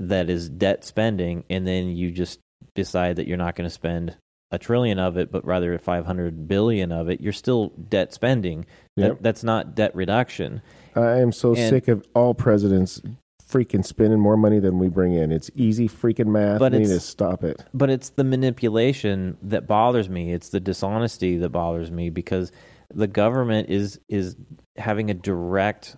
that 0.00 0.30
is 0.30 0.48
debt 0.48 0.84
spending, 0.84 1.44
and 1.50 1.66
then 1.66 1.88
you 1.88 2.10
just 2.10 2.40
decide 2.74 3.16
that 3.16 3.26
you're 3.26 3.36
not 3.36 3.54
going 3.54 3.68
to 3.68 3.74
spend 3.74 4.16
a 4.50 4.58
trillion 4.58 4.98
of 4.98 5.18
it, 5.18 5.30
but 5.30 5.44
rather 5.44 5.76
500 5.78 6.48
billion 6.48 6.90
of 6.90 7.10
it, 7.10 7.20
you're 7.20 7.32
still 7.32 7.68
debt 7.88 8.14
spending. 8.14 8.64
That, 8.96 9.22
that's 9.22 9.44
not 9.44 9.74
debt 9.74 9.94
reduction. 9.94 10.62
I 10.96 11.18
am 11.18 11.32
so 11.32 11.50
And- 11.54 11.68
sick 11.68 11.88
of 11.88 12.06
all 12.14 12.32
presidents 12.32 13.02
freaking 13.46 13.84
spending 13.84 14.20
more 14.20 14.36
money 14.36 14.58
than 14.58 14.78
we 14.78 14.88
bring 14.88 15.14
in. 15.14 15.32
It's 15.32 15.50
easy 15.54 15.88
freaking 15.88 16.26
math. 16.26 16.58
But 16.58 16.72
we 16.72 16.80
need 16.80 16.88
to 16.88 17.00
stop 17.00 17.44
it. 17.44 17.62
But 17.72 17.90
it's 17.90 18.10
the 18.10 18.24
manipulation 18.24 19.38
that 19.42 19.66
bothers 19.66 20.08
me. 20.08 20.32
It's 20.32 20.50
the 20.50 20.60
dishonesty 20.60 21.38
that 21.38 21.48
bothers 21.48 21.90
me 21.90 22.10
because 22.10 22.52
the 22.94 23.06
government 23.06 23.68
is 23.70 24.00
is 24.08 24.36
having 24.76 25.10
a 25.10 25.14
direct 25.14 25.96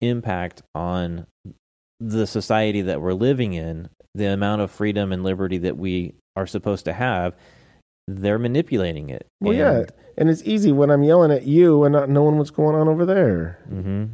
impact 0.00 0.62
on 0.74 1.26
the 2.00 2.26
society 2.26 2.82
that 2.82 3.00
we're 3.00 3.12
living 3.14 3.54
in, 3.54 3.88
the 4.14 4.26
amount 4.26 4.62
of 4.62 4.70
freedom 4.70 5.12
and 5.12 5.22
liberty 5.22 5.58
that 5.58 5.76
we 5.76 6.14
are 6.36 6.46
supposed 6.46 6.84
to 6.86 6.92
have. 6.92 7.34
They're 8.06 8.38
manipulating 8.38 9.08
it. 9.08 9.26
Well, 9.40 9.54
yeah, 9.54 9.84
and 10.18 10.28
it's 10.28 10.42
easy 10.44 10.72
when 10.72 10.90
I'm 10.90 11.02
yelling 11.02 11.30
at 11.30 11.44
you 11.46 11.84
and 11.84 11.92
not 11.92 12.10
knowing 12.10 12.36
what's 12.36 12.50
going 12.50 12.76
on 12.76 12.88
over 12.88 13.06
there. 13.06 13.58
hmm 13.68 14.04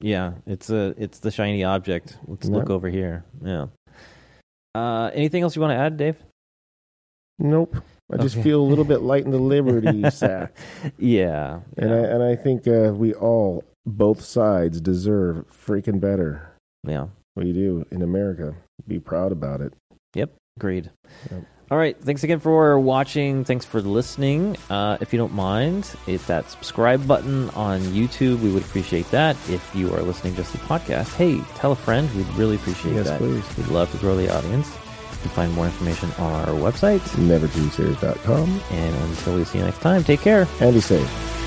Yeah, 0.00 0.34
it's 0.46 0.70
a 0.70 0.94
it's 0.96 1.18
the 1.18 1.30
shiny 1.30 1.64
object. 1.64 2.18
Let's 2.26 2.46
Yep. 2.48 2.54
look 2.54 2.70
over 2.70 2.88
here. 2.88 3.24
Yeah. 3.42 3.66
Uh, 4.74 5.10
anything 5.12 5.42
else 5.42 5.56
you 5.56 5.62
want 5.62 5.72
to 5.72 5.76
add, 5.76 5.96
Dave? 5.96 6.16
Nope. 7.40 7.76
I 8.12 8.16
just 8.16 8.36
Okay. 8.36 8.42
feel 8.44 8.60
a 8.60 8.68
little 8.68 8.84
bit 8.84 9.02
light 9.02 9.24
in 9.24 9.30
the 9.30 9.38
liberty 9.38 10.08
sack, 10.10 10.52
Yeah. 10.98 11.60
and 11.76 11.92
I 11.92 11.98
and 11.98 12.22
I 12.22 12.34
think 12.36 12.66
uh, 12.66 12.92
we 12.94 13.14
all, 13.14 13.64
both 13.86 14.20
sides, 14.22 14.80
deserve 14.80 15.44
freaking 15.50 16.00
better. 16.00 16.50
yeah. 16.86 17.06
We 17.36 17.52
do 17.52 17.86
in 17.92 18.02
America. 18.02 18.54
Be 18.88 18.98
proud 18.98 19.30
about 19.32 19.60
it. 19.60 19.72
Yep, 20.14 20.34
agreed. 20.58 20.90
Yep. 21.30 21.44
All 21.70 21.78
right. 21.78 21.96
Thanks 21.96 22.24
again 22.24 22.40
for 22.40 22.80
watching. 22.80 23.44
Thanks 23.44 23.64
for 23.64 23.80
listening. 23.80 24.56
Uh, 24.68 24.98
if 25.00 25.12
you 25.12 25.18
don't 25.20 25.32
mind, 25.32 25.86
hit 26.06 26.26
that 26.26 26.50
subscribe 26.50 27.06
button 27.06 27.48
on 27.50 27.78
YouTube. 27.82 28.40
We 28.40 28.50
would 28.52 28.64
appreciate 28.64 29.08
that. 29.12 29.36
If 29.48 29.70
you 29.76 29.94
are 29.94 30.02
listening 30.02 30.34
just 30.34 30.50
to 30.50 30.58
the 30.58 30.64
podcast, 30.64 31.14
hey, 31.14 31.40
tell 31.54 31.70
a 31.70 31.76
friend. 31.76 32.12
We'd 32.16 32.26
really 32.34 32.56
appreciate 32.56 32.94
Yes, 32.96 33.06
that. 33.06 33.18
please. 33.20 33.44
We'd 33.56 33.68
love 33.68 33.88
to 33.92 33.98
grow 33.98 34.16
the 34.16 34.28
audience. 34.36 34.68
You 35.20 35.28
can 35.28 35.36
find 35.36 35.52
more 35.52 35.66
information 35.66 36.10
on 36.12 36.48
our 36.48 36.54
website. 36.54 37.00
Never2series.com. 37.16 38.60
And 38.70 38.96
until 39.10 39.36
we 39.36 39.44
see 39.44 39.58
you 39.58 39.64
next 39.64 39.80
time, 39.80 40.02
take 40.02 40.20
care. 40.20 40.48
And 40.60 40.72
be 40.72 40.80
safe. 40.80 41.39